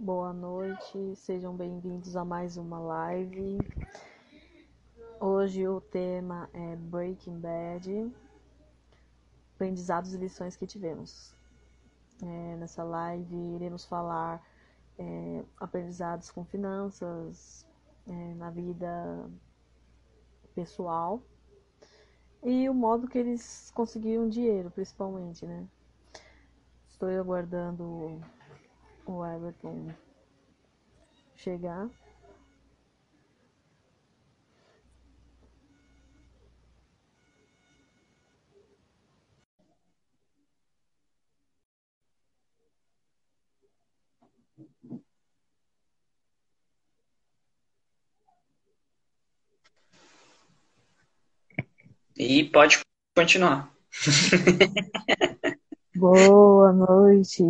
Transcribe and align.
Boa 0.00 0.32
noite, 0.32 1.16
sejam 1.16 1.56
bem-vindos 1.56 2.14
a 2.14 2.24
mais 2.24 2.56
uma 2.56 2.78
live. 2.78 3.58
Hoje 5.18 5.66
o 5.66 5.80
tema 5.80 6.48
é 6.52 6.76
Breaking 6.76 7.40
Bad, 7.40 8.14
aprendizados 9.56 10.14
e 10.14 10.16
lições 10.16 10.56
que 10.56 10.68
tivemos. 10.68 11.34
É, 12.22 12.56
nessa 12.58 12.84
live 12.84 13.34
iremos 13.56 13.86
falar 13.86 14.40
é, 14.96 15.44
aprendizados 15.56 16.30
com 16.30 16.44
finanças, 16.44 17.66
é, 18.06 18.34
na 18.34 18.50
vida 18.50 19.28
pessoal 20.54 21.20
e 22.44 22.68
o 22.68 22.74
modo 22.74 23.08
que 23.08 23.18
eles 23.18 23.72
conseguiram 23.74 24.28
dinheiro, 24.28 24.70
principalmente, 24.70 25.44
né? 25.44 25.66
Estou 26.86 27.08
aguardando 27.08 28.22
o 29.08 29.24
Everton 29.24 29.94
chegar. 31.34 31.88
E 52.16 52.44
pode 52.44 52.80
continuar. 53.14 53.72
Boa 55.96 56.72
noite. 56.72 57.42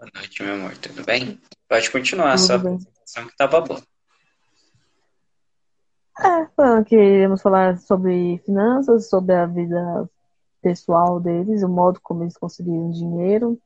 Boa 0.00 0.10
noite, 0.14 0.42
meu 0.42 0.54
amor. 0.54 0.78
Tudo 0.78 1.04
bem? 1.04 1.38
Pode 1.68 1.90
continuar, 1.90 2.36
Tudo 2.36 2.46
sua 2.46 2.56
bem. 2.56 2.72
apresentação 2.72 3.26
que 3.26 3.32
estava 3.32 3.60
boa. 3.60 3.82
É, 6.18 6.46
falando 6.56 6.86
que 6.86 6.96
iremos 6.96 7.42
falar 7.42 7.76
sobre 7.76 8.38
finanças, 8.38 9.10
sobre 9.10 9.34
a 9.34 9.44
vida 9.44 10.08
pessoal 10.62 11.20
deles, 11.20 11.62
o 11.62 11.68
modo 11.68 12.00
como 12.02 12.24
eles 12.24 12.34
conseguiram 12.34 12.90
dinheiro. 12.90 13.60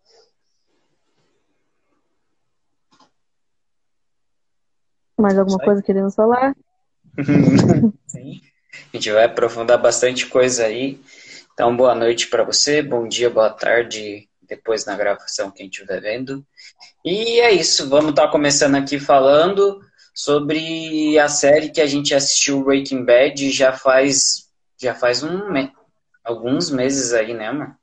Mais 5.16 5.38
alguma 5.38 5.58
coisa 5.60 5.80
que 5.80 5.86
queremos 5.86 6.16
falar? 6.16 6.56
Sim. 8.08 8.40
A 8.92 8.96
gente 8.96 9.12
vai 9.12 9.26
aprofundar 9.26 9.80
bastante 9.80 10.26
coisa 10.26 10.64
aí. 10.64 11.00
Então, 11.52 11.76
boa 11.76 11.94
noite 11.94 12.26
para 12.26 12.42
você, 12.42 12.82
bom 12.82 13.06
dia, 13.06 13.30
boa 13.30 13.50
tarde, 13.50 14.28
depois 14.48 14.84
na 14.86 14.96
gravação 14.96 15.50
quem 15.50 15.66
estiver 15.66 16.00
vendo. 16.00 16.44
E 17.04 17.40
é 17.40 17.52
isso, 17.52 17.88
vamos 17.88 18.10
estar 18.10 18.28
começando 18.30 18.74
aqui 18.76 18.98
falando 18.98 19.80
sobre 20.14 21.18
a 21.18 21.28
série 21.28 21.70
que 21.70 21.80
a 21.80 21.86
gente 21.86 22.14
assistiu, 22.14 22.62
Breaking 22.64 23.04
Bad, 23.04 23.50
já 23.50 23.72
faz 23.72 24.48
já 24.80 24.94
faz 24.94 25.22
um 25.22 25.50
me- 25.50 25.72
alguns 26.22 26.70
meses 26.70 27.12
aí, 27.12 27.32
né, 27.34 27.48
amor? 27.48 27.74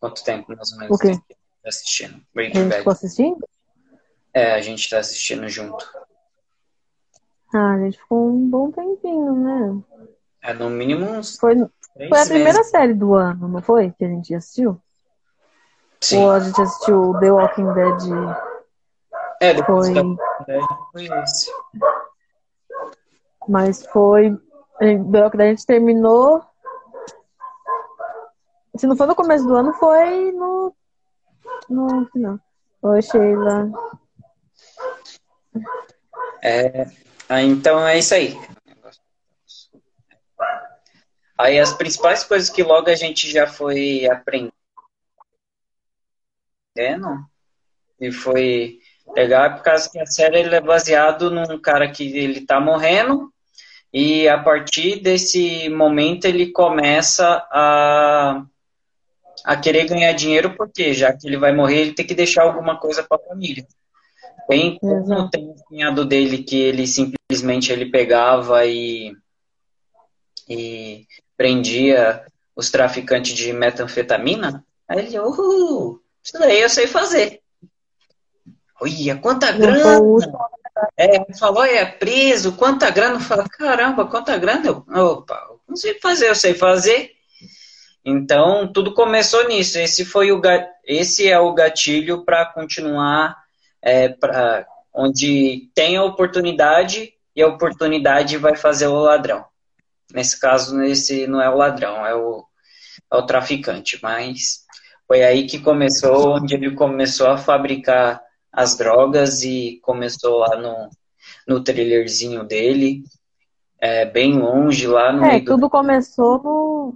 Quanto 0.00 0.22
tempo 0.22 0.54
mais 0.54 0.72
ou 0.72 0.78
menos 0.78 0.96
O 0.96 0.98
quê? 0.98 1.12
tá 1.12 1.68
assistindo 1.68 2.16
A 2.16 2.20
Breaking 2.34 2.62
gente 2.70 2.84
Bad? 2.84 2.88
assistindo? 2.90 3.48
É, 4.34 4.52
a 4.54 4.60
gente 4.60 4.90
tá 4.90 4.98
assistindo 4.98 5.48
junto. 5.48 5.84
Ah, 7.54 7.74
a 7.74 7.78
gente 7.78 7.98
ficou 7.98 8.28
um 8.28 8.48
bom 8.50 8.70
tempinho, 8.70 9.32
né? 9.34 9.82
É 10.42 10.52
no 10.52 10.68
mínimo 10.68 11.06
uns 11.06 11.36
Foi, 11.38 11.54
foi 11.56 12.18
a 12.20 12.26
primeira 12.26 12.58
meses. 12.58 12.70
série 12.70 12.94
do 12.94 13.14
ano, 13.14 13.48
não 13.48 13.62
foi? 13.62 13.92
Que 13.92 14.04
a 14.04 14.08
gente 14.08 14.34
assistiu? 14.34 14.80
Sim. 16.04 16.22
Ou 16.22 16.32
a 16.32 16.40
gente 16.40 16.60
assistiu 16.60 17.18
The 17.18 17.32
Walking 17.32 17.72
Dead? 17.72 18.36
É, 19.40 19.54
depois 19.54 19.86
Foi. 19.86 19.94
da 19.94 20.02
Bad 20.02 20.66
foi 20.92 21.06
esse. 21.22 21.50
Mas 23.48 23.86
foi. 23.86 24.36
The 24.78 25.22
Walking 25.22 25.38
Dead 25.38 25.46
a 25.46 25.50
gente 25.50 25.64
terminou. 25.64 26.44
Se 28.76 28.86
não 28.86 28.96
foi 28.96 29.06
no 29.06 29.14
começo 29.14 29.46
do 29.46 29.56
ano, 29.56 29.72
foi 29.72 30.30
no. 30.32 30.76
No 31.70 32.06
final. 32.12 32.38
Oi, 32.82 33.00
Sheila. 33.00 33.70
É, 36.42 36.86
então 37.40 37.86
é 37.88 37.98
isso 37.98 38.14
aí. 38.14 38.38
Aí 41.38 41.58
as 41.58 41.72
principais 41.72 42.22
coisas 42.24 42.50
que 42.50 42.62
logo 42.62 42.90
a 42.90 42.94
gente 42.94 43.30
já 43.30 43.46
foi 43.46 44.06
aprendendo 44.06 44.53
e 48.00 48.10
foi 48.10 48.78
legal 49.14 49.54
por 49.54 49.62
causa 49.62 49.88
que 49.90 49.98
a 49.98 50.06
série 50.06 50.40
ele 50.40 50.54
é 50.54 50.60
baseado 50.60 51.30
num 51.30 51.58
cara 51.60 51.90
que 51.90 52.16
ele 52.16 52.44
tá 52.44 52.60
morrendo 52.60 53.32
e 53.92 54.28
a 54.28 54.38
partir 54.42 55.00
desse 55.00 55.68
momento 55.68 56.24
ele 56.24 56.50
começa 56.50 57.46
a 57.50 58.44
a 59.44 59.56
querer 59.56 59.86
ganhar 59.86 60.12
dinheiro 60.12 60.56
porque 60.56 60.94
já 60.94 61.12
que 61.12 61.28
ele 61.28 61.36
vai 61.36 61.52
morrer 61.52 61.80
ele 61.80 61.92
tem 61.92 62.06
que 62.06 62.14
deixar 62.14 62.44
alguma 62.44 62.78
coisa 62.78 63.02
para 63.02 63.18
a 63.22 63.28
família. 63.28 63.66
Tem 64.48 64.78
como 64.78 65.28
tem 65.30 65.48
um 65.48 65.54
cunhado 65.54 66.04
dele 66.04 66.42
que 66.42 66.56
ele 66.56 66.86
simplesmente 66.86 67.70
ele 67.70 67.90
pegava 67.90 68.64
e, 68.64 69.14
e 70.48 71.06
prendia 71.36 72.24
os 72.56 72.70
traficantes 72.70 73.34
de 73.34 73.52
metanfetamina. 73.52 74.64
Aí 74.88 75.06
ele, 75.06 75.18
uhul, 75.18 76.00
isso 76.24 76.38
daí 76.38 76.62
eu 76.62 76.70
sei 76.70 76.86
fazer. 76.86 77.40
Olha, 78.80 79.16
quanta 79.16 79.52
Não 79.52 79.60
grana! 79.60 80.00
É, 80.96 81.32
falou, 81.34 81.64
é 81.64 81.84
preso, 81.84 82.52
quanta 82.56 82.90
grana? 82.90 83.16
Eu 83.16 83.20
falo, 83.20 83.48
caramba, 83.48 84.06
quanta 84.06 84.36
grana? 84.36 84.66
Eu, 84.66 84.84
opa, 84.88 85.46
eu 85.48 85.60
consigo 85.66 86.00
fazer, 86.00 86.28
eu 86.28 86.34
sei 86.34 86.54
fazer. 86.54 87.12
Então, 88.04 88.70
tudo 88.72 88.92
começou 88.92 89.46
nisso. 89.46 89.78
Esse 89.78 90.04
foi 90.04 90.32
o 90.32 90.42
esse 90.84 91.28
é 91.28 91.38
o 91.38 91.54
gatilho 91.54 92.24
para 92.24 92.44
continuar 92.46 93.36
é, 93.80 94.08
para 94.08 94.66
onde 94.92 95.70
tem 95.74 95.96
a 95.96 96.04
oportunidade 96.04 97.14
e 97.34 97.42
a 97.42 97.48
oportunidade 97.48 98.36
vai 98.36 98.56
fazer 98.56 98.86
o 98.86 98.98
ladrão. 98.98 99.44
Nesse 100.12 100.38
caso, 100.38 100.82
esse 100.82 101.26
não 101.26 101.40
é 101.40 101.48
o 101.48 101.56
ladrão, 101.56 102.06
é 102.06 102.14
o, 102.14 102.44
é 103.12 103.16
o 103.16 103.26
traficante. 103.26 103.98
Mas 104.02 104.63
foi 105.06 105.22
aí 105.22 105.46
que 105.46 105.58
começou, 105.58 106.36
onde 106.36 106.54
ele 106.54 106.74
começou 106.74 107.28
a 107.28 107.36
fabricar 107.36 108.22
as 108.52 108.76
drogas 108.76 109.42
e 109.42 109.80
começou 109.82 110.38
lá 110.38 110.56
no, 110.56 110.90
no 111.46 111.62
trailerzinho 111.62 112.44
dele, 112.44 113.02
é, 113.78 114.06
bem 114.06 114.38
longe, 114.38 114.86
lá 114.86 115.12
no 115.12 115.24
É, 115.24 115.28
meio 115.32 115.44
do 115.44 115.52
tudo 115.52 115.70
começou 115.70 116.42
no... 116.42 116.94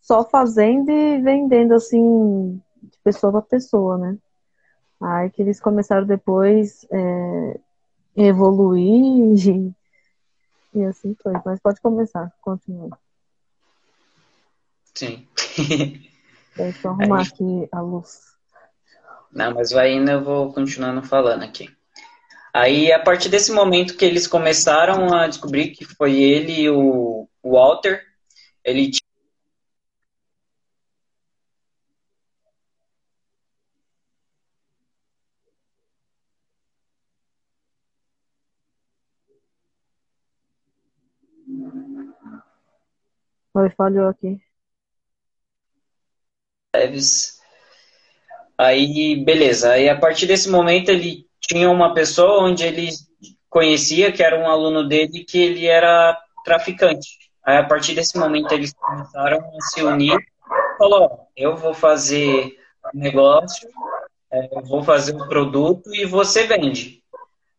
só 0.00 0.22
fazendo 0.24 0.90
e 0.90 1.18
vendendo 1.20 1.74
assim, 1.74 2.60
de 2.82 2.98
pessoa 3.02 3.32
para 3.32 3.42
pessoa, 3.42 3.98
né? 3.98 4.16
Aí 5.00 5.30
que 5.30 5.42
eles 5.42 5.58
começaram 5.58 6.06
depois 6.06 6.86
é, 6.92 7.60
evoluir 8.14 9.48
e, 9.48 9.74
e 10.74 10.84
assim 10.84 11.16
foi. 11.20 11.32
Mas 11.44 11.58
pode 11.58 11.80
começar, 11.80 12.30
continua. 12.40 12.96
Sim. 14.94 15.26
Deixa 16.56 16.86
eu 16.86 16.90
arrumar 16.90 17.22
aqui 17.22 17.68
a 17.72 17.80
luz. 17.80 18.32
Não, 19.32 19.54
mas 19.54 19.70
vai 19.70 19.92
indo, 19.92 20.10
eu 20.10 20.22
vou 20.22 20.52
continuando 20.52 21.02
falando 21.02 21.42
aqui. 21.42 21.68
Aí, 22.54 22.92
a 22.92 22.98
partir 22.98 23.30
desse 23.30 23.50
momento 23.50 23.96
que 23.96 24.04
eles 24.04 24.26
começaram 24.26 25.12
a 25.14 25.26
descobrir 25.26 25.70
que 25.70 25.84
foi 25.84 26.20
ele 26.20 26.62
e 26.62 26.70
o 26.70 27.28
o 27.42 27.52
Walter, 27.52 28.00
ele 28.64 28.90
tinha 28.90 29.02
Oi, 43.54 43.68
falhou 43.76 44.08
aqui. 44.08 44.40
Leves. 46.74 47.38
Aí, 48.56 49.22
beleza. 49.22 49.72
Aí, 49.72 49.90
a 49.90 49.98
partir 49.98 50.26
desse 50.26 50.48
momento, 50.48 50.88
ele 50.90 51.26
tinha 51.38 51.70
uma 51.70 51.92
pessoa 51.92 52.42
onde 52.42 52.64
ele 52.64 52.88
conhecia, 53.50 54.10
que 54.10 54.22
era 54.22 54.38
um 54.38 54.48
aluno 54.48 54.88
dele, 54.88 55.24
que 55.24 55.38
ele 55.38 55.66
era 55.66 56.18
traficante. 56.44 57.08
Aí, 57.44 57.58
a 57.58 57.64
partir 57.64 57.94
desse 57.94 58.16
momento, 58.18 58.52
eles 58.52 58.72
começaram 58.72 59.38
a 59.38 59.60
se 59.66 59.82
unir. 59.82 60.18
Falou, 60.78 61.28
eu 61.36 61.56
vou 61.56 61.74
fazer 61.74 62.56
negócio, 62.94 63.68
é, 64.30 64.48
eu 64.56 64.62
vou 64.62 64.82
fazer 64.82 65.14
um 65.14 65.28
produto 65.28 65.94
e 65.94 66.06
você 66.06 66.46
vende. 66.46 67.02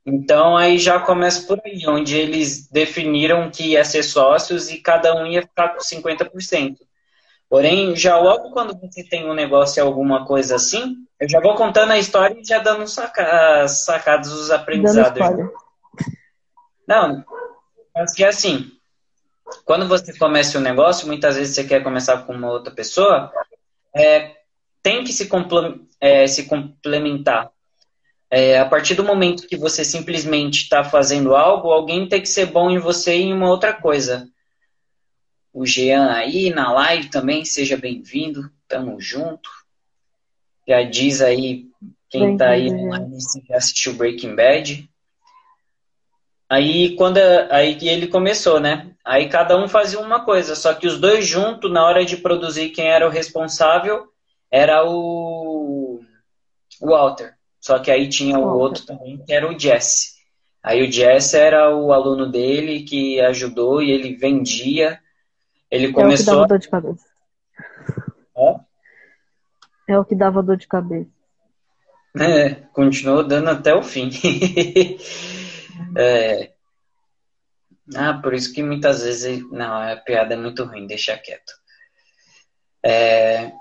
Então, 0.04 0.57
aí 0.57 0.80
já 0.80 1.00
começa 1.00 1.45
por 1.45 1.62
aí, 1.63 1.88
onde 1.88 2.18
eles 2.18 2.68
definiram 2.68 3.51
que 3.51 3.69
ia 3.69 3.86
ser 3.86 4.01
sócios 4.01 4.71
e 4.71 4.81
cada 4.81 5.15
um 5.15 5.27
ia 5.27 5.44
ficar 5.44 5.69
com 5.69 5.80
50%. 5.80 6.77
Porém, 7.53 7.95
já 7.95 8.17
logo 8.17 8.50
quando 8.50 8.75
você 8.75 9.03
tem 9.03 9.29
um 9.29 9.33
negócio 9.35 9.79
e 9.79 9.81
alguma 9.85 10.25
coisa 10.25 10.55
assim, 10.55 10.95
eu 11.19 11.29
já 11.29 11.39
vou 11.39 11.53
contando 11.53 11.91
a 11.91 12.00
história 12.00 12.35
e 12.35 12.44
já 12.44 12.57
dando 12.57 12.88
saca, 12.88 13.67
sacados 13.67 14.31
os 14.31 14.50
aprendizados. 14.50 15.21
Não, 16.88 17.23
mas 17.94 18.11
que 18.11 18.23
é 18.23 18.29
assim, 18.29 18.71
quando 19.65 19.88
você 19.88 20.17
começa 20.17 20.57
um 20.57 20.61
negócio, 20.61 21.05
muitas 21.05 21.35
vezes 21.35 21.53
você 21.53 21.63
quer 21.63 21.83
começar 21.83 22.23
com 22.23 22.33
uma 22.33 22.50
outra 22.50 22.73
pessoa, 22.73 23.31
é, 23.95 24.31
tem 24.81 25.03
que 25.03 25.13
se, 25.13 25.29
é, 26.01 26.25
se 26.25 26.45
complementar. 26.45 27.51
É, 28.31 28.57
a 28.57 28.65
partir 28.65 28.95
do 28.95 29.03
momento 29.03 29.47
que 29.47 29.57
você 29.57 29.85
simplesmente 29.85 30.63
está 30.63 30.83
fazendo 30.83 31.35
algo, 31.35 31.69
alguém 31.69 32.09
tem 32.09 32.19
que 32.19 32.29
ser 32.29 32.47
bom 32.47 32.71
em 32.71 32.79
você 32.79 33.13
em 33.13 33.31
uma 33.31 33.47
outra 33.47 33.73
coisa. 33.73 34.27
O 35.53 35.65
Jean 35.67 36.11
aí 36.11 36.50
na 36.50 36.71
live 36.71 37.09
também, 37.09 37.45
seja 37.45 37.77
bem-vindo, 37.77 38.51
tamo 38.67 39.00
junto. 39.00 39.50
Já 40.67 40.81
diz 40.81 41.21
aí 41.21 41.67
quem 42.09 42.33
está 42.33 42.50
aí 42.50 42.71
online 42.71 43.21
se 43.21 43.44
já 43.47 43.57
assistiu 43.57 43.94
Breaking 43.94 44.35
Bad. 44.35 44.89
Aí 46.50 46.95
quando 46.95 47.19
aí 47.51 47.77
ele 47.81 48.07
começou, 48.07 48.59
né? 48.59 48.91
Aí 49.05 49.29
cada 49.29 49.55
um 49.55 49.67
fazia 49.67 50.00
uma 50.00 50.25
coisa, 50.25 50.55
só 50.55 50.73
que 50.73 50.88
os 50.88 51.00
dois 51.00 51.27
juntos, 51.27 51.71
na 51.71 51.85
hora 51.85 52.03
de 52.03 52.17
produzir, 52.17 52.69
quem 52.69 52.88
era 52.88 53.07
o 53.07 53.11
responsável 53.11 54.07
era 54.50 54.83
o 54.85 56.01
Walter. 56.81 57.35
Só 57.59 57.79
que 57.79 57.91
aí 57.91 58.09
tinha 58.09 58.39
o 58.39 58.57
outro 58.57 58.85
também, 58.85 59.23
que 59.23 59.31
era 59.31 59.47
o 59.47 59.57
Jesse. 59.57 60.13
Aí 60.61 60.81
o 60.81 60.91
Jesse 60.91 61.38
era 61.38 61.75
o 61.75 61.94
aluno 61.94 62.29
dele 62.29 62.83
que 62.83 63.19
ajudou 63.21 63.81
e 63.83 63.91
ele 63.91 64.15
vendia. 64.15 65.00
Ele 65.74 65.92
começou. 65.92 66.36
É 66.36 66.46
o 66.46 66.46
que 66.46 66.46
dava 66.46 66.48
dor 66.48 66.60
de 66.60 66.70
cabeça. 66.70 67.06
É, 69.88 69.94
é 69.94 70.00
o 70.00 70.06
que 70.06 70.16
dava 70.16 70.44
dor 70.44 70.58
de 70.58 70.68
cabeça. 70.68 71.10
É, 72.16 72.54
continuou 72.72 73.24
dando 73.24 73.50
até 73.50 73.74
o 73.74 73.81
fim. 73.81 74.12
é... 75.98 76.54
Ah, 77.96 78.14
por 78.14 78.36
isso 78.36 78.54
que 78.54 78.62
muitas 78.62 79.02
vezes. 79.02 79.44
Não, 79.52 79.74
a 79.74 79.98
piada 79.98 80.36
é 80.36 80.38
muito 80.38 80.64
ruim, 80.64 80.86
deixa 80.86 81.18
quieto. 81.18 81.54
É... 82.86 83.52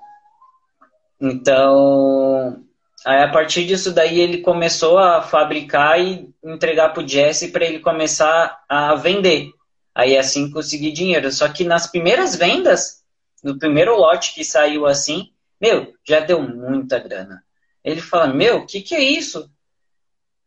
Então, 1.19 2.63
Aí, 3.07 3.23
a 3.23 3.29
partir 3.29 3.65
disso 3.65 3.93
daí, 3.93 4.21
ele 4.21 4.39
começou 4.43 4.99
a 4.99 5.23
fabricar 5.23 5.99
e 5.99 6.29
entregar 6.45 6.91
para 6.91 7.03
o 7.03 7.09
Jesse 7.09 7.51
para 7.51 7.65
ele 7.65 7.79
começar 7.79 8.63
a 8.69 8.95
vender. 8.97 9.51
Aí, 9.95 10.17
assim, 10.17 10.51
conseguir 10.51 10.93
dinheiro. 10.93 11.31
Só 11.31 11.49
que 11.49 11.65
nas 11.65 11.87
primeiras 11.87 12.35
vendas, 12.35 13.03
no 13.43 13.59
primeiro 13.59 13.97
lote 13.97 14.35
que 14.35 14.45
saiu 14.45 14.87
assim, 14.87 15.33
meu, 15.61 15.95
já 16.07 16.21
deu 16.21 16.43
muita 16.43 16.99
grana. 16.99 17.45
Ele 17.85 18.01
fala, 18.01 18.29
meu, 18.33 18.59
o 18.59 18.67
que, 18.67 18.81
que 18.81 18.95
é 18.95 19.01
isso? 19.01 19.51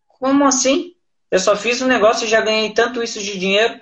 Como 0.08 0.46
assim? 0.46 0.96
Eu 1.30 1.40
só 1.40 1.56
fiz 1.56 1.82
um 1.82 1.88
negócio 1.88 2.26
e 2.26 2.30
já 2.30 2.42
ganhei 2.42 2.74
tanto 2.74 3.04
isso 3.04 3.22
de 3.22 3.38
dinheiro. 3.38 3.80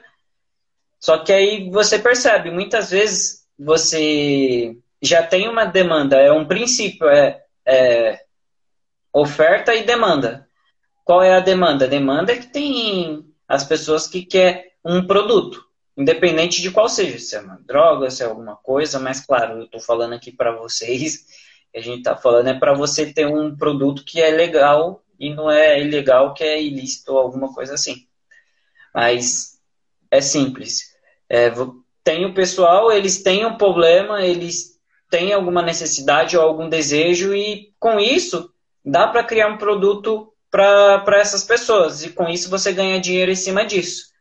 Só 1.00 1.18
que 1.18 1.32
aí 1.32 1.70
você 1.70 2.00
percebe, 2.00 2.50
muitas 2.50 2.90
vezes 2.90 3.46
você 3.60 4.78
já 5.02 5.22
tem 5.22 5.50
uma 5.50 5.66
demanda, 5.66 6.18
é 6.18 6.32
um 6.32 6.46
princípio, 6.46 7.08
é, 7.10 7.44
é 7.66 8.24
oferta 9.12 9.76
e 9.76 9.84
demanda. 9.84 10.48
Qual 11.04 11.22
é 11.22 11.34
a 11.34 11.42
demanda? 11.42 11.86
A 11.86 11.90
demanda 11.90 12.32
é 12.32 12.38
que 12.38 12.48
tem 12.48 13.26
as 13.48 13.64
pessoas 13.64 14.08
que 14.08 14.26
quer 14.26 14.73
um 14.84 15.06
produto, 15.06 15.66
independente 15.96 16.62
de 16.62 16.72
qual 16.72 16.90
seja, 16.90 17.20
se 17.20 17.36
é 17.36 17.40
uma 17.40 17.60
droga, 17.66 18.10
se 18.10 18.24
é 18.24 18.26
alguma 18.26 18.56
coisa, 18.56 19.00
mas 19.00 19.26
claro, 19.26 19.60
eu 19.60 19.64
estou 19.66 19.80
falando 19.80 20.14
aqui 20.14 20.32
para 20.32 20.56
vocês, 20.56 21.26
a 21.76 21.80
gente 21.80 22.00
está 22.00 22.16
falando 22.16 22.48
é 22.48 22.54
para 22.54 22.74
você 22.74 23.12
ter 23.12 23.26
um 23.26 23.56
produto 23.56 24.04
que 24.06 24.22
é 24.22 24.30
legal 24.30 25.04
e 25.20 25.34
não 25.34 25.50
é 25.50 25.82
ilegal, 25.82 26.34
que 26.34 26.44
é 26.44 26.62
ilícito 26.62 27.14
ou 27.14 27.18
alguma 27.18 27.54
coisa 27.54 27.74
assim. 27.74 28.08
Mas 28.94 29.60
é 30.12 30.22
simples. 30.22 30.94
É, 31.28 31.52
tem 32.04 32.26
o 32.26 32.34
pessoal, 32.34 32.92
eles 32.92 33.24
têm 33.24 33.46
um 33.46 33.58
problema, 33.58 34.24
eles 34.24 34.80
têm 35.10 35.34
alguma 35.34 35.62
necessidade 35.62 36.38
ou 36.38 36.44
algum 36.44 36.70
desejo 36.70 37.34
e 37.34 37.74
com 37.80 38.00
isso 38.00 38.52
dá 38.86 39.08
para 39.08 39.24
criar 39.24 39.48
um 39.48 39.58
produto 39.58 40.32
para 40.52 41.20
essas 41.20 41.44
pessoas 41.44 42.04
e 42.04 42.12
com 42.12 42.28
isso 42.30 42.50
você 42.50 42.72
ganha 42.72 43.00
dinheiro 43.00 43.32
em 43.32 43.36
cima 43.36 43.66
disso. 43.66 44.13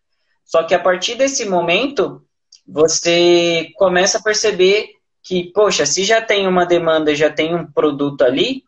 Só 0.53 0.63
que 0.65 0.75
a 0.75 0.79
partir 0.79 1.15
desse 1.15 1.47
momento, 1.47 2.23
você 2.67 3.73
começa 3.77 4.19
a 4.19 4.23
perceber 4.23 4.87
que, 5.23 5.51
poxa, 5.51 5.87
se 5.87 6.05
já 6.05 6.21
tem 6.21 6.47
uma 6.47 6.67
demanda, 6.67 7.15
já 7.15 7.31
tem 7.31 7.55
um 7.55 7.67
produto 7.73 8.23
ali, 8.23 8.63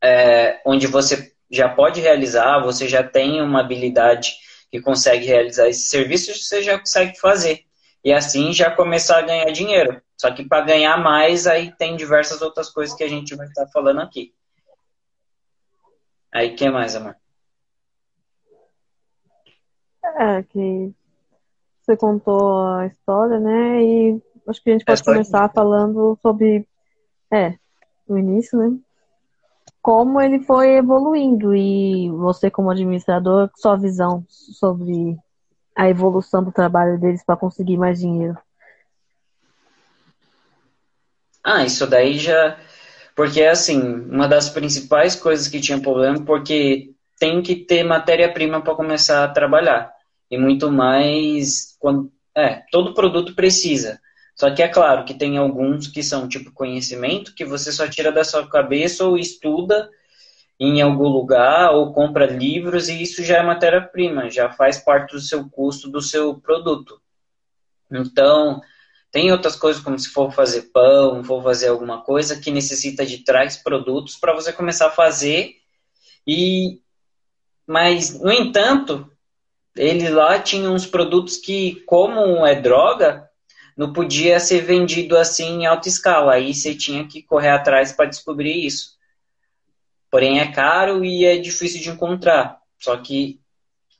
é, 0.00 0.62
onde 0.64 0.86
você 0.86 1.32
já 1.50 1.68
pode 1.68 2.00
realizar, 2.00 2.60
você 2.60 2.88
já 2.88 3.02
tem 3.02 3.42
uma 3.42 3.62
habilidade 3.62 4.36
que 4.70 4.80
consegue 4.80 5.26
realizar 5.26 5.66
esse 5.66 5.88
serviço, 5.88 6.32
você 6.32 6.62
já 6.62 6.78
consegue 6.78 7.18
fazer. 7.18 7.64
E 8.04 8.12
assim 8.12 8.52
já 8.52 8.70
começar 8.70 9.18
a 9.18 9.22
ganhar 9.22 9.50
dinheiro. 9.50 10.00
Só 10.16 10.30
que 10.30 10.44
para 10.44 10.64
ganhar 10.64 10.96
mais, 10.98 11.48
aí 11.48 11.72
tem 11.72 11.96
diversas 11.96 12.40
outras 12.40 12.70
coisas 12.70 12.96
que 12.96 13.02
a 13.02 13.08
gente 13.08 13.34
vai 13.34 13.48
estar 13.48 13.66
falando 13.72 14.02
aqui. 14.02 14.32
Aí, 16.32 16.54
que 16.54 16.70
mais, 16.70 16.94
amor? 16.94 17.16
É, 20.16 20.42
que 20.42 20.92
você 21.80 21.96
contou 21.96 22.66
a 22.66 22.86
história, 22.86 23.38
né? 23.38 23.82
E 23.82 24.22
acho 24.48 24.62
que 24.62 24.70
a 24.70 24.72
gente 24.72 24.84
pode 24.84 25.04
começar 25.04 25.48
falando 25.50 26.18
sobre, 26.22 26.66
é, 27.30 27.54
o 28.08 28.16
início, 28.16 28.58
né? 28.58 28.76
Como 29.82 30.20
ele 30.20 30.40
foi 30.40 30.76
evoluindo 30.76 31.54
e 31.54 32.10
você, 32.10 32.50
como 32.50 32.70
administrador, 32.70 33.50
sua 33.56 33.76
visão 33.76 34.24
sobre 34.28 35.16
a 35.76 35.88
evolução 35.88 36.42
do 36.42 36.50
trabalho 36.50 36.98
deles 36.98 37.22
para 37.24 37.36
conseguir 37.36 37.76
mais 37.76 38.00
dinheiro. 38.00 38.36
Ah, 41.44 41.64
isso 41.64 41.86
daí 41.86 42.18
já 42.18 42.58
porque, 43.16 43.42
assim, 43.42 43.80
uma 44.10 44.28
das 44.28 44.50
principais 44.50 45.16
coisas 45.16 45.48
que 45.48 45.58
tinha 45.58 45.80
problema, 45.80 46.22
porque 46.22 46.90
tem 47.18 47.40
que 47.40 47.56
ter 47.56 47.82
matéria-prima 47.82 48.60
para 48.60 48.74
começar 48.74 49.24
a 49.24 49.28
trabalhar. 49.28 49.90
E 50.30 50.38
muito 50.38 50.70
mais. 50.70 51.76
Quando, 51.78 52.12
é, 52.34 52.62
todo 52.70 52.94
produto 52.94 53.34
precisa. 53.34 54.00
Só 54.34 54.54
que 54.54 54.62
é 54.62 54.68
claro 54.68 55.04
que 55.04 55.14
tem 55.14 55.38
alguns 55.38 55.88
que 55.88 56.02
são 56.02 56.28
tipo 56.28 56.52
conhecimento, 56.52 57.34
que 57.34 57.44
você 57.44 57.72
só 57.72 57.88
tira 57.88 58.12
da 58.12 58.22
sua 58.22 58.46
cabeça 58.46 59.04
ou 59.04 59.16
estuda 59.16 59.88
em 60.60 60.80
algum 60.82 61.08
lugar 61.08 61.72
ou 61.72 61.92
compra 61.92 62.26
livros 62.26 62.88
e 62.88 63.02
isso 63.02 63.22
já 63.22 63.38
é 63.38 63.42
matéria-prima, 63.42 64.30
já 64.30 64.50
faz 64.50 64.78
parte 64.78 65.12
do 65.12 65.20
seu 65.20 65.48
custo 65.48 65.88
do 65.88 66.02
seu 66.02 66.38
produto. 66.38 67.00
Então, 67.90 68.60
tem 69.10 69.32
outras 69.32 69.56
coisas, 69.56 69.82
como 69.82 69.98
se 69.98 70.10
for 70.10 70.30
fazer 70.30 70.70
pão, 70.72 71.24
for 71.24 71.42
fazer 71.42 71.68
alguma 71.68 72.02
coisa 72.02 72.38
que 72.38 72.50
necessita 72.50 73.06
de 73.06 73.24
trás 73.24 73.56
produtos 73.56 74.16
para 74.16 74.34
você 74.34 74.52
começar 74.52 74.88
a 74.88 74.90
fazer. 74.90 75.56
E 76.26 76.80
mas, 77.66 78.20
no 78.20 78.30
entanto, 78.30 79.10
ele 79.76 80.08
lá 80.08 80.38
tinha 80.38 80.70
uns 80.70 80.86
produtos 80.86 81.36
que, 81.36 81.82
como 81.86 82.46
é 82.46 82.54
droga, 82.54 83.28
não 83.76 83.92
podia 83.92 84.40
ser 84.40 84.62
vendido 84.62 85.16
assim 85.16 85.60
em 85.60 85.66
alta 85.66 85.88
escala. 85.88 86.34
Aí 86.34 86.54
você 86.54 86.74
tinha 86.74 87.06
que 87.06 87.22
correr 87.22 87.50
atrás 87.50 87.92
para 87.92 88.06
descobrir 88.06 88.66
isso. 88.66 88.96
Porém, 90.10 90.40
é 90.40 90.50
caro 90.50 91.04
e 91.04 91.24
é 91.24 91.36
difícil 91.36 91.80
de 91.80 91.90
encontrar. 91.90 92.58
Só 92.78 92.96
que 92.96 93.38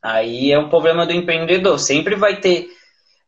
aí 0.01 0.51
é 0.51 0.59
um 0.59 0.71
problema 0.71 1.05
do 1.05 1.13
empreendedor. 1.13 1.79
Sempre 1.79 2.15
vai 2.15 2.41
ter 2.41 2.71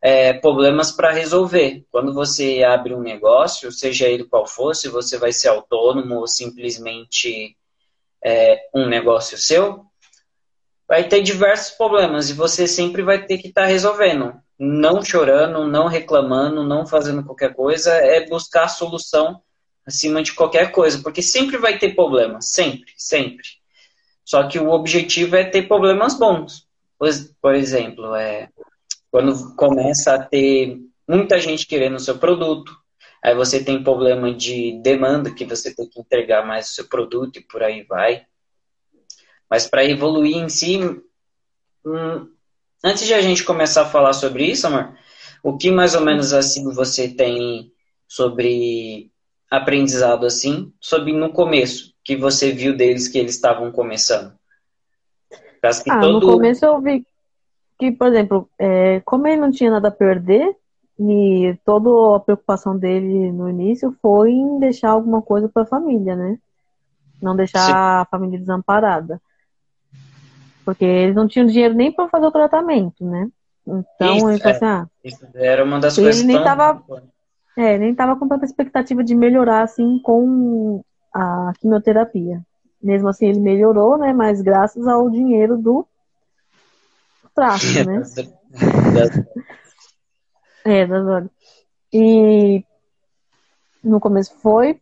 é, 0.00 0.32
problemas 0.32 0.90
para 0.90 1.12
resolver. 1.12 1.84
Quando 1.90 2.14
você 2.14 2.62
abre 2.62 2.94
um 2.94 3.02
negócio, 3.02 3.70
seja 3.70 4.08
ele 4.08 4.24
qual 4.24 4.46
for, 4.46 4.74
se 4.74 4.88
você 4.88 5.18
vai 5.18 5.32
ser 5.32 5.48
autônomo 5.48 6.20
ou 6.20 6.26
simplesmente 6.26 7.56
é, 8.24 8.58
um 8.74 8.86
negócio 8.86 9.36
seu, 9.36 9.84
vai 10.88 11.06
ter 11.06 11.22
diversos 11.22 11.76
problemas 11.76 12.30
e 12.30 12.32
você 12.32 12.66
sempre 12.66 13.02
vai 13.02 13.24
ter 13.24 13.38
que 13.38 13.48
estar 13.48 13.62
tá 13.62 13.66
resolvendo. 13.66 14.34
Não 14.58 15.04
chorando, 15.04 15.68
não 15.68 15.86
reclamando, 15.86 16.64
não 16.64 16.86
fazendo 16.86 17.22
qualquer 17.22 17.54
coisa, 17.54 17.92
é 17.92 18.26
buscar 18.26 18.64
a 18.64 18.68
solução 18.68 19.42
acima 19.86 20.22
de 20.22 20.32
qualquer 20.32 20.72
coisa, 20.72 21.00
porque 21.02 21.22
sempre 21.22 21.56
vai 21.58 21.78
ter 21.78 21.94
problemas, 21.94 22.50
sempre, 22.50 22.92
sempre. 22.96 23.46
Só 24.24 24.46
que 24.46 24.58
o 24.58 24.70
objetivo 24.70 25.36
é 25.36 25.44
ter 25.44 25.68
problemas 25.68 26.18
bons. 26.18 26.66
Por 27.40 27.54
exemplo, 27.54 28.14
é, 28.14 28.48
quando 29.10 29.54
começa 29.54 30.14
a 30.14 30.22
ter 30.22 30.78
muita 31.08 31.38
gente 31.38 31.66
querendo 31.66 31.96
o 31.96 32.00
seu 32.00 32.18
produto, 32.18 32.76
aí 33.22 33.34
você 33.34 33.62
tem 33.62 33.82
problema 33.82 34.34
de 34.34 34.78
demanda, 34.82 35.32
que 35.32 35.44
você 35.44 35.74
tem 35.74 35.88
que 35.88 36.00
entregar 36.00 36.46
mais 36.46 36.70
o 36.70 36.74
seu 36.74 36.88
produto 36.88 37.38
e 37.38 37.42
por 37.42 37.62
aí 37.62 37.82
vai. 37.84 38.26
Mas 39.50 39.66
para 39.66 39.84
evoluir 39.84 40.36
em 40.36 40.48
si, 40.48 40.78
hum, 41.84 42.28
antes 42.84 43.06
de 43.06 43.14
a 43.14 43.20
gente 43.20 43.44
começar 43.44 43.82
a 43.82 43.88
falar 43.88 44.12
sobre 44.12 44.44
isso, 44.44 44.66
amor, 44.66 44.94
o 45.42 45.56
que 45.56 45.70
mais 45.70 45.94
ou 45.94 46.00
menos 46.00 46.32
assim 46.32 46.64
você 46.72 47.08
tem 47.08 47.72
sobre 48.06 49.10
aprendizado 49.50 50.26
assim, 50.26 50.72
sobre 50.80 51.12
no 51.12 51.30
começo, 51.30 51.94
que 52.04 52.16
você 52.16 52.52
viu 52.52 52.76
deles 52.76 53.08
que 53.08 53.18
eles 53.18 53.34
estavam 53.34 53.72
começando? 53.72 54.32
ah, 55.90 56.00
todo... 56.00 56.26
no 56.26 56.32
começo 56.34 56.64
eu 56.64 56.80
vi 56.80 57.06
que, 57.78 57.92
por 57.92 58.08
exemplo, 58.08 58.48
é, 58.58 59.00
como 59.00 59.26
ele 59.26 59.40
não 59.40 59.50
tinha 59.50 59.70
nada 59.70 59.88
a 59.88 59.92
perder, 59.92 60.54
e 60.98 61.56
toda 61.64 62.16
a 62.16 62.20
preocupação 62.20 62.76
dele 62.76 63.30
no 63.30 63.48
início 63.48 63.96
foi 64.02 64.32
em 64.32 64.58
deixar 64.58 64.90
alguma 64.90 65.22
coisa 65.22 65.48
para 65.48 65.62
a 65.62 65.66
família, 65.66 66.16
né? 66.16 66.38
Não 67.22 67.36
deixar 67.36 67.66
Sim. 67.66 67.72
a 67.72 68.06
família 68.10 68.38
desamparada. 68.38 69.20
Porque 70.68 70.84
eles 70.84 71.16
não 71.16 71.26
tinham 71.26 71.46
dinheiro 71.46 71.72
nem 71.72 71.90
para 71.90 72.10
fazer 72.10 72.26
o 72.26 72.30
tratamento, 72.30 73.02
né? 73.02 73.30
Então 73.66 74.16
isso, 74.16 74.28
ele 74.28 74.38
falou 74.38 74.54
assim, 74.54 74.64
ah, 74.66 74.86
isso 75.02 75.26
era 75.34 75.64
uma 75.64 75.80
das 75.80 75.96
coisas 75.96 76.18
ele 76.18 76.26
nem 76.26 76.44
tava, 76.44 76.84
é, 77.56 77.78
nem 77.78 77.94
tava 77.94 78.16
com 78.16 78.28
tanta 78.28 78.44
expectativa 78.44 79.02
de 79.02 79.14
melhorar 79.14 79.62
assim 79.62 79.98
com 80.00 80.84
a 81.10 81.54
quimioterapia. 81.58 82.42
Mesmo 82.82 83.08
assim 83.08 83.28
ele 83.28 83.40
melhorou, 83.40 83.96
né? 83.96 84.12
Mas 84.12 84.42
graças 84.42 84.86
ao 84.86 85.08
dinheiro 85.08 85.56
do 85.56 85.86
tráfico, 87.34 87.84
né? 87.88 88.02
É, 90.66 90.86
das 90.86 91.06
horas. 91.06 91.30
E 91.90 92.62
no 93.82 93.98
começo 93.98 94.36
foi 94.42 94.78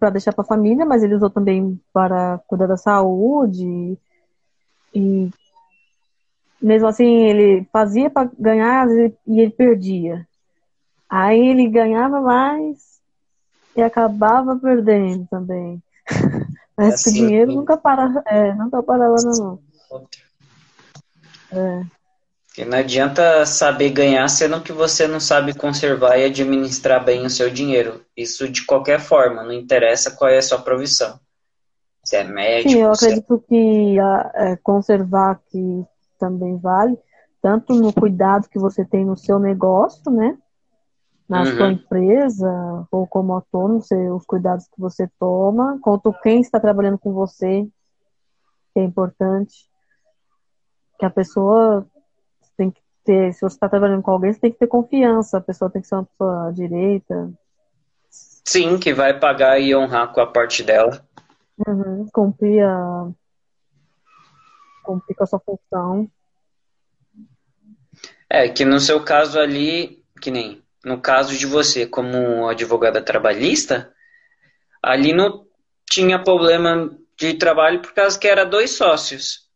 para 0.00 0.10
deixar 0.10 0.32
para 0.32 0.42
a 0.42 0.48
família, 0.48 0.84
mas 0.84 1.04
ele 1.04 1.14
usou 1.14 1.30
também 1.30 1.80
para 1.92 2.40
cuidar 2.48 2.66
da 2.66 2.76
saúde. 2.76 3.96
E 4.94 5.30
mesmo 6.60 6.88
assim, 6.88 7.24
ele 7.24 7.66
fazia 7.72 8.10
para 8.10 8.30
ganhar 8.38 8.88
e 8.90 9.40
ele 9.40 9.50
perdia. 9.50 10.26
Aí 11.08 11.38
ele 11.48 11.68
ganhava 11.68 12.20
mais 12.20 12.98
e 13.76 13.82
acabava 13.82 14.56
perdendo 14.56 15.26
também. 15.30 15.82
Mas 16.76 16.94
assim, 16.94 17.10
o 17.10 17.12
dinheiro 17.14 17.52
nunca 17.52 17.76
parava, 17.76 18.22
é, 18.26 18.54
nunca 18.54 18.82
parava 18.82 19.16
não. 19.22 19.58
É. 21.50 21.82
Porque 22.46 22.64
não 22.64 22.78
adianta 22.78 23.46
saber 23.46 23.90
ganhar 23.90 24.28
sendo 24.28 24.60
que 24.60 24.72
você 24.72 25.06
não 25.06 25.20
sabe 25.20 25.54
conservar 25.54 26.18
e 26.18 26.24
administrar 26.24 27.04
bem 27.04 27.24
o 27.24 27.30
seu 27.30 27.50
dinheiro. 27.50 28.04
Isso 28.16 28.48
de 28.48 28.64
qualquer 28.64 29.00
forma, 29.00 29.44
não 29.44 29.52
interessa 29.52 30.10
qual 30.10 30.30
é 30.30 30.38
a 30.38 30.42
sua 30.42 30.58
provisão. 30.58 31.18
Se 32.08 32.16
é 32.16 32.24
médico. 32.24 32.70
Sim, 32.70 32.80
eu 32.80 32.88
é 32.88 32.92
acredito 32.92 33.34
é... 33.34 33.48
que 33.48 34.00
a, 34.00 34.32
é, 34.34 34.56
conservar 34.56 35.38
que 35.50 35.84
também 36.18 36.56
vale, 36.56 36.98
tanto 37.42 37.74
no 37.74 37.92
cuidado 37.92 38.48
que 38.48 38.58
você 38.58 38.82
tem 38.82 39.04
no 39.04 39.14
seu 39.14 39.38
negócio, 39.38 40.10
né? 40.10 40.38
Na 41.28 41.40
uhum. 41.40 41.56
sua 41.56 41.70
empresa, 41.70 42.86
ou 42.90 43.06
como 43.06 43.34
autônomo, 43.34 43.82
os 44.16 44.24
cuidados 44.24 44.66
que 44.68 44.80
você 44.80 45.06
toma, 45.20 45.78
quanto 45.82 46.10
quem 46.22 46.40
está 46.40 46.58
trabalhando 46.58 46.98
com 46.98 47.12
você, 47.12 47.68
que 48.72 48.80
é 48.80 48.82
importante. 48.82 49.68
Que 50.98 51.04
a 51.04 51.10
pessoa 51.10 51.86
tem 52.56 52.70
que 52.70 52.80
ter, 53.04 53.34
se 53.34 53.40
você 53.40 53.54
está 53.54 53.68
trabalhando 53.68 54.02
com 54.02 54.12
alguém, 54.12 54.32
você 54.32 54.40
tem 54.40 54.50
que 54.50 54.58
ter 54.58 54.66
confiança, 54.66 55.36
a 55.36 55.42
pessoa 55.42 55.70
tem 55.70 55.82
que 55.82 55.88
ser 55.88 55.96
uma 55.96 56.06
pessoa 56.06 56.50
direita. 56.54 57.30
Sim, 58.08 58.78
que 58.78 58.94
vai 58.94 59.12
pagar 59.20 59.60
e 59.60 59.76
honrar 59.76 60.10
com 60.10 60.22
a 60.22 60.26
parte 60.26 60.62
dela. 60.62 61.06
Uhum, 61.66 62.06
cumprir 62.12 62.64
a. 62.64 63.10
cumprir 64.84 65.14
com 65.14 65.24
a 65.24 65.26
sua 65.26 65.40
função. 65.40 66.10
É, 68.30 68.48
que 68.48 68.64
no 68.64 68.78
seu 68.78 69.02
caso 69.02 69.38
ali, 69.38 70.04
que 70.20 70.30
nem 70.30 70.62
no 70.84 71.00
caso 71.00 71.36
de 71.36 71.46
você, 71.46 71.86
como 71.86 72.48
advogada 72.48 73.02
trabalhista, 73.02 73.92
ali 74.82 75.12
não 75.12 75.46
tinha 75.90 76.22
problema 76.22 76.96
de 77.18 77.34
trabalho 77.34 77.82
por 77.82 77.92
causa 77.92 78.18
que 78.18 78.28
era 78.28 78.44
dois 78.44 78.70
sócios. 78.70 79.48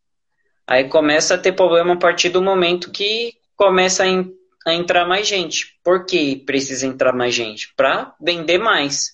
Aí 0.67 0.89
começa 0.89 1.35
a 1.35 1.37
ter 1.37 1.53
problema 1.53 1.93
a 1.93 1.97
partir 1.97 2.29
do 2.29 2.41
momento 2.41 2.91
que 2.91 3.33
começa 3.55 4.03
a, 4.03 4.69
a 4.69 4.73
entrar 4.73 5.07
mais 5.07 5.27
gente. 5.27 5.79
Por 5.83 6.05
que 6.05 6.35
precisa 6.35 6.85
entrar 6.85 7.13
mais 7.13 7.33
gente? 7.33 7.73
Para 7.75 8.13
vender 8.19 8.57
mais. 8.57 9.12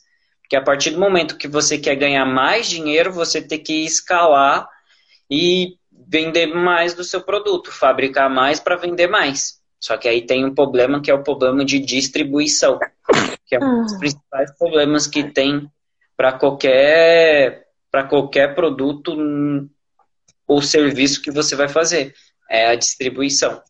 Porque 0.50 0.56
a 0.56 0.64
partir 0.64 0.90
do 0.90 1.00
momento 1.00 1.38
que 1.38 1.48
você 1.48 1.78
quer 1.78 1.94
ganhar 1.94 2.26
mais 2.26 2.68
dinheiro, 2.68 3.14
você 3.14 3.40
tem 3.40 3.62
que 3.62 3.86
escalar 3.86 4.68
e 5.30 5.78
vender 6.08 6.48
mais 6.48 6.96
do 6.96 7.04
seu 7.04 7.22
produto, 7.22 7.72
fabricar 7.72 8.28
mais 8.32 8.60
para 8.60 8.76
vender 8.76 9.06
mais. 9.06 9.60
Só 9.80 9.96
que 9.96 10.08
aí 10.08 10.26
tem 10.26 10.44
um 10.44 10.56
problema 10.56 11.04
que 11.04 11.12
é 11.12 11.14
o 11.14 11.22
problema 11.22 11.64
de 11.64 11.78
distribuição, 11.78 12.80
que 13.46 13.58
é 13.58 13.60
um 13.64 13.84
dos 13.84 13.94
ah. 13.94 14.00
principais 14.00 14.58
problemas 14.58 15.06
que 15.06 15.24
tem 15.24 15.70
para 16.18 16.34
qualquer 16.34 17.68
para 17.92 18.06
qualquer 18.06 18.56
produto 18.56 19.16
o 20.48 20.62
serviço 20.64 21.22
que 21.22 21.30
você 21.30 21.56
vai 21.56 21.70
fazer, 21.70 22.16
é 22.50 22.70
a 22.70 22.76
distribuição. 22.76 23.62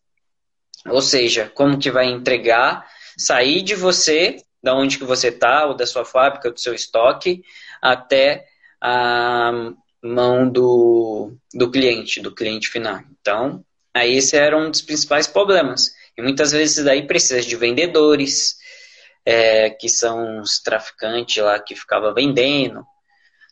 Ou 0.88 1.02
seja, 1.02 1.52
como 1.54 1.78
que 1.78 1.90
vai 1.90 2.06
entregar, 2.06 2.86
sair 3.18 3.60
de 3.60 3.74
você, 3.74 4.42
da 4.62 4.74
onde 4.74 4.98
que 4.98 5.04
você 5.04 5.28
está, 5.28 5.66
ou 5.66 5.74
da 5.74 5.86
sua 5.86 6.04
fábrica, 6.04 6.50
do 6.50 6.60
seu 6.60 6.74
estoque, 6.74 7.42
até 7.80 8.46
a 8.80 9.72
mão 10.02 10.50
do, 10.50 11.34
do 11.54 11.70
cliente, 11.70 12.20
do 12.20 12.34
cliente 12.34 12.68
final. 12.68 13.00
Então, 13.20 13.64
aí 13.94 14.16
esse 14.16 14.36
era 14.36 14.56
um 14.56 14.70
dos 14.70 14.82
principais 14.82 15.26
problemas. 15.26 15.92
E 16.16 16.22
muitas 16.22 16.52
vezes 16.52 16.84
daí 16.84 17.06
precisa 17.06 17.40
de 17.40 17.56
vendedores, 17.56 18.56
é, 19.24 19.70
que 19.70 19.88
são 19.88 20.40
os 20.40 20.60
traficantes 20.60 21.42
lá 21.42 21.58
que 21.58 21.74
ficava 21.74 22.12
vendendo. 22.12 22.84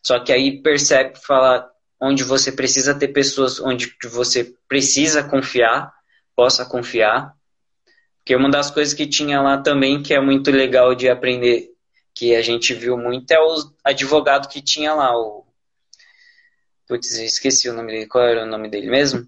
Só 0.02 0.18
que 0.20 0.32
aí 0.32 0.62
percebe, 0.62 1.18
fala, 1.18 1.70
onde 2.00 2.22
você 2.24 2.52
precisa 2.52 2.94
ter 2.94 3.08
pessoas 3.08 3.60
onde 3.60 3.94
você 4.04 4.52
precisa 4.68 5.22
confiar, 5.22 5.92
possa 6.34 6.64
confiar. 6.64 7.34
Porque 8.28 8.36
uma 8.36 8.50
das 8.50 8.70
coisas 8.70 8.92
que 8.92 9.06
tinha 9.06 9.40
lá 9.40 9.56
também, 9.56 10.02
que 10.02 10.12
é 10.12 10.20
muito 10.20 10.50
legal 10.50 10.94
de 10.94 11.08
aprender, 11.08 11.72
que 12.14 12.34
a 12.34 12.42
gente 12.42 12.74
viu 12.74 12.94
muito, 12.94 13.30
é 13.30 13.40
o 13.40 13.54
advogado 13.82 14.50
que 14.50 14.60
tinha 14.60 14.92
lá, 14.92 15.18
o. 15.18 15.46
Putz, 16.86 17.10
esqueci 17.12 17.70
o 17.70 17.72
nome 17.72 17.90
dele. 17.90 18.06
Qual 18.06 18.22
era 18.22 18.42
o 18.42 18.46
nome 18.46 18.68
dele 18.68 18.90
mesmo? 18.90 19.26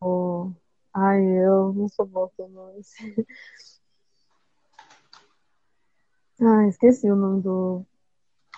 Oh. 0.00 0.52
Ai, 0.94 1.20
eu 1.20 1.72
não 1.74 1.88
sou 1.88 2.06
boa 2.06 2.30
com 2.36 2.46
nomes. 2.46 2.92
Ah, 6.40 6.68
esqueci 6.68 7.10
o 7.10 7.16
nome 7.16 7.42
do, 7.42 7.84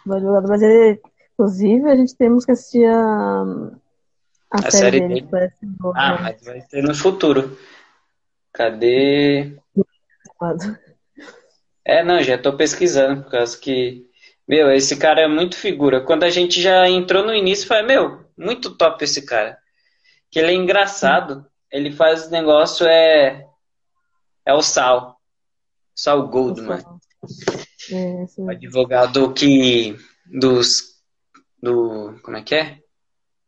do 0.04 0.12
advogado, 0.14 0.46
mas 0.46 0.60
ele 0.60 1.00
Inclusive, 1.32 1.88
a 1.88 1.96
gente 1.96 2.14
temos 2.14 2.44
que 2.44 2.52
assistir 2.52 2.84
a, 2.84 3.42
a, 4.50 4.58
a 4.58 4.70
série, 4.70 4.98
série 4.98 5.00
dele. 5.00 5.22
dele. 5.22 5.52
Ah, 5.94 6.12
né? 6.12 6.18
mas 6.20 6.44
vai 6.44 6.60
ser 6.60 6.82
no 6.82 6.94
futuro. 6.94 7.56
Cadê? 8.52 9.56
É, 11.84 12.02
não, 12.02 12.22
já 12.22 12.36
estou 12.36 12.56
pesquisando, 12.56 13.22
por 13.22 13.30
causa 13.30 13.58
que, 13.58 14.06
meu, 14.46 14.70
esse 14.70 14.96
cara 14.96 15.22
é 15.22 15.28
muito 15.28 15.56
figura. 15.56 16.00
Quando 16.00 16.24
a 16.24 16.30
gente 16.30 16.60
já 16.60 16.88
entrou 16.88 17.24
no 17.24 17.34
início, 17.34 17.66
foi, 17.66 17.82
meu, 17.82 18.24
muito 18.36 18.76
top 18.76 19.04
esse 19.04 19.22
cara. 19.22 19.58
Que 20.30 20.38
ele 20.38 20.52
é 20.52 20.54
engraçado. 20.54 21.46
Ele 21.70 21.92
faz 21.92 22.26
o 22.26 22.30
negócio, 22.30 22.86
é. 22.86 23.46
É 24.44 24.54
o 24.54 24.62
Sal. 24.62 25.20
Sal 25.94 26.28
Goldman. 26.28 26.82
É, 27.92 28.24
o 28.38 28.50
advogado 28.50 29.32
que. 29.32 29.96
Dos 30.26 30.90
do. 31.62 32.18
Como 32.22 32.36
é 32.36 32.42
que 32.42 32.54
é? 32.54 32.78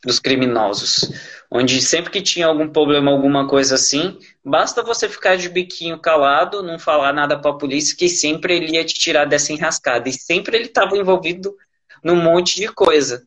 Dos 0.04 0.18
criminosos. 0.18 1.10
Onde 1.50 1.80
sempre 1.80 2.10
que 2.10 2.20
tinha 2.20 2.46
algum 2.46 2.68
problema, 2.68 3.10
alguma 3.10 3.48
coisa 3.48 3.76
assim, 3.76 4.18
basta 4.44 4.82
você 4.82 5.08
ficar 5.08 5.36
de 5.36 5.48
biquinho 5.48 5.98
calado, 5.98 6.62
não 6.62 6.78
falar 6.78 7.12
nada 7.12 7.38
para 7.38 7.50
a 7.50 7.58
polícia, 7.58 7.96
que 7.96 8.08
sempre 8.08 8.56
ele 8.56 8.72
ia 8.72 8.84
te 8.84 8.94
tirar 8.94 9.24
dessa 9.24 9.52
enrascada. 9.52 10.08
E 10.08 10.12
sempre 10.12 10.56
ele 10.56 10.66
estava 10.66 10.96
envolvido 10.96 11.56
num 12.02 12.16
monte 12.16 12.56
de 12.56 12.68
coisa. 12.68 13.26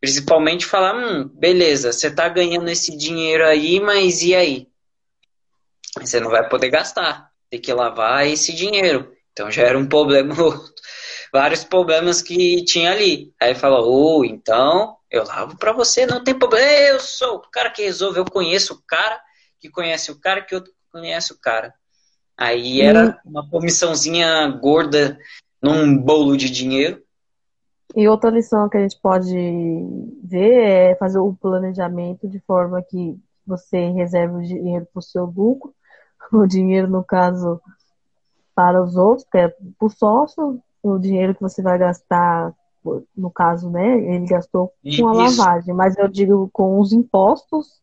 Principalmente 0.00 0.66
falar, 0.66 0.94
hum, 0.94 1.28
beleza, 1.34 1.92
você 1.92 2.10
tá 2.10 2.28
ganhando 2.28 2.68
esse 2.68 2.96
dinheiro 2.96 3.44
aí, 3.44 3.80
mas 3.80 4.22
e 4.22 4.34
aí? 4.34 4.68
Você 6.00 6.20
não 6.20 6.30
vai 6.30 6.48
poder 6.48 6.70
gastar. 6.70 7.30
Tem 7.50 7.60
que 7.60 7.72
lavar 7.72 8.26
esse 8.26 8.52
dinheiro. 8.52 9.12
Então 9.32 9.50
já 9.50 9.62
era 9.62 9.78
um 9.78 9.88
problema 9.88 10.34
vários 11.32 11.64
problemas 11.64 12.22
que 12.22 12.64
tinha 12.64 12.92
ali. 12.92 13.32
Aí 13.40 13.54
falou, 13.54 14.20
oh, 14.20 14.24
então 14.24 14.96
eu 15.10 15.24
lavo 15.24 15.56
para 15.58 15.72
você, 15.72 16.06
não 16.06 16.22
tem 16.22 16.38
problema. 16.38 16.70
Eu 16.70 17.00
sou 17.00 17.36
o 17.36 17.50
cara 17.50 17.70
que 17.70 17.82
resolve, 17.82 18.20
eu 18.20 18.24
conheço 18.24 18.74
o 18.74 18.82
cara 18.86 19.20
que 19.60 19.70
conhece 19.70 20.10
o 20.10 20.18
cara 20.18 20.42
que 20.42 20.54
eu 20.54 20.62
conhece 20.90 21.32
o 21.32 21.38
cara. 21.38 21.74
Aí 22.36 22.80
era 22.80 23.18
uma 23.24 23.48
comissãozinha 23.48 24.46
gorda 24.48 25.18
num 25.62 25.96
bolo 25.96 26.36
de 26.36 26.50
dinheiro. 26.50 27.02
E 27.94 28.06
outra 28.08 28.30
lição 28.30 28.68
que 28.68 28.76
a 28.76 28.80
gente 28.80 28.98
pode 29.00 29.34
ver 30.22 30.92
é 30.92 30.94
fazer 30.96 31.18
o 31.18 31.34
planejamento 31.34 32.28
de 32.28 32.38
forma 32.40 32.82
que 32.82 33.18
você 33.46 33.90
reserve 33.90 34.36
o 34.36 34.42
dinheiro 34.42 34.86
para 34.92 35.00
o 35.00 35.02
seu 35.02 35.24
lucro, 35.24 35.74
o 36.32 36.46
dinheiro, 36.46 36.88
no 36.88 37.02
caso, 37.02 37.60
para 38.54 38.82
os 38.82 38.96
outros, 38.96 39.26
que 39.30 39.38
é 39.38 39.48
para 39.48 39.86
o 39.86 39.88
sócio, 39.88 40.60
o 40.82 40.98
dinheiro 40.98 41.34
que 41.34 41.42
você 41.42 41.62
vai 41.62 41.78
gastar 41.78 42.52
no 43.16 43.30
caso, 43.30 43.70
né? 43.70 43.98
Ele 43.98 44.26
gastou 44.26 44.72
com 44.98 45.08
a 45.08 45.12
lavagem, 45.12 45.74
mas 45.74 45.96
eu 45.96 46.06
digo 46.06 46.48
com 46.52 46.78
os 46.78 46.92
impostos, 46.92 47.80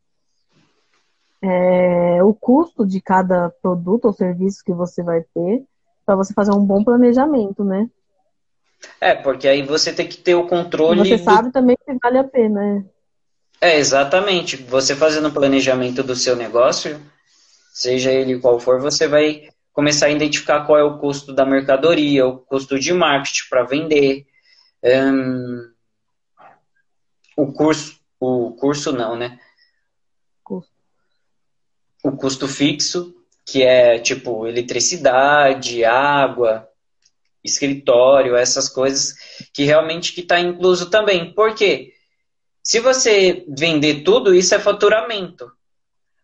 é, 1.43 2.23
o 2.23 2.33
custo 2.33 2.85
de 2.85 3.01
cada 3.01 3.49
produto 3.61 4.05
ou 4.05 4.13
serviço 4.13 4.63
que 4.63 4.71
você 4.71 5.03
vai 5.03 5.21
ter, 5.21 5.61
para 6.05 6.15
você 6.15 6.33
fazer 6.33 6.53
um 6.53 6.65
bom 6.65 6.81
planejamento, 6.85 7.65
né? 7.65 7.89
É, 8.99 9.13
porque 9.13 9.47
aí 9.47 9.61
você 9.61 9.91
tem 9.91 10.07
que 10.07 10.17
ter 10.17 10.35
o 10.35 10.47
controle. 10.47 11.01
E 11.01 11.09
você 11.09 11.17
do... 11.17 11.23
sabe 11.23 11.51
também 11.51 11.75
que 11.75 11.97
vale 12.01 12.17
a 12.17 12.23
pena, 12.23 12.61
né? 12.61 12.85
É, 13.59 13.77
exatamente. 13.77 14.55
Você 14.55 14.95
fazendo 14.95 15.27
o 15.27 15.33
planejamento 15.33 16.01
do 16.01 16.15
seu 16.15 16.35
negócio, 16.35 16.99
seja 17.73 18.09
ele 18.09 18.39
qual 18.39 18.57
for, 18.57 18.79
você 18.79 19.05
vai 19.05 19.49
começar 19.73 20.05
a 20.05 20.11
identificar 20.11 20.65
qual 20.65 20.77
é 20.77 20.83
o 20.83 20.97
custo 20.97 21.33
da 21.33 21.45
mercadoria, 21.45 22.25
o 22.25 22.37
custo 22.37 22.79
de 22.79 22.93
marketing 22.93 23.49
para 23.49 23.63
vender, 23.63 24.25
um, 24.83 25.71
o 27.35 27.51
curso, 27.51 27.99
o 28.19 28.51
curso 28.51 28.93
não, 28.93 29.15
né? 29.17 29.39
O 32.03 32.11
custo 32.11 32.47
fixo, 32.47 33.15
que 33.45 33.63
é 33.63 33.97
tipo 33.97 34.45
eletricidade, 34.45 35.83
água, 35.85 36.69
escritório, 37.43 38.35
essas 38.35 38.69
coisas 38.69 39.15
que 39.53 39.63
realmente 39.63 40.13
que 40.13 40.21
está 40.21 40.39
incluso 40.39 40.89
também. 40.89 41.33
Por 41.33 41.55
quê? 41.55 41.93
Se 42.61 42.79
você 42.79 43.43
vender 43.47 44.03
tudo, 44.03 44.33
isso 44.33 44.55
é 44.55 44.59
faturamento. 44.59 45.51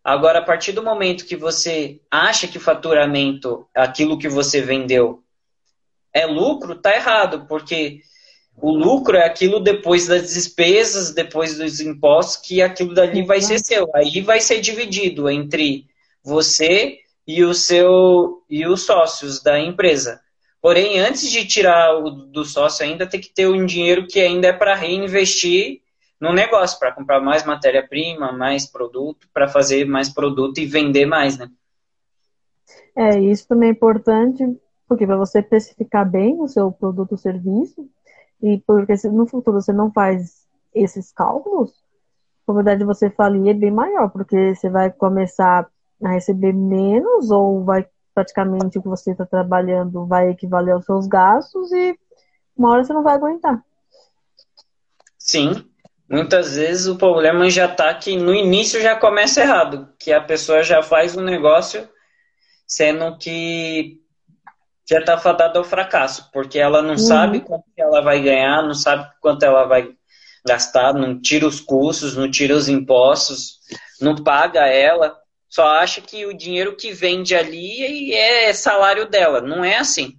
Agora, 0.03 0.39
a 0.39 0.43
partir 0.43 0.71
do 0.71 0.81
momento 0.81 1.25
que 1.25 1.35
você 1.35 1.99
acha 2.09 2.47
que 2.47 2.57
faturamento, 2.57 3.67
aquilo 3.75 4.17
que 4.17 4.29
você 4.29 4.61
vendeu, 4.61 5.23
é 6.13 6.25
lucro, 6.25 6.75
tá 6.75 6.95
errado, 6.95 7.45
porque 7.47 8.01
o 8.61 8.71
lucro 8.71 9.15
é 9.15 9.25
aquilo 9.25 9.59
depois 9.59 10.07
das 10.07 10.33
despesas, 10.33 11.13
depois 11.13 11.57
dos 11.57 11.79
impostos, 11.79 12.37
que 12.37 12.61
aquilo 12.61 12.93
dali 12.93 13.23
vai 13.23 13.41
ser 13.41 13.59
seu. 13.59 13.89
Aí 13.95 14.21
vai 14.21 14.41
ser 14.41 14.59
dividido 14.59 15.29
entre 15.29 15.85
você 16.23 16.97
e 17.25 17.43
o 17.43 17.53
seu 17.53 18.43
e 18.49 18.65
os 18.65 18.85
sócios 18.85 19.41
da 19.41 19.59
empresa. 19.59 20.19
Porém, 20.61 20.99
antes 20.99 21.31
de 21.31 21.45
tirar 21.45 21.95
o 21.95 22.09
do 22.09 22.43
sócio, 22.43 22.85
ainda 22.85 23.07
tem 23.07 23.21
que 23.21 23.33
ter 23.33 23.47
um 23.47 23.65
dinheiro 23.65 24.05
que 24.07 24.19
ainda 24.19 24.47
é 24.47 24.53
para 24.53 24.75
reinvestir 24.75 25.81
no 26.19 26.33
negócio, 26.33 26.77
para 26.77 26.91
comprar 26.91 27.21
mais 27.21 27.45
matéria-prima, 27.45 28.33
mais 28.33 28.65
produto, 28.65 29.27
para 29.33 29.47
fazer 29.47 29.85
mais 29.85 30.09
produto 30.09 30.57
e 30.57 30.65
vender 30.65 31.05
mais, 31.05 31.37
né? 31.37 31.49
É, 32.93 33.17
isso 33.17 33.47
também 33.47 33.69
é 33.69 33.71
importante, 33.71 34.43
porque 34.85 35.05
para 35.05 35.15
você 35.15 35.39
especificar 35.39 36.09
bem 36.09 36.41
o 36.41 36.47
seu 36.47 36.69
produto 36.69 37.13
ou 37.13 37.17
serviço, 37.17 37.89
e 38.41 38.61
porque 38.65 38.97
se 38.97 39.09
no 39.09 39.27
futuro 39.27 39.61
você 39.61 39.73
não 39.73 39.91
faz 39.91 40.47
esses 40.73 41.11
cálculos, 41.11 41.71
a 41.71 42.45
probabilidade 42.45 42.79
de 42.79 42.85
você 42.85 43.09
falir 43.09 43.49
é 43.49 43.53
bem 43.53 43.71
maior, 43.71 44.09
porque 44.09 44.55
você 44.55 44.69
vai 44.69 44.91
começar 44.91 45.69
a 46.03 46.09
receber 46.09 46.53
menos 46.53 47.29
ou 47.31 47.63
vai 47.63 47.85
praticamente 48.13 48.77
o 48.77 48.81
que 48.81 48.87
você 48.87 49.11
está 49.11 49.25
trabalhando 49.25 50.05
vai 50.05 50.29
equivaler 50.29 50.73
aos 50.73 50.85
seus 50.85 51.07
gastos 51.07 51.71
e 51.71 51.97
uma 52.57 52.71
hora 52.71 52.83
você 52.83 52.93
não 52.93 53.03
vai 53.03 53.15
aguentar. 53.15 53.63
Sim, 55.17 55.65
muitas 56.09 56.55
vezes 56.55 56.87
o 56.87 56.97
problema 56.97 57.49
já 57.49 57.65
está 57.65 57.93
que 57.93 58.17
no 58.17 58.33
início 58.33 58.81
já 58.81 58.95
começa 58.95 59.41
errado, 59.41 59.87
que 59.97 60.11
a 60.11 60.21
pessoa 60.21 60.63
já 60.63 60.81
faz 60.81 61.15
um 61.15 61.21
negócio 61.21 61.87
sendo 62.67 63.17
que 63.17 64.01
já 64.89 64.99
está 64.99 65.17
fadada 65.17 65.59
ao 65.59 65.63
fracasso, 65.63 66.29
porque 66.33 66.57
ela 66.57 66.81
não 66.81 66.91
uhum. 66.91 66.97
sabe 66.97 67.41
quanto 67.41 67.65
ela 67.77 68.01
vai 68.01 68.21
ganhar, 68.21 68.63
não 68.63 68.73
sabe 68.73 69.07
quanto 69.21 69.43
ela 69.43 69.65
vai 69.65 69.89
gastar, 70.45 70.93
não 70.93 71.21
tira 71.21 71.45
os 71.45 71.59
custos, 71.59 72.17
não 72.17 72.29
tira 72.29 72.55
os 72.55 72.67
impostos, 72.67 73.59
não 74.01 74.15
paga 74.15 74.65
ela, 74.65 75.15
só 75.47 75.67
acha 75.67 76.01
que 76.01 76.25
o 76.25 76.33
dinheiro 76.33 76.75
que 76.75 76.91
vende 76.91 77.35
ali 77.35 78.13
é 78.13 78.51
salário 78.53 79.07
dela. 79.07 79.41
Não 79.41 79.63
é 79.63 79.77
assim. 79.77 80.17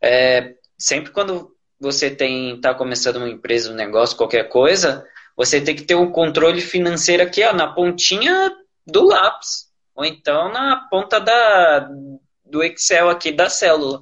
É, 0.00 0.54
sempre 0.76 1.12
quando 1.12 1.54
você 1.78 2.10
tem 2.10 2.56
está 2.56 2.74
começando 2.74 3.16
uma 3.16 3.28
empresa, 3.28 3.70
um 3.70 3.76
negócio, 3.76 4.16
qualquer 4.16 4.48
coisa, 4.48 5.04
você 5.36 5.60
tem 5.60 5.76
que 5.76 5.82
ter 5.82 5.94
um 5.94 6.10
controle 6.10 6.60
financeiro 6.60 7.22
aqui, 7.22 7.44
ó, 7.44 7.52
na 7.52 7.72
pontinha 7.72 8.52
do 8.86 9.06
lápis, 9.06 9.66
ou 9.94 10.04
então 10.04 10.52
na 10.52 10.88
ponta 10.90 11.20
da, 11.20 11.88
do 12.54 12.62
Excel 12.62 13.10
aqui 13.10 13.32
da 13.32 13.50
célula. 13.50 14.00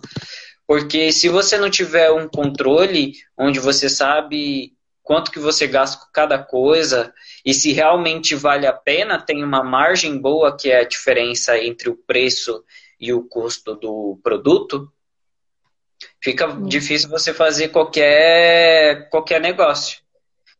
Porque 0.67 1.11
se 1.11 1.31
você 1.31 1.57
não 1.57 1.71
tiver 1.71 2.11
um 2.11 2.29
controle 2.29 3.15
onde 3.37 3.59
você 3.59 3.89
sabe 3.89 4.75
quanto 5.03 5.31
que 5.33 5.39
você 5.39 5.67
gasta 5.67 6.05
com 6.05 6.13
cada 6.13 6.39
coisa 6.39 7.13
e 7.45 7.53
se 7.53 7.73
realmente 7.73 8.35
vale 8.35 8.67
a 8.67 8.73
pena, 8.73 9.21
tem 9.21 9.43
uma 9.43 9.65
margem 9.65 10.19
boa 10.19 10.57
que 10.57 10.71
é 10.71 10.81
a 10.81 10.89
diferença 10.89 11.59
entre 11.59 11.89
o 11.89 11.97
preço 11.97 12.63
e 13.01 13.13
o 13.13 13.23
custo 13.23 13.75
do 13.75 14.21
produto, 14.23 14.93
fica 16.23 16.47
hum. 16.47 16.67
difícil 16.67 17.09
você 17.09 17.35
fazer 17.35 17.69
qualquer, 17.69 19.09
qualquer 19.09 19.41
negócio. 19.41 19.99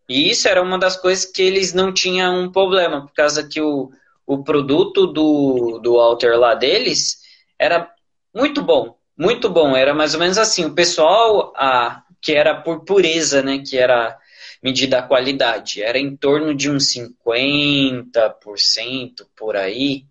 E 0.09 0.31
isso 0.31 0.49
era 0.49 0.61
uma 0.61 0.79
das 0.79 0.97
coisas 0.97 1.25
que 1.25 1.43
eles 1.43 1.73
não 1.73 1.93
tinham 1.93 2.43
um 2.43 2.51
problema, 2.51 3.03
por 3.03 3.15
causa 3.15 3.47
que 3.47 3.61
o, 3.61 3.93
o 4.27 4.43
produto 4.43 5.07
do, 5.07 5.79
do 5.79 6.01
Alter 6.01 6.37
lá 6.37 6.55
deles 6.55 7.22
era 7.63 7.89
muito 8.35 8.61
bom, 8.61 8.99
muito 9.17 9.49
bom. 9.49 9.77
Era 9.77 9.95
mais 9.95 10.15
ou 10.15 10.21
menos 10.21 10.37
assim, 10.37 10.65
o 10.65 10.75
pessoal 10.75 11.53
a, 11.57 12.03
que 12.21 12.33
era 12.33 12.61
por 12.61 12.85
pureza, 12.85 13.41
né, 13.41 13.63
que 13.65 13.79
era 13.79 14.19
medida 14.61 14.99
a 14.99 15.03
qualidade. 15.03 15.81
Era 15.81 15.97
em 15.99 16.17
torno 16.17 16.53
de 16.55 16.69
uns 16.69 16.93
50% 16.93 19.27
por 19.37 19.57
aí. 19.57 20.05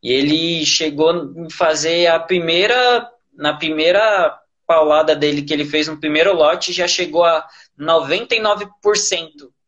E 0.00 0.12
ele 0.12 0.64
chegou 0.64 1.10
a 1.10 1.50
fazer 1.50 2.06
a 2.06 2.20
primeira, 2.20 3.10
na 3.34 3.54
primeira 3.54 4.38
paulada 4.64 5.16
dele 5.16 5.42
que 5.42 5.52
ele 5.52 5.64
fez 5.64 5.88
no 5.88 5.98
primeiro 5.98 6.32
lote, 6.32 6.72
já 6.72 6.86
chegou 6.86 7.24
a 7.24 7.44
99% 7.76 8.70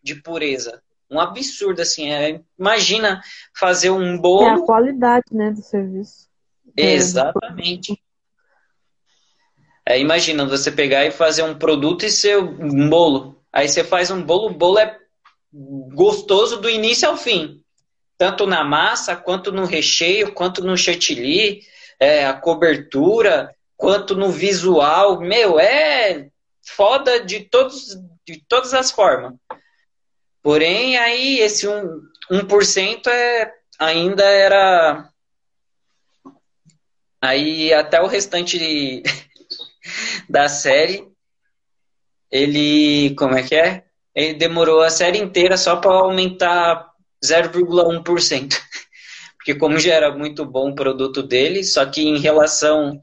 de 0.03 0.15
pureza. 0.15 0.81
Um 1.11 1.19
absurdo, 1.19 1.83
assim. 1.83 2.13
É, 2.13 2.41
imagina 2.57 3.21
fazer 3.53 3.91
um 3.91 4.17
bolo. 4.17 4.47
É 4.47 4.53
a 4.53 4.61
qualidade, 4.61 5.27
né, 5.33 5.51
do 5.51 5.61
serviço. 5.61 6.30
Exatamente. 6.77 8.01
É, 9.87 9.99
imagina 9.99 10.45
você 10.45 10.71
pegar 10.71 11.05
e 11.05 11.11
fazer 11.11 11.43
um 11.43 11.59
produto 11.59 12.05
e 12.05 12.11
ser 12.11 12.39
um 12.39 12.89
bolo. 12.89 13.43
Aí 13.53 13.69
você 13.69 13.83
faz 13.83 14.11
um 14.11 14.23
bolo, 14.23 14.49
o 14.49 14.55
bolo 14.55 14.79
é 14.79 14.97
gostoso 15.53 16.59
do 16.59 16.71
início 16.71 17.09
ao 17.09 17.17
fim. 17.17 17.61
Tanto 18.17 18.47
na 18.47 18.63
massa, 18.63 19.17
quanto 19.17 19.51
no 19.51 19.65
recheio, 19.65 20.33
quanto 20.33 20.63
no 20.63 20.77
chantilly, 20.77 21.63
é, 21.99 22.27
a 22.27 22.35
cobertura, 22.35 23.55
quanto 23.77 24.15
no 24.15 24.31
visual. 24.31 25.21
Meu, 25.21 25.59
é 25.59 26.29
foda 26.63 27.25
de, 27.25 27.41
todos, 27.41 27.97
de 28.27 28.45
todas 28.47 28.75
as 28.75 28.91
formas. 28.91 29.35
Porém, 30.43 30.97
aí 30.97 31.41
esse 31.41 31.67
1%, 31.67 32.01
1% 32.31 33.07
é, 33.09 33.53
ainda 33.79 34.25
era. 34.25 35.10
Aí 37.21 37.73
até 37.73 38.01
o 38.01 38.07
restante 38.07 39.03
da 40.29 40.49
série 40.49 41.11
ele, 42.31 43.15
como 43.17 43.35
é 43.35 43.43
que 43.43 43.55
é? 43.55 43.85
Ele 44.15 44.35
demorou 44.35 44.83
a 44.83 44.91
série 44.91 45.19
inteira 45.19 45.57
só 45.57 45.77
para 45.77 45.91
aumentar 45.91 46.89
0,1%. 47.25 48.55
Porque 49.37 49.55
como 49.55 49.79
já 49.79 49.95
era 49.95 50.17
muito 50.17 50.45
bom 50.45 50.71
o 50.71 50.75
produto 50.75 51.23
dele, 51.23 51.65
só 51.65 51.85
que 51.87 52.03
em 52.03 52.19
relação 52.19 53.03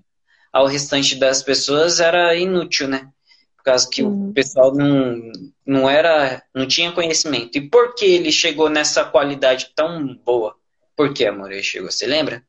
ao 0.54 0.68
restante 0.68 1.16
das 1.16 1.44
pessoas 1.44 2.00
era 2.00 2.36
inútil, 2.36 2.88
né? 2.88 3.10
Por 3.58 3.64
causa 3.64 3.90
que 3.90 4.02
uhum. 4.02 4.30
o 4.30 4.34
pessoal 4.34 4.74
não, 4.74 5.32
não 5.66 5.90
era, 5.90 6.42
não 6.54 6.68
tinha 6.68 6.92
conhecimento. 6.92 7.58
E 7.58 7.70
por 7.70 7.96
que 7.96 8.06
ele 8.06 8.32
chegou 8.32 8.70
nessa 8.70 9.04
qualidade 9.04 9.72
tão 9.76 10.16
boa? 10.24 10.56
Por 10.96 11.14
que, 11.14 11.26
amor, 11.26 11.52
ele 11.52 11.64
chegou? 11.64 11.92
Você 11.92 12.06
lembra? 12.06 12.44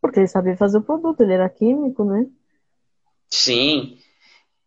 Porque 0.00 0.20
ele 0.20 0.28
sabia 0.28 0.56
fazer 0.56 0.78
o 0.78 0.82
produto, 0.82 1.20
ele 1.20 1.32
era 1.32 1.48
químico, 1.48 2.04
né? 2.04 2.26
Sim. 3.28 3.98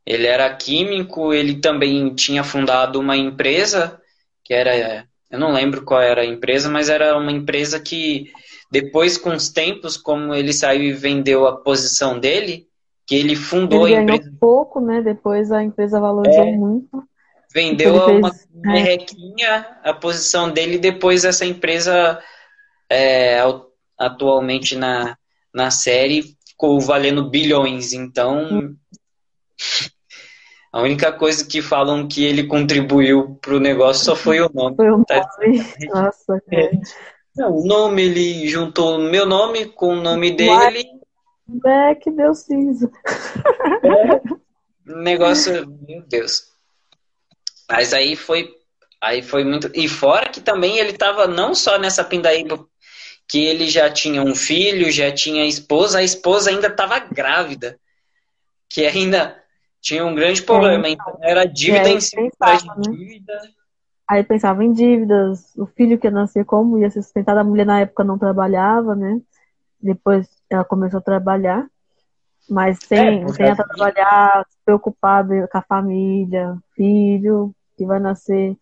Ele 0.05 0.27
era 0.27 0.53
químico, 0.55 1.33
ele 1.33 1.59
também 1.59 2.13
tinha 2.13 2.43
fundado 2.43 2.99
uma 2.99 3.15
empresa 3.15 4.01
que 4.43 4.53
era, 4.53 5.07
eu 5.29 5.39
não 5.39 5.53
lembro 5.53 5.83
qual 5.83 6.01
era 6.01 6.21
a 6.21 6.25
empresa, 6.25 6.69
mas 6.69 6.89
era 6.89 7.17
uma 7.17 7.31
empresa 7.31 7.79
que 7.79 8.31
depois 8.69 9.17
com 9.17 9.31
os 9.31 9.49
tempos, 9.49 9.95
como 9.95 10.33
ele 10.33 10.51
saiu 10.51 10.83
e 10.83 10.93
vendeu 10.93 11.47
a 11.47 11.57
posição 11.57 12.19
dele, 12.19 12.67
que 13.05 13.15
ele 13.15 13.35
fundou 13.35 13.87
ele 13.87 13.97
a 13.97 14.01
empresa. 14.01 14.33
pouco, 14.39 14.79
né? 14.79 15.01
Depois 15.01 15.51
a 15.51 15.63
empresa 15.63 15.99
valorizou 15.99 16.43
é, 16.43 16.51
muito. 16.51 17.03
Vendeu 17.53 18.05
fez, 18.05 18.17
uma 18.17 18.31
merrequinha 18.53 19.67
é. 19.83 19.89
a 19.89 19.93
posição 19.93 20.49
dele, 20.49 20.77
depois 20.77 21.25
essa 21.25 21.45
empresa 21.45 22.21
é, 22.89 23.39
atualmente 23.97 24.75
na, 24.75 25.17
na 25.53 25.71
série 25.71 26.35
ficou 26.47 26.79
valendo 26.79 27.29
bilhões. 27.29 27.93
Então, 27.93 28.75
A 30.73 30.81
única 30.81 31.11
coisa 31.11 31.45
que 31.45 31.61
falam 31.61 32.07
que 32.07 32.23
ele 32.23 32.47
contribuiu 32.47 33.35
pro 33.41 33.59
negócio 33.59 34.05
só 34.05 34.15
foi 34.15 34.39
o 34.39 34.49
nome. 34.53 34.77
Foi 34.77 34.89
o 34.89 35.03
tá 35.03 35.27
nome. 35.37 35.63
Tá... 35.63 36.01
Nossa, 36.01 36.41
é. 36.49 36.71
Não, 37.35 37.57
o 37.57 37.65
nome, 37.65 38.03
ele 38.03 38.47
juntou 38.47 38.97
meu 38.97 39.25
nome 39.25 39.65
com 39.65 39.97
o 39.97 40.01
nome 40.01 40.31
dele. 40.31 40.85
É 41.65 41.95
que 41.95 42.09
deu 42.09 42.33
cinza. 42.33 42.89
É. 43.83 44.93
Negócio, 44.95 45.67
meu 45.85 46.03
Deus. 46.07 46.43
Mas 47.69 47.93
aí 47.93 48.15
foi, 48.15 48.49
aí 49.01 49.21
foi 49.21 49.43
muito. 49.43 49.69
E 49.73 49.89
fora 49.89 50.29
que 50.29 50.39
também 50.39 50.77
ele 50.77 50.93
tava 50.93 51.27
não 51.27 51.53
só 51.53 51.77
nessa 51.77 52.03
pindaíba 52.03 52.65
que 53.31 53.45
ele 53.45 53.69
já 53.69 53.89
tinha 53.89 54.21
um 54.21 54.35
filho, 54.35 54.91
já 54.91 55.09
tinha 55.09 55.45
esposa, 55.45 55.99
a 55.99 56.03
esposa 56.03 56.49
ainda 56.49 56.67
estava 56.67 56.99
grávida, 56.99 57.79
que 58.67 58.85
ainda 58.85 59.41
tinha 59.79 60.05
um 60.05 60.13
grande 60.13 60.43
problema, 60.43 60.85
é, 60.87 60.89
então 60.89 61.17
era 61.21 61.45
dívida 61.45 61.87
em 61.87 62.01
cima 62.01 62.29
de 62.29 62.67
né? 62.67 62.73
dívida. 62.97 63.41
Aí 64.05 64.21
pensava 64.21 64.65
em 64.65 64.73
dívidas, 64.73 65.55
o 65.55 65.65
filho 65.65 65.97
que 65.97 66.07
ia 66.07 66.11
nascer 66.11 66.43
como 66.43 66.77
ia 66.77 66.91
ser 66.91 67.01
sustentado, 67.03 67.37
a 67.37 67.43
mulher 67.45 67.65
na 67.65 67.79
época 67.79 68.03
não 68.03 68.19
trabalhava, 68.19 68.97
né? 68.97 69.21
Depois 69.81 70.27
ela 70.49 70.65
começou 70.65 70.97
a 70.97 71.01
trabalhar, 71.01 71.65
mas 72.49 72.79
sem, 72.83 73.23
é, 73.23 73.27
sem 73.29 73.45
ela 73.45 73.55
trabalhar, 73.55 74.45
preocupada 74.65 75.47
com 75.49 75.57
a 75.57 75.61
família, 75.61 76.57
filho, 76.75 77.55
que 77.77 77.85
vai 77.85 77.97
nascer, 77.97 78.57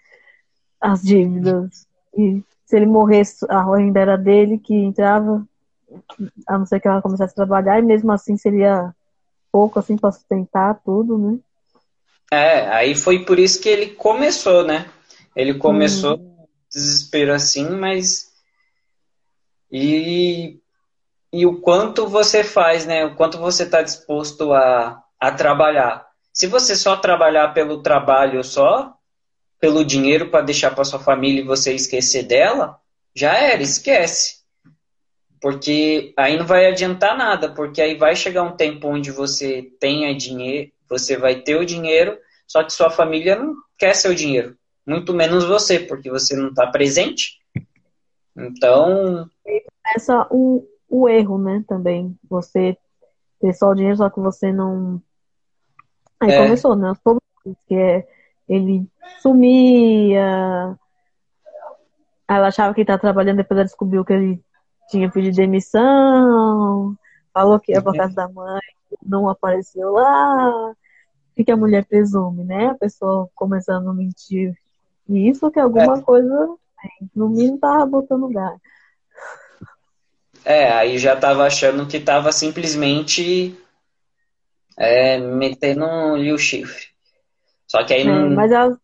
as 0.80 1.02
dívidas. 1.02 1.88
E 2.16 2.44
se 2.70 2.76
ele 2.76 2.86
morresse, 2.86 3.44
a 3.50 3.64
renda 3.64 4.00
era 4.00 4.16
dele 4.16 4.60
que 4.60 4.76
entrava, 4.76 5.44
a 6.48 6.56
não 6.56 6.68
ser 6.68 6.80
que 6.80 6.88
ela 6.88 7.02
começasse 7.02 7.32
a 7.32 7.36
trabalhar, 7.36 7.80
e 7.80 7.82
mesmo 7.82 8.12
assim 8.12 8.38
seria 8.38 8.94
pouco 9.52 9.80
assim 9.80 9.98
para 9.98 10.12
sustentar 10.12 10.80
tudo, 10.86 11.18
né? 11.18 11.40
É, 12.32 12.70
aí 12.70 12.94
foi 12.94 13.26
por 13.26 13.40
isso 13.40 13.60
que 13.60 13.68
ele 13.68 13.88
começou, 13.96 14.64
né? 14.64 14.88
Ele 15.36 15.56
começou 15.56 16.18
hum. 16.18 16.46
desespero 16.72 17.34
assim, 17.34 17.68
mas 17.72 18.32
e 19.72 20.60
e 21.34 21.48
o 21.48 21.62
quanto 21.62 22.08
você 22.08 22.44
faz, 22.44 22.86
né? 22.86 23.04
O 23.04 23.16
quanto 23.16 23.40
você 23.40 23.64
está 23.64 23.82
disposto 23.82 24.54
a, 24.54 25.04
a 25.20 25.32
trabalhar. 25.32 26.06
Se 26.32 26.46
você 26.46 26.76
só 26.76 26.96
trabalhar 26.98 27.48
pelo 27.52 27.82
trabalho 27.82 28.44
só, 28.44 28.96
pelo 29.60 29.84
dinheiro 29.84 30.30
para 30.30 30.46
deixar 30.46 30.72
para 30.72 30.84
sua 30.84 31.00
família 31.00 31.42
e 31.42 31.46
você 31.46 31.74
esquecer 31.74 32.24
dela, 32.24 32.80
já 33.14 33.36
era, 33.36 33.62
esquece. 33.62 34.40
Porque 35.42 36.14
aí 36.18 36.38
não 36.38 36.46
vai 36.46 36.68
adiantar 36.68 37.18
nada, 37.18 37.54
porque 37.54 37.82
aí 37.82 37.96
vai 37.96 38.16
chegar 38.16 38.44
um 38.44 38.56
tempo 38.56 38.88
onde 38.88 39.12
você 39.12 39.72
tenha 39.80 40.16
dinheiro, 40.16 40.72
você 40.88 41.18
vai 41.18 41.42
ter 41.42 41.56
o 41.56 41.66
dinheiro, 41.66 42.18
só 42.48 42.64
que 42.64 42.74
sua 42.74 42.90
família 42.90 43.36
não 43.36 43.56
quer 43.78 43.94
seu 43.94 44.14
dinheiro, 44.14 44.58
muito 44.86 45.14
menos 45.14 45.46
você, 45.46 45.80
porque 45.80 46.10
você 46.10 46.36
não 46.36 46.50
está 46.50 46.68
presente. 46.68 47.40
Então. 48.36 49.30
Essa 49.96 50.28
o, 50.30 50.68
o 50.88 51.08
erro, 51.08 51.38
né, 51.38 51.64
também. 51.68 52.18
Você 52.30 52.78
ter 53.40 53.54
só 53.54 53.70
o 53.70 53.76
dinheiro, 53.76 53.98
só 53.98 54.10
que 54.10 54.20
você 54.20 54.52
não. 54.52 55.02
Aí 56.20 56.32
é. 56.32 56.38
começou, 56.44 56.76
né? 56.76 56.92
Os 56.92 57.00
problemas, 57.00 57.24
que 57.68 57.76
é 57.76 58.08
ele 58.50 58.86
sumia. 59.22 60.76
Ela 62.28 62.48
achava 62.48 62.74
que 62.74 62.82
estava 62.82 63.00
trabalhando, 63.00 63.38
depois 63.38 63.58
ela 63.58 63.66
descobriu 63.66 64.04
que 64.04 64.14
ele 64.14 64.44
tinha 64.90 65.10
pedido 65.10 65.36
demissão, 65.36 66.96
falou 67.34 67.60
que 67.60 67.72
ia 67.72 67.82
para 67.82 67.98
casa 67.98 68.16
da 68.16 68.28
mãe, 68.28 68.60
não 69.06 69.30
apareceu 69.30 69.92
lá. 69.92 70.72
O 71.38 71.44
que 71.44 71.52
a 71.52 71.58
mulher 71.58 71.86
presume, 71.86 72.44
né? 72.44 72.68
A 72.68 72.76
pessoa 72.76 73.30
começando 73.34 73.90
a 73.90 73.94
mentir. 73.94 74.54
E 75.08 75.30
isso 75.30 75.50
que 75.50 75.60
alguma 75.60 75.98
é. 75.98 76.02
coisa, 76.02 76.56
no 77.16 77.30
mínimo, 77.30 77.58
tava 77.60 77.86
botando 77.86 78.22
lugar. 78.22 78.56
É, 80.44 80.72
aí 80.72 80.98
já 80.98 81.16
tava 81.16 81.46
achando 81.46 81.88
que 81.88 82.00
tava 82.00 82.32
simplesmente 82.32 83.58
é, 84.78 85.18
metendo-lhe 85.18 86.32
o 86.32 86.38
chifre. 86.38 86.88
Só 87.70 87.84
que 87.84 87.94
aí 87.94 88.02
é, 88.02 88.06
não, 88.06 88.32
mas 88.32 88.52
ela, 88.52 88.78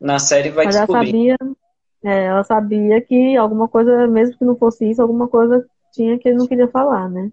na 0.00 0.18
série 0.18 0.50
vai 0.50 0.64
mas 0.64 0.76
descobrir. 0.76 1.28
Ela 1.28 1.36
sabia, 1.38 1.56
é, 2.02 2.24
ela 2.24 2.44
sabia 2.44 3.00
que 3.00 3.36
alguma 3.36 3.68
coisa, 3.68 4.06
mesmo 4.06 4.38
que 4.38 4.44
não 4.44 4.56
fosse 4.56 4.90
isso, 4.90 5.02
alguma 5.02 5.28
coisa 5.28 5.64
tinha 5.92 6.18
que 6.18 6.28
ele 6.28 6.38
não 6.38 6.46
queria 6.46 6.68
falar, 6.68 7.08
né? 7.08 7.30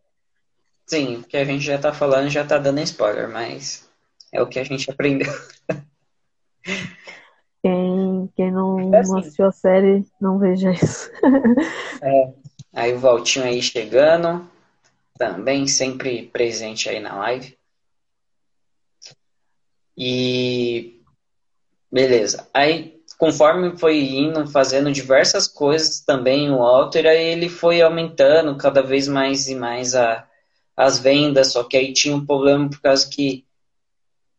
Sim, 0.86 1.18
o 1.18 1.24
que 1.24 1.38
a 1.38 1.46
gente 1.46 1.64
já 1.64 1.78
tá 1.78 1.94
falando 1.94 2.30
já 2.30 2.46
tá 2.46 2.58
dando 2.58 2.82
spoiler, 2.82 3.30
mas 3.30 3.90
é 4.32 4.42
o 4.42 4.48
que 4.48 4.60
a 4.60 4.64
gente 4.64 4.90
aprendeu. 4.92 5.32
Quem, 7.66 8.30
quem 8.36 8.52
não, 8.52 8.94
é 8.94 9.00
assim. 9.00 9.12
não 9.12 9.20
assistiu 9.20 9.46
a 9.46 9.52
série, 9.54 10.06
não 10.20 10.38
veja 10.38 10.70
isso. 10.72 11.10
é, 12.04 12.34
aí 12.74 12.94
o 12.94 13.00
Valtinho 13.00 13.46
aí 13.46 13.62
chegando, 13.62 14.46
também 15.18 15.66
sempre 15.66 16.24
presente 16.24 16.90
aí 16.90 17.00
na 17.00 17.16
live. 17.20 17.58
E 19.98 21.00
beleza. 21.92 22.48
Aí 22.54 22.94
conforme 23.18 23.78
foi 23.78 24.00
indo, 24.02 24.46
fazendo 24.48 24.92
diversas 24.92 25.48
coisas 25.48 26.02
também 26.02 26.52
o 26.52 26.58
Walter, 26.58 27.06
aí 27.06 27.24
ele 27.26 27.48
foi 27.48 27.82
aumentando 27.82 28.58
cada 28.58 28.82
vez 28.82 29.08
mais 29.08 29.48
e 29.48 29.56
mais 29.56 29.96
a, 29.96 30.28
as 30.76 31.00
vendas, 31.00 31.54
só 31.54 31.64
que 31.64 31.78
aí 31.78 31.94
tinha 31.94 32.16
um 32.16 32.26
problema 32.26 32.70
por 32.70 32.82
causa 32.82 33.10
que 33.10 33.46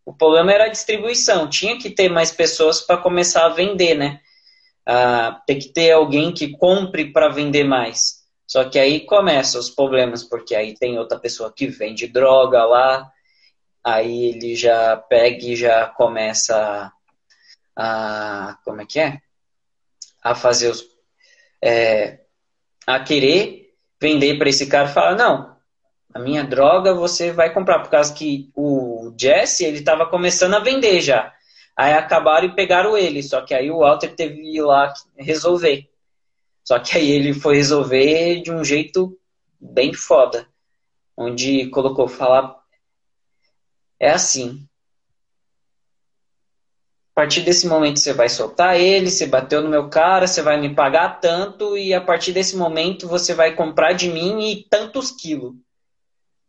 o 0.05 0.12
problema 0.12 0.53
era 0.53 0.64
a 0.64 0.69
distribuição, 0.69 1.49
tinha 1.49 1.79
que 1.79 1.88
ter 1.88 2.11
mais 2.11 2.31
pessoas 2.31 2.83
para 2.83 2.99
começar 2.99 3.47
a 3.47 3.51
vender, 3.51 3.95
né? 3.95 4.21
Ah, 4.87 5.40
tem 5.47 5.59
que 5.59 5.71
ter 5.71 5.93
alguém 5.93 6.31
que 6.31 6.49
compre 6.49 7.11
para 7.11 7.29
vender 7.29 7.64
mais. 7.64 8.23
Só 8.47 8.64
que 8.64 8.79
aí 8.79 9.01
começam 9.01 9.59
os 9.59 9.71
problemas, 9.71 10.23
porque 10.23 10.55
aí 10.55 10.75
tem 10.75 10.99
outra 10.99 11.19
pessoa 11.19 11.51
que 11.51 11.67
vende 11.67 12.07
droga 12.07 12.67
lá, 12.67 13.11
aí 13.85 14.27
ele 14.27 14.57
já 14.57 14.97
pega 14.97 15.44
e 15.44 15.55
já 15.55 15.87
começa 15.87 16.90
a, 17.77 18.59
como 18.64 18.81
é 18.81 18.87
que 18.87 18.99
é? 18.99 19.20
A 20.23 20.35
fazer 20.35 20.70
os, 20.70 20.88
é, 21.62 22.20
a 22.87 22.99
querer 23.01 23.75
vender 24.01 24.38
para 24.38 24.49
esse 24.49 24.66
cara 24.66 24.88
falar, 24.88 25.14
não, 25.14 25.57
a 26.14 26.18
minha 26.18 26.44
droga 26.44 26.94
você 26.94 27.31
vai 27.31 27.53
comprar, 27.53 27.81
por 27.81 27.90
causa 27.90 28.14
que 28.14 28.51
o 28.55 29.12
Jesse, 29.18 29.64
ele 29.64 29.79
estava 29.79 30.07
começando 30.07 30.55
a 30.55 30.61
vender 30.61 31.01
já. 31.01 31.33
Aí 31.77 31.92
acabaram 31.92 32.47
e 32.47 32.55
pegaram 32.55 32.97
ele, 32.97 33.23
só 33.23 33.42
que 33.42 33.53
aí 33.53 33.70
o 33.70 33.79
Walter 33.79 34.14
teve 34.14 34.37
que 34.37 34.57
ir 34.57 34.62
lá 34.62 34.94
resolver. 35.16 35.90
Só 36.62 36.79
que 36.79 36.97
aí 36.97 37.11
ele 37.11 37.35
foi 37.35 37.57
resolver 37.57 38.40
de 38.40 38.51
um 38.51 38.64
jeito 38.64 39.18
bem 39.61 39.92
foda. 39.92 40.47
Onde 41.16 41.68
colocou 41.70 42.09
falar 42.09 42.63
é 43.98 44.11
assim. 44.11 44.66
A 47.12 47.20
partir 47.20 47.42
desse 47.42 47.66
momento 47.68 48.00
você 48.00 48.12
vai 48.12 48.28
soltar 48.28 48.78
ele, 48.78 49.09
você 49.09 49.24
bateu 49.26 49.62
no 49.62 49.68
meu 49.68 49.88
cara, 49.88 50.26
você 50.26 50.42
vai 50.42 50.61
me 50.61 50.74
pagar 50.74 51.20
tanto 51.20 51.78
e 51.78 51.94
a 51.94 52.00
partir 52.00 52.33
desse 52.33 52.57
momento 52.57 53.07
você 53.07 53.33
vai 53.33 53.54
comprar 53.54 53.92
de 53.92 54.09
mim 54.09 54.50
e 54.50 54.64
tantos 54.68 55.12
quilos. 55.12 55.54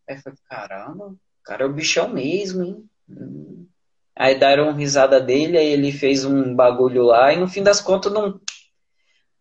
Aí 0.10 0.16
eu 0.16 0.22
falei, 0.22 0.40
caramba, 0.50 1.06
o 1.10 1.18
cara 1.44 1.64
é 1.64 1.68
o 1.68 1.74
bichão 1.74 2.10
mesmo, 2.10 2.64
hein? 2.64 2.90
Hum. 3.08 3.68
Aí 4.16 4.40
deram 4.40 4.74
risada 4.74 5.20
dele, 5.20 5.58
aí 5.58 5.68
ele 5.68 5.92
fez 5.92 6.26
um 6.26 6.56
bagulho 6.56 7.04
lá 7.04 7.32
e 7.32 7.38
no 7.38 7.48
fim 7.48 7.62
das 7.62 7.82
contas, 7.82 8.12
num 8.12 8.40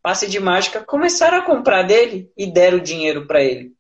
passe 0.03 0.29
de 0.29 0.39
mágica, 0.39 0.85
começaram 0.85 1.39
a 1.39 1.47
comprar 1.47 1.85
dele 1.85 2.31
e 2.37 2.47
deram 2.47 2.79
o 2.79 2.83
dinheiro 2.83 3.27
para 3.27 3.43
ele, 3.43 3.73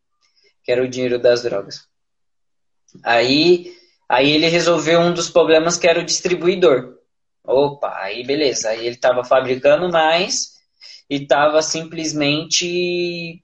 que 0.62 0.72
era 0.72 0.82
o 0.82 0.88
dinheiro 0.88 1.18
das 1.18 1.42
drogas. 1.42 1.86
Aí 3.02 3.76
Aí 4.14 4.30
ele 4.30 4.46
resolveu 4.46 5.00
um 5.00 5.12
dos 5.12 5.28
problemas 5.28 5.76
que 5.76 5.88
era 5.88 5.98
o 5.98 6.04
distribuidor. 6.04 6.98
Opa, 7.42 7.92
aí 7.98 8.24
beleza. 8.24 8.68
Aí 8.68 8.86
ele 8.86 8.94
estava 8.94 9.24
fabricando 9.24 9.90
mais 9.90 10.54
e 11.10 11.16
estava 11.16 11.60
simplesmente 11.60 13.42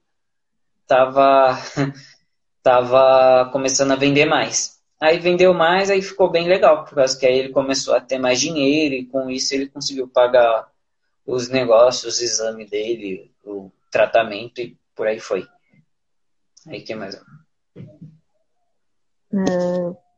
tava 0.87 1.59
tava 2.62 3.50
começando 3.50 3.90
a 3.90 3.96
vender 3.96 4.26
mais. 4.26 4.80
Aí 5.00 5.18
vendeu 5.18 5.52
mais, 5.52 5.90
aí 5.90 6.00
ficou 6.00 6.30
bem 6.30 6.46
legal, 6.46 6.85
por 6.85 6.94
causa 6.94 7.18
que 7.18 7.26
aí 7.26 7.37
ele 7.37 7.48
começou 7.48 7.96
a 7.96 8.00
ter 8.00 8.18
mais 8.18 8.40
dinheiro 8.40 8.94
e 8.94 9.06
com 9.06 9.28
isso 9.28 9.52
ele 9.52 9.68
conseguiu 9.68 10.06
pagar 10.06 10.70
os 11.26 11.48
negócios, 11.48 12.20
o 12.20 12.22
exame 12.22 12.64
dele, 12.64 13.33
o 13.44 13.72
tratamento 13.90 14.61
e 14.61 14.76
por 14.94 15.09
aí 15.09 15.18
foi. 15.18 15.44
Aí 16.68 16.80
que 16.80 16.94
mais? 16.94 17.16
É, 19.33 20.10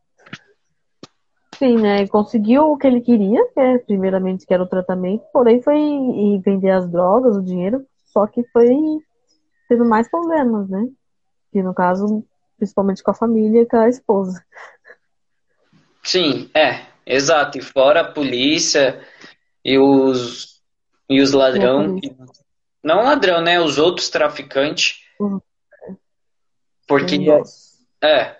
sim, 1.62 1.76
né? 1.76 2.08
Conseguiu 2.08 2.72
o 2.72 2.76
que 2.76 2.88
ele 2.88 3.00
queria, 3.00 3.46
que 3.52 3.60
é, 3.60 3.78
primeiramente 3.78 4.44
que 4.44 4.52
era 4.52 4.64
o 4.64 4.68
tratamento, 4.68 5.22
porém 5.32 5.62
foi 5.62 5.78
e 5.78 6.42
vender 6.44 6.70
as 6.70 6.90
drogas, 6.90 7.36
o 7.36 7.42
dinheiro, 7.42 7.86
só 8.06 8.26
que 8.26 8.42
foi 8.52 8.74
tendo 9.68 9.84
mais 9.84 10.10
problemas, 10.10 10.68
né? 10.68 10.88
Que 11.52 11.62
no 11.62 11.72
caso, 11.72 12.24
principalmente 12.58 13.00
com 13.00 13.12
a 13.12 13.14
família 13.14 13.62
e 13.62 13.66
com 13.66 13.76
a 13.76 13.88
esposa. 13.88 14.44
Sim, 16.02 16.50
é. 16.52 16.84
exato. 17.06 17.58
E 17.58 17.62
fora 17.62 18.00
a 18.00 18.12
polícia 18.12 19.00
e 19.64 19.78
os, 19.78 20.60
e 21.08 21.20
os 21.20 21.32
ladrão. 21.32 21.96
Não 22.82 23.04
ladrão, 23.04 23.40
né? 23.40 23.60
Os 23.60 23.78
outros 23.78 24.10
traficantes. 24.10 24.96
Uhum. 25.20 25.40
Porque. 26.88 27.18
É. 28.02 28.36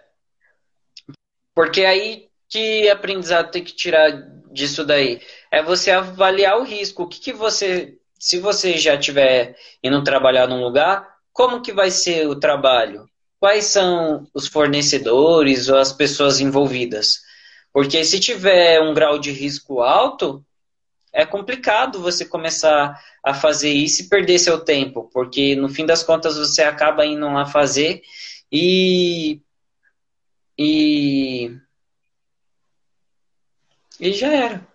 Porque 1.55 1.85
aí 1.85 2.32
que 2.53 2.91
aprendizado 2.91 3.51
tem 3.51 3.65
que 3.65 3.73
tirar 3.73 4.11
disso 4.53 4.85
daí? 4.85 5.23
É 5.51 5.63
você 5.63 5.91
avaliar 5.91 6.59
o 6.59 6.65
risco. 6.65 7.05
O 7.05 7.09
que, 7.09 7.19
que 7.19 7.33
você. 7.33 7.97
Se 8.19 8.39
você 8.39 8.77
já 8.77 8.95
estiver 8.95 9.57
indo 9.83 10.05
trabalhar 10.05 10.47
num 10.47 10.63
lugar, 10.63 11.09
como 11.33 11.63
que 11.63 11.73
vai 11.73 11.91
ser 11.91 12.29
o 12.29 12.39
trabalho? 12.39 13.09
Quais 13.41 13.65
são 13.65 14.29
os 14.35 14.47
fornecedores 14.47 15.69
ou 15.71 15.79
as 15.79 15.93
pessoas 15.93 16.41
envolvidas? 16.41 17.21
Porque 17.73 18.05
se 18.05 18.21
tiver 18.21 18.81
um 18.83 18.93
grau 18.93 19.19
de 19.19 19.33
risco 19.33 19.81
alto, 19.81 20.45
é 21.11 21.25
complicado 21.25 22.01
você 22.01 22.25
começar 22.25 23.01
a 23.25 23.33
fazer 23.33 23.73
isso 23.73 24.03
e 24.03 24.09
perder 24.09 24.39
seu 24.39 24.61
tempo, 24.63 25.11
porque 25.13 25.57
no 25.57 25.69
fim 25.69 25.87
das 25.87 26.03
contas 26.03 26.37
você 26.37 26.63
acaba 26.63 27.05
indo 27.07 27.27
lá 27.27 27.47
fazer 27.47 28.03
e 28.51 29.41
e 30.59 31.57
e 34.03 34.13
já 34.13 34.33
era. 34.33 34.67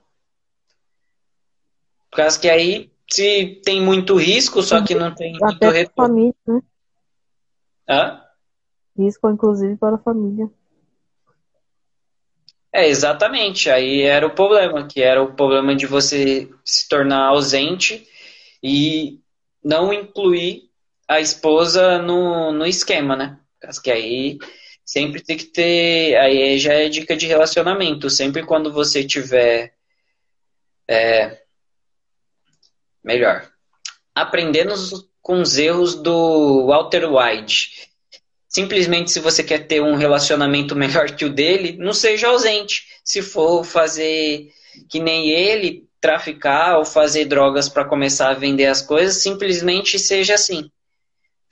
Por 2.09 2.15
causa 2.15 2.39
que 2.39 2.49
aí 2.49 2.89
se 3.09 3.61
tem 3.63 3.81
muito 3.81 4.15
risco, 4.15 4.63
só 4.63 4.81
que 4.81 4.95
não 4.95 5.13
tem 5.13 5.35
Até 5.35 5.65
muito 5.65 5.77
retorno. 5.77 6.13
Família, 6.13 6.35
né? 6.47 6.61
Hã? 7.89 8.21
Risco, 8.97 9.29
inclusive, 9.29 9.75
para 9.75 9.95
a 9.95 9.99
família. 9.99 10.49
É, 12.71 12.87
exatamente. 12.87 13.69
Aí 13.69 14.01
era 14.01 14.25
o 14.25 14.33
problema, 14.33 14.87
que 14.87 15.01
era 15.01 15.21
o 15.21 15.33
problema 15.33 15.75
de 15.75 15.85
você 15.85 16.49
se 16.63 16.87
tornar 16.87 17.27
ausente 17.27 18.07
e 18.63 19.19
não 19.61 19.91
incluir 19.91 20.69
a 21.05 21.19
esposa 21.19 21.99
no, 21.99 22.53
no 22.53 22.65
esquema, 22.65 23.15
né? 23.15 23.39
Porque 23.59 23.81
que 23.81 23.91
aí 23.91 24.37
sempre 24.87 25.21
tem 25.21 25.37
que 25.37 25.45
ter. 25.45 26.17
Aí 26.17 26.57
já 26.57 26.73
é 26.73 26.89
dica 26.89 27.15
de 27.15 27.27
relacionamento. 27.27 28.09
Sempre 28.09 28.43
quando 28.43 28.73
você 28.73 29.03
tiver. 29.03 29.75
É, 30.87 31.41
melhor. 33.03 33.51
Aprendendo 34.15 34.73
com 35.21 35.41
os 35.41 35.57
erros 35.57 35.93
do 35.93 36.65
Walter 36.65 37.05
White 37.05 37.87
simplesmente 38.57 39.11
se 39.11 39.19
você 39.19 39.43
quer 39.43 39.67
ter 39.67 39.83
um 39.83 39.95
relacionamento 39.95 40.73
melhor 40.75 41.11
que 41.11 41.25
o 41.25 41.29
dele, 41.29 41.77
não 41.77 41.93
seja 41.93 42.29
ausente. 42.29 42.87
Se 43.03 43.21
for 43.21 43.63
fazer 43.63 44.51
que 44.89 44.99
nem 44.99 45.29
ele, 45.29 45.87
traficar 46.01 46.77
ou 46.79 46.85
fazer 46.85 47.25
drogas 47.25 47.69
para 47.69 47.85
começar 47.85 48.29
a 48.29 48.33
vender 48.33 48.65
as 48.65 48.81
coisas, 48.81 49.21
simplesmente 49.21 49.99
seja 49.99 50.33
assim. 50.33 50.71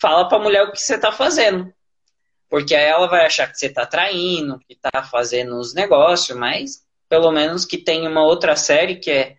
Fala 0.02 0.28
para 0.28 0.40
a 0.40 0.42
mulher 0.42 0.64
o 0.64 0.72
que 0.72 0.82
você 0.82 0.96
está 0.96 1.12
fazendo. 1.12 1.72
Porque 2.50 2.76
aí 2.76 2.86
ela 2.86 3.08
vai 3.08 3.26
achar 3.26 3.52
que 3.52 3.58
você 3.58 3.68
está 3.68 3.86
traindo, 3.86 4.60
que 4.60 4.74
está 4.74 5.04
fazendo 5.04 5.58
os 5.58 5.74
negócios, 5.74 6.38
mas 6.38 6.86
pelo 7.10 7.32
menos 7.32 7.66
que 7.66 7.78
tem 7.78 8.08
uma 8.08 8.24
outra 8.24 8.56
série 8.56 8.96
que 8.96 9.12
é 9.12 9.36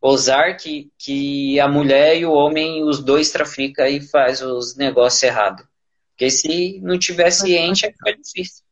Ozark, 0.00 0.90
que 0.98 1.58
a 1.58 1.68
mulher 1.68 2.16
e 2.16 2.26
o 2.26 2.32
homem, 2.32 2.84
os 2.84 3.02
dois 3.02 3.30
traficam 3.30 3.86
e 3.86 4.00
faz 4.00 4.42
os 4.42 4.76
negócios 4.76 5.22
errados. 5.22 5.66
Porque 6.10 6.30
se 6.30 6.80
não 6.80 6.98
tiver 6.98 7.30
ciente, 7.30 7.86
é 7.86 8.12
difícil. 8.12 8.64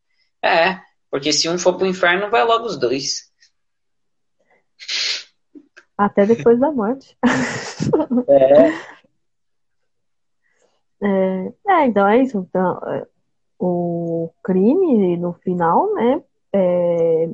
É, 0.42 0.80
porque 1.10 1.32
se 1.32 1.48
um 1.48 1.58
for 1.58 1.76
pro 1.76 1.86
inferno, 1.86 2.30
vai 2.30 2.44
logo 2.44 2.66
os 2.66 2.78
dois. 2.78 3.30
Até 5.96 6.26
depois 6.26 6.58
da 6.58 6.70
morte. 6.70 7.16
É. 8.28 8.68
é. 11.06 11.52
É, 11.68 11.86
então 11.86 12.08
é 12.08 12.22
isso. 12.22 12.38
Então, 12.38 12.80
o 13.58 14.30
crime, 14.42 15.16
no 15.16 15.32
final, 15.34 15.92
né? 15.94 16.22
É... 16.52 17.28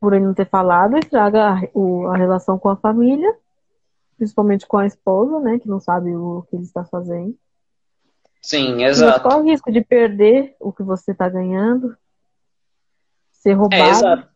Por 0.00 0.12
ele 0.12 0.26
não 0.26 0.34
ter 0.34 0.48
falado, 0.48 0.98
estraga 0.98 1.54
a, 1.54 1.60
o, 1.72 2.06
a 2.08 2.16
relação 2.16 2.58
com 2.58 2.68
a 2.68 2.76
família 2.76 3.34
principalmente 4.16 4.66
com 4.66 4.78
a 4.78 4.86
esposa, 4.86 5.40
né, 5.40 5.58
que 5.58 5.68
não 5.68 5.80
sabe 5.80 6.14
o 6.14 6.42
que 6.48 6.56
ele 6.56 6.64
está 6.64 6.84
fazendo. 6.84 7.36
Sim, 8.40 8.84
exato. 8.84 9.22
qual 9.22 9.40
o 9.40 9.44
risco 9.44 9.72
de 9.72 9.80
perder 9.80 10.54
o 10.60 10.72
que 10.72 10.82
você 10.82 11.12
está 11.12 11.28
ganhando? 11.28 11.96
Ser 13.32 13.50
é, 13.50 13.54
roubado? 13.54 13.82
É, 13.82 13.90
exato. 13.90 14.28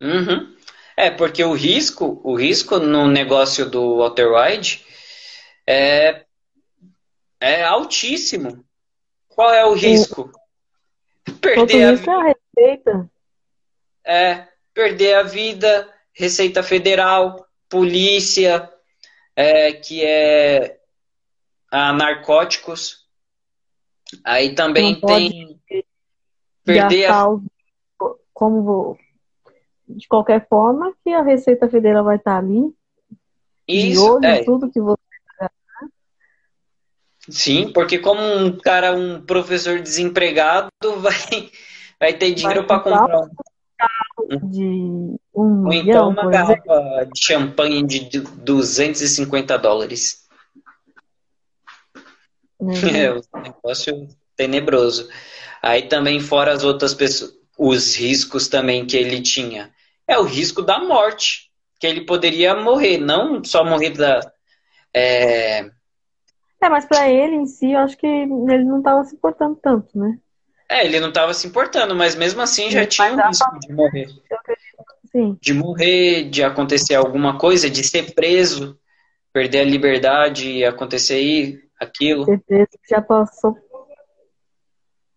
Uhum. 0.00 0.56
É, 0.96 1.10
porque 1.10 1.42
o 1.42 1.54
risco, 1.54 2.20
o 2.22 2.34
risco 2.34 2.78
no 2.78 3.06
negócio 3.06 3.68
do 3.68 3.98
Walter 3.98 4.28
White 4.32 4.84
é, 5.66 6.24
é 7.40 7.64
altíssimo. 7.64 8.64
Qual 9.28 9.52
é 9.52 9.64
o 9.64 9.74
risco? 9.74 10.32
O... 11.28 11.32
Perder 11.34 11.84
a 11.84 11.92
vida. 11.92 12.10
É 12.10 12.14
a 12.14 12.22
receita. 12.22 13.10
É, 14.04 14.48
perder 14.72 15.14
a 15.14 15.22
vida, 15.22 15.94
Receita 16.12 16.62
Federal, 16.62 17.46
polícia, 17.68 18.72
é, 19.36 19.72
que 19.72 20.04
é 20.04 20.80
a 21.70 21.92
narcóticos. 21.92 23.06
Aí 24.24 24.54
também 24.54 24.98
tem 25.00 25.60
perder 26.64 27.10
a... 27.10 27.26
como 28.32 28.62
vou, 28.62 28.98
de 29.86 30.08
qualquer 30.08 30.48
forma 30.48 30.94
que 31.04 31.10
a 31.10 31.22
Receita 31.22 31.68
Federal 31.68 32.04
vai 32.04 32.16
estar 32.16 32.38
ali. 32.38 32.74
Isso, 33.66 33.92
de 33.92 33.98
olho 33.98 34.24
é. 34.24 34.44
tudo 34.44 34.70
que 34.70 34.80
você 34.80 35.07
Sim, 37.30 37.72
porque 37.72 37.98
como 37.98 38.20
um 38.22 38.56
cara, 38.58 38.92
um 38.92 39.20
professor 39.20 39.80
desempregado, 39.80 40.70
vai, 40.98 41.50
vai 42.00 42.12
ter 42.14 42.32
dinheiro 42.32 42.64
para 42.64 42.80
comprar 42.80 43.20
um 43.20 43.28
de 44.50 45.18
um 45.34 45.66
Ou 45.66 45.72
então 45.72 46.10
uma 46.10 46.28
garrafa 46.28 47.08
de 47.12 47.24
champanhe 47.24 47.82
de 47.86 48.20
250 48.20 49.56
dólares. 49.58 50.26
Uhum. 52.60 52.72
É 52.92 53.12
um 53.12 53.42
negócio 53.42 54.08
tenebroso. 54.36 55.08
Aí 55.62 55.82
também, 55.82 56.20
fora 56.20 56.52
as 56.52 56.64
outras 56.64 56.94
pessoas, 56.94 57.32
os 57.56 57.96
riscos 57.96 58.48
também 58.48 58.86
que 58.86 58.96
ele 58.96 59.20
tinha. 59.20 59.72
É 60.06 60.18
o 60.18 60.22
risco 60.22 60.62
da 60.62 60.78
morte, 60.78 61.50
que 61.78 61.86
ele 61.86 62.04
poderia 62.04 62.54
morrer, 62.54 62.98
não 62.98 63.42
só 63.44 63.64
morrer 63.64 63.90
da. 63.90 64.20
É, 64.94 65.70
é 66.60 66.68
mas 66.68 66.84
para 66.84 67.08
ele 67.08 67.36
em 67.36 67.46
si, 67.46 67.72
eu 67.72 67.78
acho 67.78 67.96
que 67.96 68.06
ele 68.06 68.64
não 68.64 68.78
estava 68.78 69.04
se 69.04 69.14
importando 69.14 69.56
tanto, 69.62 69.98
né? 69.98 70.18
É, 70.68 70.84
ele 70.84 71.00
não 71.00 71.08
estava 71.08 71.32
se 71.32 71.46
importando, 71.46 71.94
mas 71.94 72.14
mesmo 72.14 72.42
assim 72.42 72.70
já 72.70 72.84
tinha 72.84 73.12
um 73.12 73.28
risco 73.28 73.58
de 73.60 73.72
morrer. 73.72 74.08
Sim. 75.10 75.38
De 75.40 75.54
morrer, 75.54 76.28
de 76.28 76.42
acontecer 76.42 76.94
alguma 76.94 77.38
coisa, 77.38 77.70
de 77.70 77.82
ser 77.82 78.14
preso, 78.14 78.78
perder 79.32 79.60
a 79.60 79.64
liberdade 79.64 80.50
e 80.50 80.64
acontecer 80.64 81.14
aí, 81.14 81.58
aquilo. 81.80 82.24
Ser 82.26 82.40
preso 82.40 82.68
já 82.88 83.00
passou 83.00 83.56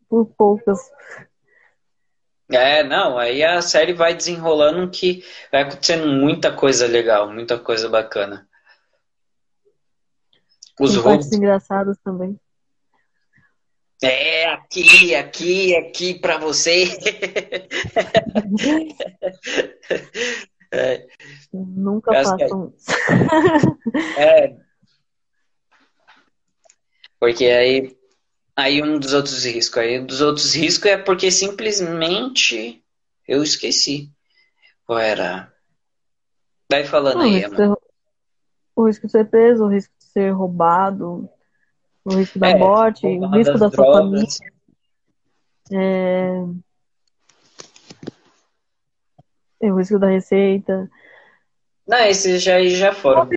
por 0.08 0.26
poucas. 0.38 0.80
É, 2.50 2.84
não, 2.84 3.18
aí 3.18 3.44
a 3.44 3.62
série 3.62 3.94
vai 3.94 4.14
desenrolando 4.14 4.90
que 4.90 5.24
vai 5.52 5.62
acontecendo 5.62 6.08
muita 6.08 6.52
coisa 6.52 6.86
legal, 6.86 7.32
muita 7.32 7.58
coisa 7.58 7.88
bacana. 7.90 8.48
Os 10.82 10.96
roubos. 10.96 11.32
engraçados 11.32 11.98
também. 12.04 12.40
É, 14.04 14.48
aqui, 14.48 15.14
aqui, 15.14 15.76
aqui 15.76 16.20
para 16.20 16.40
você. 16.40 16.86
é. 20.72 21.06
Nunca 21.54 22.12
façam 22.24 22.74
isso. 22.76 22.90
é. 24.18 24.56
Porque 27.20 27.46
aí, 27.46 27.96
aí 28.56 28.82
um 28.82 28.98
dos 28.98 29.14
outros 29.14 29.46
riscos. 29.46 29.78
Aí 29.78 30.00
um 30.00 30.06
dos 30.08 30.22
outros 30.22 30.56
riscos 30.56 30.90
é 30.90 30.98
porque 30.98 31.30
simplesmente 31.30 32.84
eu 33.28 33.44
esqueci. 33.44 34.12
Qual 34.84 34.98
era? 34.98 35.54
Vai 36.72 36.86
falando 36.86 37.22
aí, 37.22 37.46
risco 37.46 37.82
O 38.76 38.88
risco 38.88 39.06
de 39.06 39.12
ser 39.12 39.30
preso, 39.30 39.66
o 39.66 39.68
risco 39.68 39.94
ser 40.12 40.32
roubado, 40.32 41.30
o 42.04 42.16
risco 42.16 42.40
da 42.40 42.50
é, 42.50 42.58
morte, 42.58 43.06
o 43.06 43.28
risco 43.30 43.58
da 43.58 43.70
sua 43.70 43.94
família. 43.94 44.28
É... 45.72 46.44
o 49.62 49.78
risco 49.78 50.00
da 50.00 50.08
receita. 50.08 50.90
Não, 51.88 52.00
esses 52.00 52.42
já, 52.42 52.62
já 52.64 52.94
foram. 52.94 53.30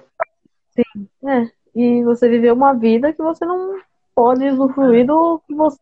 Sim, 0.71 1.09
é. 1.29 1.51
E 1.75 2.05
você 2.05 2.29
viveu 2.29 2.55
uma 2.55 2.73
vida 2.73 3.13
que 3.13 3.23
você 3.23 3.45
não 3.45 3.81
pode 4.15 4.49
usufruir 4.49 5.07
do 5.07 5.41
que 5.47 5.55
você 5.55 5.79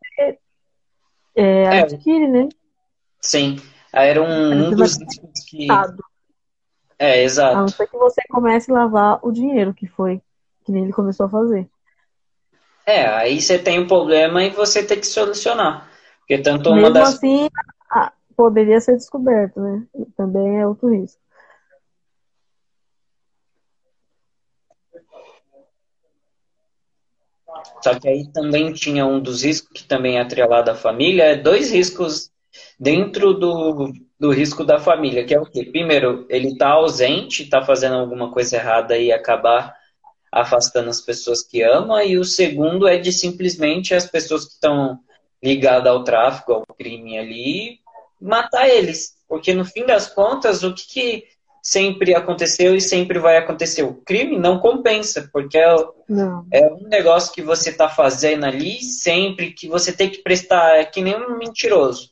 é, 1.35 1.63
é, 1.63 1.81
adquire, 1.81 2.27
né? 2.27 2.49
Sim. 3.21 3.57
Era 3.91 4.21
um, 4.21 4.51
um 4.51 4.71
dos 4.71 4.97
riscos 4.97 5.43
que. 5.47 5.67
É, 6.97 7.23
exato. 7.23 7.57
A 7.57 7.61
não 7.61 7.67
ser 7.67 7.87
que 7.87 7.97
você 7.97 8.21
comece 8.29 8.71
a 8.71 8.75
lavar 8.75 9.19
o 9.21 9.31
dinheiro, 9.31 9.73
que 9.73 9.87
foi 9.87 10.21
que 10.63 10.71
nem 10.71 10.83
ele 10.83 10.93
começou 10.93 11.25
a 11.25 11.29
fazer. 11.29 11.69
É, 12.85 13.05
aí 13.07 13.41
você 13.41 13.57
tem 13.57 13.79
um 13.79 13.87
problema 13.87 14.43
e 14.43 14.49
você 14.49 14.83
tem 14.83 14.99
que 14.99 15.07
solucionar. 15.07 15.89
Porque 16.19 16.37
tanto 16.37 16.69
uma 16.69 16.77
Mesmo 16.77 16.93
das. 16.93 17.15
assim, 17.15 17.49
poderia 18.35 18.79
ser 18.79 18.97
descoberto, 18.97 19.59
né? 19.59 19.85
Também 20.17 20.59
é 20.59 20.67
outro 20.67 20.89
risco. 20.89 21.21
Só 27.81 27.97
que 27.99 28.07
aí 28.07 28.31
também 28.31 28.73
tinha 28.73 29.05
um 29.05 29.19
dos 29.19 29.43
riscos 29.43 29.71
que 29.71 29.87
também 29.87 30.17
é 30.17 30.21
atrelado 30.21 30.71
à 30.71 30.75
família, 30.75 31.23
é 31.23 31.35
dois 31.35 31.71
riscos 31.71 32.31
dentro 32.79 33.33
do, 33.33 33.93
do 34.19 34.31
risco 34.31 34.63
da 34.63 34.79
família, 34.79 35.25
que 35.25 35.33
é 35.33 35.39
o 35.39 35.45
quê? 35.45 35.65
Primeiro, 35.65 36.25
ele 36.29 36.49
está 36.49 36.69
ausente, 36.69 37.43
está 37.43 37.61
fazendo 37.61 37.95
alguma 37.95 38.31
coisa 38.31 38.55
errada 38.55 38.97
e 38.97 39.11
acabar 39.11 39.75
afastando 40.33 40.89
as 40.89 40.99
pessoas 40.99 41.43
que 41.43 41.61
ama, 41.61 42.03
e 42.03 42.17
o 42.17 42.25
segundo 42.25 42.87
é 42.87 42.97
de 42.97 43.11
simplesmente 43.11 43.93
as 43.93 44.05
pessoas 44.05 44.45
que 44.45 44.53
estão 44.53 44.99
ligadas 45.41 45.91
ao 45.91 46.03
tráfico, 46.03 46.53
ao 46.53 46.65
crime 46.65 47.17
ali, 47.17 47.79
matar 48.19 48.67
eles. 48.67 49.15
Porque 49.27 49.53
no 49.53 49.65
fim 49.65 49.85
das 49.85 50.07
contas, 50.07 50.63
o 50.63 50.73
que, 50.73 50.87
que 50.87 51.27
sempre 51.61 52.15
aconteceu 52.15 52.75
e 52.75 52.81
sempre 52.81 53.19
vai 53.19 53.37
acontecer? 53.37 53.83
O 53.83 53.95
crime 53.95 54.37
não 54.37 54.59
compensa, 54.59 55.29
porque 55.31 55.57
é, 55.57 55.75
é 56.51 56.67
um 56.67 56.87
negócio 56.87 57.33
que 57.33 57.41
você 57.41 57.69
está 57.69 57.87
fazendo 57.87 58.45
ali 58.45 58.81
sempre 58.81 59.51
que 59.51 59.67
você 59.67 59.91
tem 59.91 60.09
que 60.09 60.19
prestar, 60.19 60.77
é 60.77 60.85
que 60.85 61.01
nem 61.01 61.15
um 61.15 61.37
mentiroso. 61.37 62.11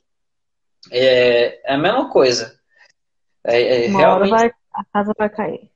É, 0.91 1.59
é 1.69 1.73
a 1.73 1.77
mesma 1.77 2.09
coisa. 2.09 2.59
É, 3.43 3.85
é, 3.85 3.87
Uma 3.89 3.99
realmente... 3.99 4.29
vai, 4.29 4.51
a 4.73 4.85
casa 4.93 5.13
vai 5.17 5.29
cair. 5.29 5.71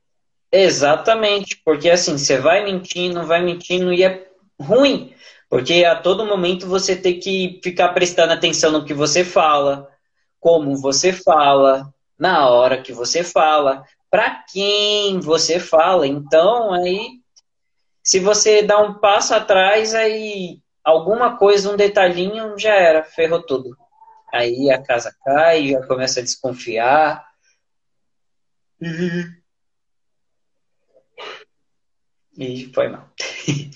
Exatamente, 0.50 1.60
porque 1.64 1.90
assim, 1.90 2.16
você 2.16 2.38
vai 2.38 2.64
mentindo, 2.64 3.26
vai 3.26 3.42
mentindo 3.42 3.92
e 3.92 4.04
é 4.04 4.26
ruim, 4.60 5.14
porque 5.48 5.84
a 5.84 5.96
todo 5.96 6.24
momento 6.26 6.66
você 6.66 6.96
tem 6.96 7.18
que 7.18 7.60
ficar 7.62 7.90
prestando 7.90 8.32
atenção 8.32 8.70
no 8.72 8.84
que 8.84 8.94
você 8.94 9.24
fala, 9.24 9.88
como 10.40 10.76
você 10.76 11.12
fala, 11.12 11.92
na 12.18 12.48
hora 12.48 12.80
que 12.80 12.92
você 12.92 13.22
fala, 13.22 13.84
para 14.10 14.44
quem 14.50 15.20
você 15.20 15.58
fala. 15.58 16.06
Então, 16.06 16.72
aí, 16.72 17.20
se 18.02 18.18
você 18.18 18.62
dá 18.62 18.78
um 18.78 18.94
passo 18.94 19.34
atrás, 19.34 19.94
aí 19.94 20.60
alguma 20.82 21.36
coisa, 21.36 21.70
um 21.72 21.76
detalhinho, 21.76 22.58
já 22.58 22.74
era, 22.74 23.02
ferrou 23.02 23.42
tudo. 23.42 23.76
Aí 24.32 24.70
a 24.70 24.82
casa 24.82 25.14
cai, 25.24 25.68
já 25.68 25.86
começa 25.86 26.20
a 26.20 26.22
desconfiar. 26.22 27.26
E 32.38 32.70
foi 32.74 32.88
mal. 32.88 33.08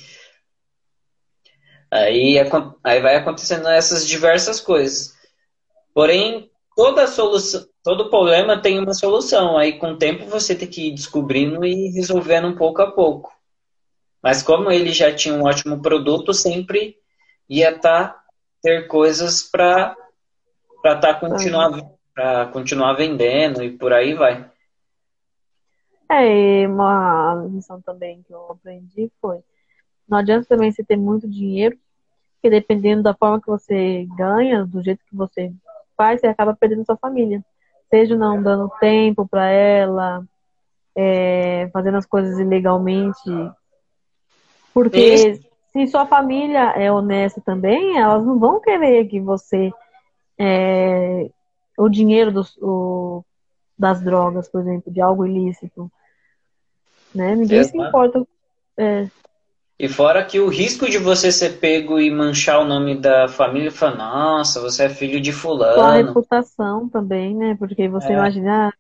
aí, 1.91 2.37
aí 2.85 3.01
vai 3.01 3.17
acontecendo 3.17 3.69
essas 3.69 4.07
diversas 4.07 4.61
coisas. 4.61 5.15
Porém, 5.95 6.51
toda 6.77 7.07
solução, 7.07 7.67
todo 7.83 8.11
problema 8.11 8.61
tem 8.61 8.79
uma 8.79 8.95
solução. 8.95 9.57
Aí, 9.57 9.79
com 9.79 9.93
o 9.93 9.99
tempo, 9.99 10.27
você 10.27 10.55
tem 10.55 10.69
que 10.69 10.89
ir 10.89 10.95
descobrindo 10.95 11.65
e 11.65 11.91
resolvendo 11.91 12.49
um 12.49 12.57
pouco 12.57 12.83
a 12.83 12.91
pouco. 12.91 13.33
Mas 14.23 14.43
como 14.43 14.71
ele 14.71 14.93
já 14.93 15.15
tinha 15.15 15.35
um 15.35 15.45
ótimo 15.45 15.81
produto, 15.81 16.35
sempre 16.35 16.97
ia 17.49 17.77
tá, 17.79 18.23
ter 18.63 18.87
coisas 18.87 19.43
para 19.43 19.97
para 20.83 20.97
tá 20.97 21.15
continuar 21.15 21.71
para 22.15 22.47
continuar 22.47 22.95
vendendo 22.95 23.63
e 23.63 23.71
por 23.77 23.93
aí 23.93 24.15
vai. 24.15 24.51
É, 26.11 26.67
uma 26.67 27.47
lição 27.51 27.81
também 27.81 28.23
que 28.23 28.33
eu 28.33 28.51
aprendi 28.51 29.11
foi 29.21 29.43
não 30.11 30.19
adianta 30.19 30.45
também 30.45 30.73
você 30.73 30.83
ter 30.83 30.97
muito 30.97 31.29
dinheiro, 31.29 31.79
porque 32.35 32.51
dependendo 32.51 33.05
da 33.05 33.15
forma 33.15 33.41
que 33.41 33.47
você 33.47 34.09
ganha, 34.17 34.67
do 34.67 34.83
jeito 34.83 35.05
que 35.09 35.15
você 35.15 35.53
faz, 35.97 36.21
você 36.21 36.27
acaba 36.27 36.53
perdendo 36.53 36.85
sua 36.85 36.97
família. 36.97 37.45
Seja 37.89 38.17
não 38.17 38.43
dando 38.43 38.69
tempo 38.81 39.27
para 39.29 39.49
ela, 39.49 40.25
é, 40.97 41.71
fazendo 41.73 41.97
as 41.97 42.07
coisas 42.07 42.41
ilegalmente. 42.41 43.31
Porque 44.75 45.41
se 45.73 45.87
sua 45.87 46.07
família 46.07 46.73
é 46.73 46.91
honesta 46.91 47.41
também, 47.41 47.97
elas 47.97 48.25
não 48.25 48.37
vão 48.37 48.61
querer 48.61 49.07
que 49.07 49.21
você 49.21 49.73
é, 50.37 51.31
o 51.79 51.89
dinheiro 51.89 52.33
dos, 52.33 52.57
o, 52.61 53.25
das 53.79 54.01
drogas, 54.03 54.49
por 54.49 54.61
exemplo, 54.61 54.93
de 54.93 55.01
algo 55.01 55.25
ilícito. 55.25 55.91
Né? 57.15 57.35
Ninguém 57.35 57.65
se 57.65 57.77
importa. 57.77 58.27
É. 58.77 59.09
E 59.79 59.89
fora 59.89 60.23
que 60.25 60.39
o 60.39 60.49
risco 60.49 60.91
de 60.91 60.99
você 60.99 61.33
ser 61.33 61.59
pego 61.59 61.99
e 61.99 62.11
manchar 62.11 62.61
o 62.61 62.67
nome 62.67 62.95
da 62.97 63.29
família, 63.29 63.73
fala, 63.73 63.97
nossa, 63.97 64.61
você 64.61 64.85
é 64.85 64.89
filho 64.91 65.21
de 65.21 65.33
fulano. 65.33 65.75
Sua 65.75 65.95
reputação 65.95 66.89
também, 66.89 67.35
né? 67.35 67.57
Porque 67.59 67.89
você 67.89 68.09
é. 68.09 68.13
imagina, 68.13 68.69
ah, 68.69 68.73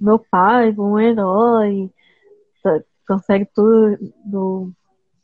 meu 0.00 0.18
pai, 0.18 0.74
um 0.78 0.98
herói, 0.98 1.90
consegue 3.06 3.46
tudo 3.54 4.72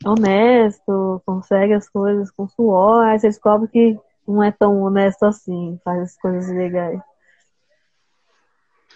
honesto, 0.05 1.21
consegue 1.25 1.73
as 1.73 1.89
coisas 1.89 2.29
com 2.29 2.47
suor, 2.47 3.03
aí 3.03 3.19
você 3.19 3.29
descobre 3.29 3.67
que 3.69 3.97
não 4.27 4.43
é 4.43 4.51
tão 4.51 4.81
honesto 4.81 5.23
assim, 5.23 5.79
faz 5.83 6.01
as 6.03 6.17
coisas 6.17 6.55
legais. 6.55 6.99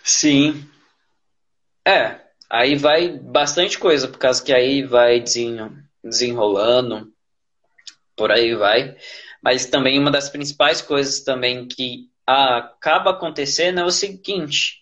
Sim. 0.03 0.63
É, 1.85 2.26
Aí 2.49 2.75
vai 2.75 3.09
bastante 3.09 3.77
coisa, 3.77 4.07
por 4.07 4.17
causa 4.17 4.43
que 4.43 4.53
aí 4.53 4.83
vai 4.83 5.23
desenrolando, 6.03 7.11
por 8.15 8.31
aí 8.31 8.55
vai. 8.55 8.95
Mas 9.41 9.65
também 9.65 9.99
uma 9.99 10.11
das 10.11 10.29
principais 10.29 10.81
coisas 10.81 11.21
também 11.21 11.67
que 11.67 12.09
acaba 12.25 13.11
acontecendo 13.11 13.79
é 13.79 13.83
o 13.83 13.91
seguinte: 13.91 14.81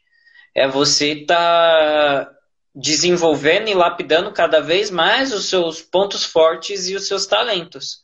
é 0.54 0.68
você 0.68 1.26
tá 1.26 2.32
desenvolvendo 2.74 3.70
e 3.70 3.74
lapidando 3.74 4.32
cada 4.32 4.60
vez 4.60 4.92
mais 4.92 5.34
os 5.34 5.46
seus 5.46 5.82
pontos 5.82 6.26
fortes 6.26 6.88
e 6.88 6.96
os 6.96 7.08
seus 7.08 7.26
talentos. 7.26 8.04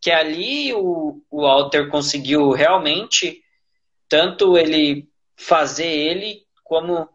Que 0.00 0.10
ali 0.10 0.72
o, 0.72 1.22
o 1.30 1.42
Walter 1.42 1.88
conseguiu 1.88 2.52
realmente 2.52 3.42
tanto 4.08 4.56
ele 4.56 5.08
fazer 5.36 5.86
ele 5.86 6.42
como 6.64 7.08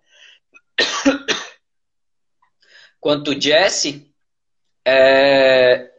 quanto 3.03 3.31
o 3.31 3.39
Jesse, 3.39 4.09
é, 4.87 5.91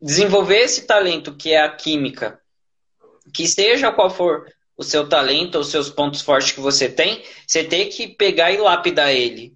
desenvolver 0.00 0.60
esse 0.60 0.86
talento 0.86 1.36
que 1.36 1.52
é 1.52 1.60
a 1.60 1.68
química, 1.68 2.40
que 3.34 3.46
seja 3.46 3.92
qual 3.92 4.08
for 4.08 4.50
o 4.78 4.82
seu 4.82 5.06
talento, 5.06 5.58
os 5.58 5.70
seus 5.70 5.90
pontos 5.90 6.22
fortes 6.22 6.52
que 6.52 6.60
você 6.60 6.88
tem, 6.88 7.22
você 7.46 7.62
tem 7.62 7.90
que 7.90 8.08
pegar 8.08 8.50
e 8.50 8.56
lapidar 8.56 9.10
ele. 9.12 9.54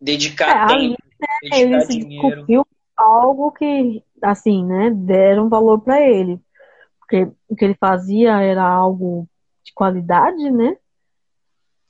Dedicar 0.00 0.70
é, 0.70 0.74
tempo, 0.74 0.96
né, 1.20 1.28
dedicar 1.42 1.60
ele 1.60 1.86
dinheiro. 1.86 2.28
descobriu 2.28 2.66
algo 2.96 3.50
que, 3.50 4.04
assim, 4.22 4.64
né, 4.64 4.90
deram 4.94 5.48
valor 5.48 5.80
para 5.80 6.00
ele. 6.00 6.38
Porque 7.00 7.28
o 7.48 7.56
que 7.56 7.64
ele 7.64 7.74
fazia 7.74 8.40
era 8.40 8.62
algo 8.62 9.28
de 9.64 9.72
qualidade, 9.74 10.48
né? 10.50 10.76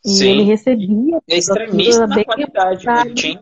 E 0.04 0.10
Sim. 0.10 0.30
ele 0.30 0.42
recebia. 0.42 1.20
É 1.28 1.38
extremista 1.38 2.06
na 2.06 2.24
qualidade, 2.24 2.88
aquilo. 2.88 3.40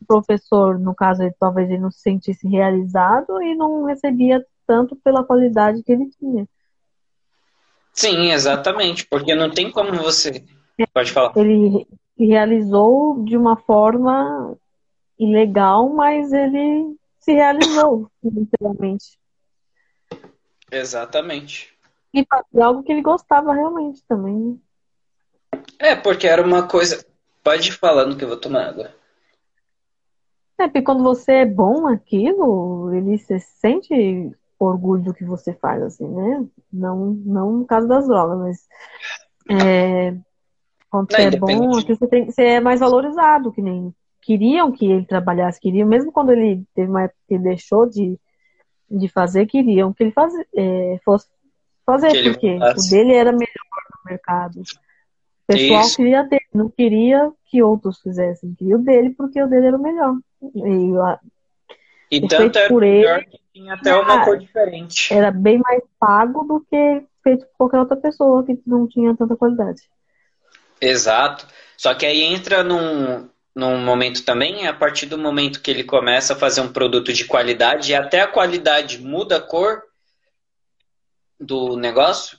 O 0.00 0.06
professor, 0.06 0.78
no 0.78 0.94
caso, 0.94 1.22
ele, 1.22 1.34
talvez 1.38 1.68
ele 1.68 1.80
não 1.80 1.90
se 1.90 2.00
sentisse 2.00 2.46
realizado 2.46 3.42
e 3.42 3.54
não 3.54 3.84
recebia 3.84 4.44
tanto 4.66 4.94
pela 4.96 5.24
qualidade 5.24 5.82
que 5.82 5.92
ele 5.92 6.08
tinha. 6.18 6.46
Sim, 7.92 8.30
exatamente, 8.30 9.06
porque 9.06 9.34
não 9.34 9.50
tem 9.50 9.72
como 9.72 9.92
você. 9.94 10.44
Pode 10.94 11.10
falar. 11.10 11.32
Ele 11.36 11.86
realizou 12.16 13.24
de 13.24 13.36
uma 13.36 13.56
forma 13.56 14.56
ilegal, 15.18 15.88
mas 15.88 16.32
ele 16.32 16.96
se 17.18 17.32
realizou, 17.32 18.08
literalmente. 18.22 19.18
Exatamente. 20.70 21.76
E 22.18 22.26
fazer 22.28 22.62
algo 22.62 22.82
que 22.82 22.92
ele 22.92 23.02
gostava 23.02 23.52
realmente 23.52 24.02
também. 24.08 24.34
Né? 24.34 24.56
É, 25.78 25.96
porque 25.96 26.26
era 26.26 26.42
uma 26.42 26.66
coisa. 26.66 27.04
Pode 27.42 27.68
ir 27.68 27.72
falando 27.72 28.16
que 28.16 28.24
eu 28.24 28.28
vou 28.28 28.36
tomar 28.36 28.68
água. 28.68 28.90
É, 30.58 30.66
porque 30.66 30.82
quando 30.82 31.04
você 31.04 31.32
é 31.32 31.46
bom 31.46 31.86
aquilo, 31.86 32.92
ele 32.92 33.16
se 33.18 33.38
sente 33.38 34.32
orgulho 34.58 35.04
do 35.04 35.14
que 35.14 35.24
você 35.24 35.54
faz, 35.54 35.80
assim, 35.82 36.08
né? 36.08 36.44
Não, 36.72 37.14
não 37.24 37.52
no 37.58 37.64
caso 37.64 37.86
das 37.86 38.08
drogas, 38.08 38.38
mas 38.38 38.68
é, 39.62 40.16
quando 40.90 41.10
você 41.10 41.22
é 41.22 41.30
bom, 41.30 41.70
você, 41.70 42.06
tem, 42.08 42.26
você 42.26 42.42
é 42.42 42.60
mais 42.60 42.80
valorizado, 42.80 43.52
que 43.52 43.62
nem 43.62 43.94
queriam 44.20 44.72
que 44.72 44.84
ele 44.84 45.06
trabalhasse, 45.06 45.60
queriam, 45.60 45.88
mesmo 45.88 46.10
quando 46.10 46.32
ele 46.32 46.64
teve 46.74 46.90
uma 46.90 47.04
época 47.04 47.20
que 47.28 47.34
ele 47.34 47.44
deixou 47.44 47.86
de, 47.86 48.18
de 48.90 49.08
fazer, 49.08 49.46
queriam 49.46 49.92
que 49.92 50.02
ele 50.02 50.12
faz, 50.12 50.32
é, 50.56 50.98
fosse 51.04 51.28
fazer, 51.88 52.32
porque 52.32 52.58
o 52.58 52.90
dele 52.90 53.14
era 53.14 53.32
melhor 53.32 53.48
no 53.90 54.10
mercado. 54.10 54.60
O 54.60 54.62
pessoal 55.46 55.80
Isso. 55.80 55.96
queria 55.96 56.22
dele, 56.24 56.46
não 56.52 56.68
queria 56.68 57.32
que 57.46 57.62
outros 57.62 57.98
fizessem, 58.00 58.54
queria 58.54 58.76
o 58.76 58.82
dele 58.82 59.14
porque 59.16 59.42
o 59.42 59.46
dele 59.46 59.68
era 59.68 59.76
o 59.76 59.82
melhor. 59.82 60.16
E, 62.10 62.16
e 62.16 62.28
tanto 62.28 62.58
era 62.58 62.68
por 62.68 62.82
ele, 62.82 63.24
que 63.24 63.40
tinha 63.54 63.74
até 63.74 63.96
uma 63.96 64.24
cor 64.24 64.38
diferente. 64.38 65.12
Era 65.12 65.30
bem 65.30 65.58
mais 65.58 65.82
pago 65.98 66.44
do 66.44 66.60
que 66.60 67.02
feito 67.22 67.46
por 67.46 67.56
qualquer 67.56 67.78
outra 67.78 67.96
pessoa 67.96 68.44
que 68.44 68.60
não 68.66 68.86
tinha 68.86 69.16
tanta 69.16 69.34
qualidade. 69.34 69.80
Exato. 70.80 71.46
Só 71.76 71.94
que 71.94 72.04
aí 72.04 72.22
entra 72.22 72.62
num, 72.62 73.28
num 73.54 73.78
momento 73.78 74.24
também, 74.24 74.66
a 74.66 74.74
partir 74.74 75.06
do 75.06 75.16
momento 75.16 75.62
que 75.62 75.70
ele 75.70 75.84
começa 75.84 76.34
a 76.34 76.36
fazer 76.36 76.60
um 76.60 76.72
produto 76.72 77.12
de 77.12 77.24
qualidade 77.24 77.92
e 77.92 77.94
até 77.94 78.20
a 78.20 78.26
qualidade 78.26 78.98
muda 78.98 79.38
a 79.38 79.40
cor 79.40 79.87
do 81.38 81.76
negócio, 81.76 82.38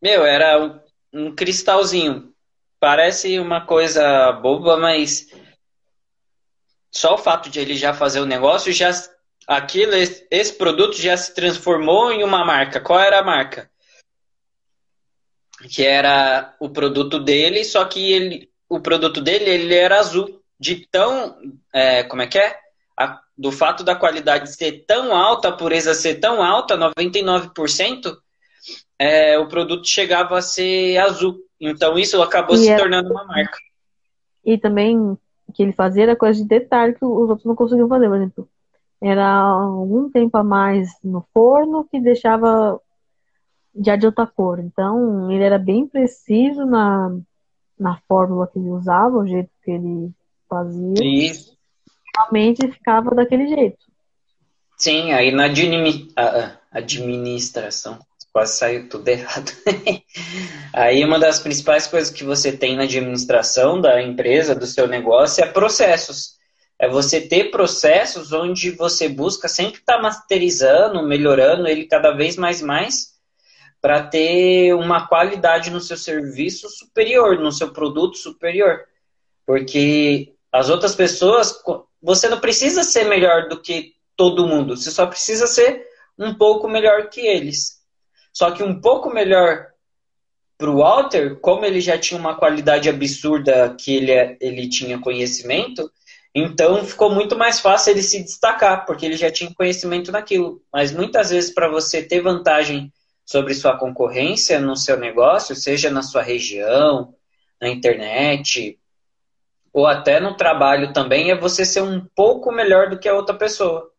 meu, 0.00 0.24
era 0.24 0.82
um, 1.12 1.34
cristalzinho. 1.34 2.32
Parece 2.80 3.38
uma 3.38 3.66
coisa 3.66 4.32
boba, 4.32 4.76
mas 4.76 5.28
só 6.90 7.14
o 7.14 7.18
fato 7.18 7.50
de 7.50 7.58
ele 7.58 7.74
já 7.74 7.92
fazer 7.92 8.20
o 8.20 8.26
negócio, 8.26 8.72
já 8.72 8.90
aquilo, 9.46 9.92
esse 10.30 10.52
produto 10.52 10.96
já 10.96 11.16
se 11.16 11.34
transformou 11.34 12.12
em 12.12 12.22
uma 12.22 12.44
marca. 12.44 12.80
Qual 12.80 13.00
era 13.00 13.18
a 13.18 13.24
marca? 13.24 13.68
Que 15.70 15.84
era 15.84 16.54
o 16.60 16.70
produto 16.70 17.18
dele, 17.18 17.64
só 17.64 17.84
que 17.84 18.12
ele, 18.12 18.50
o 18.68 18.80
produto 18.80 19.20
dele 19.20 19.50
ele 19.50 19.74
era 19.74 19.98
azul. 19.98 20.38
De 20.60 20.88
tão. 20.90 21.38
É, 21.72 22.02
como 22.02 22.22
é 22.22 22.26
que 22.26 22.36
é? 22.36 22.58
A, 22.98 23.20
do 23.36 23.52
fato 23.52 23.84
da 23.84 23.94
qualidade 23.94 24.52
ser 24.52 24.84
tão 24.86 25.14
alta, 25.14 25.48
a 25.48 25.52
pureza 25.52 25.94
ser 25.94 26.16
tão 26.16 26.42
alta, 26.42 26.76
99%, 26.76 28.16
é, 28.98 29.38
o 29.38 29.46
produto 29.46 29.86
chegava 29.86 30.38
a 30.38 30.42
ser 30.42 30.98
azul. 30.98 31.38
Então 31.60 31.98
isso 31.98 32.20
acabou 32.20 32.56
e 32.56 32.58
se 32.58 32.68
era... 32.68 32.80
tornando 32.80 33.10
uma 33.10 33.24
marca. 33.24 33.56
E 34.44 34.58
também 34.58 35.16
que 35.54 35.62
ele 35.62 35.72
fazia 35.72 36.04
era 36.04 36.16
coisa 36.16 36.40
de 36.42 36.48
detalhe 36.48 36.94
que 36.94 37.04
os 37.04 37.28
outros 37.28 37.44
não 37.44 37.54
conseguiam 37.54 37.88
fazer, 37.88 38.08
por 38.08 38.16
exemplo. 38.16 38.48
Era 39.00 39.28
algum 39.28 40.10
tempo 40.10 40.36
a 40.36 40.42
mais 40.42 40.88
no 41.04 41.24
forno 41.32 41.86
que 41.88 42.00
deixava 42.00 42.80
já 43.80 43.96
de 43.96 44.06
outra 44.06 44.26
cor. 44.26 44.58
Então, 44.58 45.30
ele 45.30 45.44
era 45.44 45.58
bem 45.58 45.86
preciso 45.86 46.64
na, 46.66 47.16
na 47.78 47.98
fórmula 48.08 48.48
que 48.48 48.58
ele 48.58 48.70
usava, 48.70 49.16
o 49.16 49.26
jeito 49.26 49.50
que 49.62 49.70
ele 49.70 50.10
fazia. 50.48 50.94
Isso. 51.00 51.57
Realmente 52.18 52.70
ficava 52.72 53.14
daquele 53.14 53.48
jeito. 53.48 53.78
Sim, 54.76 55.12
aí 55.12 55.32
na 55.32 55.44
administração 56.72 57.98
quase 58.32 58.56
saiu 58.56 58.88
tudo 58.88 59.06
errado. 59.08 59.50
Aí 60.72 61.04
uma 61.04 61.18
das 61.18 61.40
principais 61.40 61.86
coisas 61.86 62.12
que 62.12 62.22
você 62.22 62.52
tem 62.52 62.76
na 62.76 62.84
administração 62.84 63.80
da 63.80 64.00
empresa, 64.00 64.54
do 64.54 64.66
seu 64.66 64.86
negócio, 64.86 65.42
é 65.42 65.46
processos. 65.46 66.38
É 66.78 66.88
você 66.88 67.20
ter 67.20 67.50
processos 67.50 68.32
onde 68.32 68.70
você 68.70 69.08
busca 69.08 69.48
sempre 69.48 69.80
estar 69.80 69.96
tá 69.96 70.02
masterizando, 70.02 71.02
melhorando 71.02 71.66
ele 71.66 71.86
cada 71.86 72.12
vez 72.12 72.36
mais 72.36 72.62
mais, 72.62 73.14
para 73.80 74.04
ter 74.04 74.72
uma 74.74 75.08
qualidade 75.08 75.70
no 75.70 75.80
seu 75.80 75.96
serviço 75.96 76.68
superior, 76.68 77.38
no 77.40 77.50
seu 77.50 77.72
produto 77.72 78.16
superior. 78.16 78.84
Porque 79.44 80.34
as 80.52 80.68
outras 80.68 80.94
pessoas, 80.94 81.60
você 82.02 82.28
não 82.28 82.40
precisa 82.40 82.82
ser 82.82 83.04
melhor 83.04 83.48
do 83.48 83.60
que 83.60 83.92
todo 84.16 84.46
mundo, 84.46 84.76
você 84.76 84.90
só 84.90 85.06
precisa 85.06 85.46
ser 85.46 85.86
um 86.18 86.34
pouco 86.34 86.68
melhor 86.68 87.08
que 87.08 87.20
eles. 87.20 87.78
Só 88.32 88.50
que 88.50 88.62
um 88.62 88.80
pouco 88.80 89.10
melhor 89.10 89.68
para 90.56 90.70
o 90.70 90.78
Walter, 90.78 91.36
como 91.40 91.64
ele 91.64 91.80
já 91.80 91.96
tinha 91.96 92.18
uma 92.18 92.34
qualidade 92.36 92.88
absurda 92.88 93.74
que 93.78 93.96
ele, 93.96 94.36
ele 94.40 94.68
tinha 94.68 94.98
conhecimento, 94.98 95.88
então 96.34 96.84
ficou 96.84 97.10
muito 97.12 97.36
mais 97.36 97.60
fácil 97.60 97.92
ele 97.92 98.02
se 98.02 98.22
destacar, 98.22 98.84
porque 98.84 99.06
ele 99.06 99.16
já 99.16 99.30
tinha 99.30 99.54
conhecimento 99.54 100.12
naquilo. 100.12 100.60
Mas 100.72 100.92
muitas 100.92 101.30
vezes, 101.30 101.52
para 101.52 101.68
você 101.68 102.02
ter 102.02 102.20
vantagem 102.20 102.92
sobre 103.24 103.54
sua 103.54 103.76
concorrência 103.76 104.60
no 104.60 104.76
seu 104.76 104.96
negócio, 104.98 105.54
seja 105.54 105.90
na 105.90 106.02
sua 106.02 106.22
região, 106.22 107.14
na 107.60 107.68
internet, 107.68 108.78
ou 109.72 109.86
até 109.86 110.20
no 110.20 110.36
trabalho 110.36 110.92
também, 110.92 111.30
é 111.30 111.36
você 111.36 111.64
ser 111.64 111.82
um 111.82 112.04
pouco 112.14 112.52
melhor 112.52 112.90
do 112.90 112.98
que 112.98 113.08
a 113.08 113.14
outra 113.14 113.34
pessoa. 113.36 113.90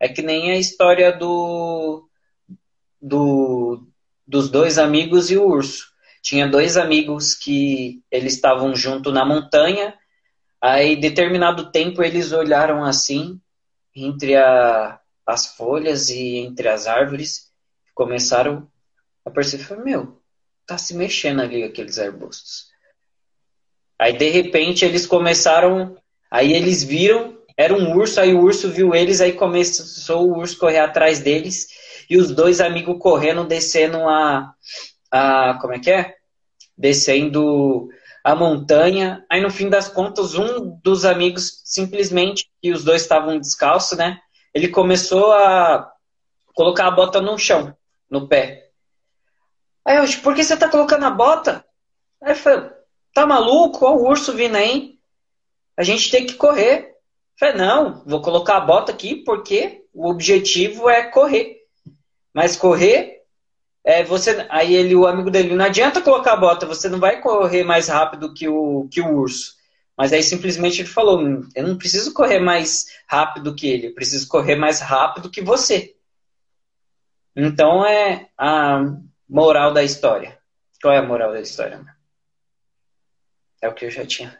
É 0.00 0.08
que 0.08 0.22
nem 0.22 0.50
a 0.50 0.56
história 0.56 1.12
do 1.12 2.08
do, 3.00 3.86
dos 4.26 4.50
dois 4.50 4.78
amigos 4.78 5.30
e 5.30 5.36
o 5.36 5.46
urso. 5.46 5.88
Tinha 6.22 6.48
dois 6.48 6.76
amigos 6.76 7.34
que 7.34 8.02
eles 8.10 8.34
estavam 8.34 8.74
junto 8.74 9.12
na 9.12 9.24
montanha, 9.24 9.94
aí 10.60 10.96
determinado 10.96 11.70
tempo 11.70 12.02
eles 12.02 12.32
olharam 12.32 12.84
assim, 12.84 13.40
entre 13.94 14.36
a, 14.36 15.00
as 15.26 15.54
folhas 15.54 16.10
e 16.10 16.36
entre 16.38 16.68
as 16.68 16.86
árvores, 16.86 17.52
começaram 17.94 18.68
a 19.24 19.30
perceber, 19.30 19.76
meu, 19.76 20.20
tá 20.66 20.76
se 20.76 20.94
mexendo 20.94 21.40
ali 21.40 21.62
aqueles 21.62 21.98
arbustos. 21.98 22.67
Aí 23.98 24.16
de 24.16 24.28
repente 24.30 24.84
eles 24.84 25.06
começaram, 25.06 25.96
aí 26.30 26.52
eles 26.52 26.84
viram, 26.84 27.36
era 27.56 27.74
um 27.74 27.96
urso, 27.96 28.20
aí 28.20 28.32
o 28.32 28.40
urso 28.40 28.70
viu 28.70 28.94
eles, 28.94 29.20
aí 29.20 29.32
começou 29.32 30.28
o 30.28 30.38
urso 30.38 30.56
correr 30.58 30.78
atrás 30.78 31.18
deles, 31.18 31.66
e 32.08 32.16
os 32.16 32.30
dois 32.30 32.60
amigos 32.60 32.96
correndo, 33.00 33.44
descendo 33.44 33.98
a, 34.08 34.54
a. 35.10 35.58
Como 35.60 35.74
é 35.74 35.80
que 35.80 35.90
é? 35.90 36.14
Descendo 36.76 37.88
a 38.22 38.34
montanha. 38.34 39.24
Aí 39.28 39.40
no 39.40 39.50
fim 39.50 39.68
das 39.68 39.88
contas, 39.88 40.34
um 40.34 40.78
dos 40.82 41.04
amigos 41.04 41.60
simplesmente, 41.64 42.48
e 42.62 42.72
os 42.72 42.84
dois 42.84 43.02
estavam 43.02 43.38
descalços, 43.38 43.98
né? 43.98 44.18
Ele 44.54 44.68
começou 44.68 45.32
a 45.32 45.92
colocar 46.54 46.86
a 46.86 46.90
bota 46.92 47.20
no 47.20 47.36
chão, 47.36 47.76
no 48.08 48.28
pé. 48.28 48.70
Aí 49.84 49.96
eu, 49.96 50.04
por 50.22 50.34
que 50.34 50.44
você 50.44 50.56
tá 50.56 50.68
colocando 50.68 51.04
a 51.04 51.10
bota? 51.10 51.64
Aí 52.22 52.32
eu 52.32 52.36
falei, 52.36 52.70
tá 53.20 53.26
maluco? 53.26 53.84
Olha 53.84 53.96
o 53.96 54.08
urso 54.08 54.32
vindo 54.32 54.56
aí. 54.56 54.98
A 55.76 55.82
gente 55.82 56.10
tem 56.10 56.24
que 56.26 56.34
correr. 56.34 56.94
Falei, 57.38 57.56
não, 57.56 58.02
vou 58.04 58.20
colocar 58.20 58.56
a 58.56 58.60
bota 58.60 58.92
aqui 58.92 59.16
porque 59.16 59.84
o 59.92 60.08
objetivo 60.08 60.88
é 60.88 61.04
correr. 61.04 61.58
Mas 62.32 62.56
correr, 62.56 63.22
é, 63.84 64.04
você, 64.04 64.46
aí 64.50 64.74
ele, 64.74 64.94
o 64.94 65.06
amigo 65.06 65.30
dele, 65.30 65.54
não 65.54 65.64
adianta 65.64 66.00
colocar 66.00 66.34
a 66.34 66.36
bota, 66.36 66.66
você 66.66 66.88
não 66.88 67.00
vai 67.00 67.20
correr 67.20 67.64
mais 67.64 67.88
rápido 67.88 68.34
que 68.34 68.48
o, 68.48 68.88
que 68.90 69.00
o 69.00 69.16
urso. 69.16 69.56
Mas 69.96 70.12
aí 70.12 70.22
simplesmente 70.22 70.80
ele 70.80 70.88
falou: 70.88 71.20
eu 71.54 71.66
não 71.66 71.76
preciso 71.76 72.12
correr 72.12 72.38
mais 72.38 72.86
rápido 73.08 73.54
que 73.54 73.66
ele, 73.68 73.88
eu 73.88 73.94
preciso 73.94 74.28
correr 74.28 74.54
mais 74.54 74.80
rápido 74.80 75.30
que 75.30 75.42
você. 75.42 75.96
Então 77.34 77.84
é 77.84 78.28
a 78.36 78.80
moral 79.28 79.72
da 79.72 79.82
história. 79.82 80.38
Qual 80.80 80.94
é 80.94 80.98
a 80.98 81.02
moral 81.02 81.32
da 81.32 81.40
história? 81.40 81.97
É 83.60 83.68
o 83.68 83.74
que 83.74 83.86
eu 83.86 83.90
já 83.90 84.06
tinha. 84.06 84.38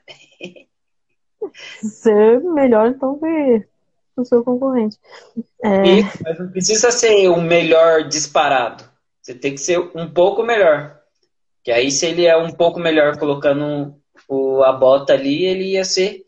Ser 1.83 2.41
melhor 2.41 2.89
então 2.89 3.19
ver 3.19 3.69
o 4.17 4.25
seu 4.25 4.43
concorrente. 4.43 4.99
É... 5.63 6.01
E, 6.01 6.03
mas 6.23 6.39
não 6.39 6.51
precisa 6.51 6.91
ser 6.91 7.29
o 7.29 7.41
melhor 7.41 8.05
disparado. 8.09 8.85
Você 9.23 9.35
tem 9.35 9.55
que 9.55 9.61
ser 9.61 9.79
um 9.95 10.11
pouco 10.11 10.43
melhor. 10.43 10.99
Que 11.63 11.71
aí, 11.71 11.91
se 11.91 12.07
ele 12.07 12.27
é 12.27 12.37
um 12.37 12.51
pouco 12.51 12.81
melhor 12.81 13.19
colocando 13.19 13.95
o, 14.29 14.63
a 14.63 14.73
bota 14.73 15.13
ali, 15.13 15.45
ele 15.45 15.73
ia 15.73 15.85
ser. 15.85 16.25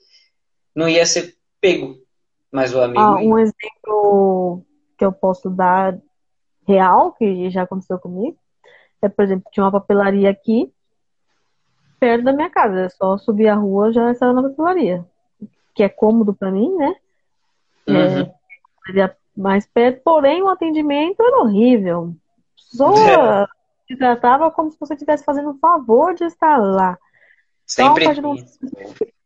Não 0.75 0.89
ia 0.89 1.07
ser 1.07 1.37
pego. 1.61 1.97
Mas 2.53 2.75
o 2.75 2.81
amigo. 2.81 3.01
Ah, 3.01 3.17
um 3.17 3.39
exemplo 3.39 4.65
que 4.99 5.05
eu 5.05 5.13
posso 5.13 5.49
dar 5.49 5.99
real, 6.67 7.13
que 7.13 7.51
já 7.51 7.63
aconteceu 7.63 7.99
comigo, 7.99 8.37
é, 9.03 9.09
por 9.09 9.25
exemplo, 9.25 9.51
tinha 9.51 9.65
uma 9.65 9.73
papelaria 9.73 10.31
aqui, 10.31 10.71
perto 12.01 12.25
da 12.25 12.33
minha 12.33 12.51
casa. 12.51 12.81
É 12.81 12.89
só 12.89 13.19
subir 13.19 13.49
a 13.49 13.55
rua 13.55 13.93
já 13.93 14.11
estava 14.11 14.33
na 14.33 14.43
papelaria. 14.43 15.05
Que 15.75 15.83
é 15.83 15.89
cômodo 15.89 16.35
para 16.35 16.51
mim, 16.51 16.75
né? 16.77 16.95
Uhum. 17.87 18.33
É, 18.99 19.15
mais 19.37 19.67
perto, 19.67 20.03
porém 20.03 20.43
o 20.43 20.49
atendimento 20.49 21.23
era 21.23 21.43
horrível. 21.43 22.15
Só 22.57 22.93
é. 22.95 23.47
se 23.87 23.97
tratava 23.97 24.51
como 24.51 24.73
se 24.73 24.79
você 24.81 24.95
estivesse 24.95 25.25
fazendo 25.25 25.51
um 25.51 25.59
favor 25.59 26.15
de 26.15 26.25
estar 26.25 26.57
lá. 26.57 26.99
Sempre. 27.67 28.05
Então, 28.05 28.35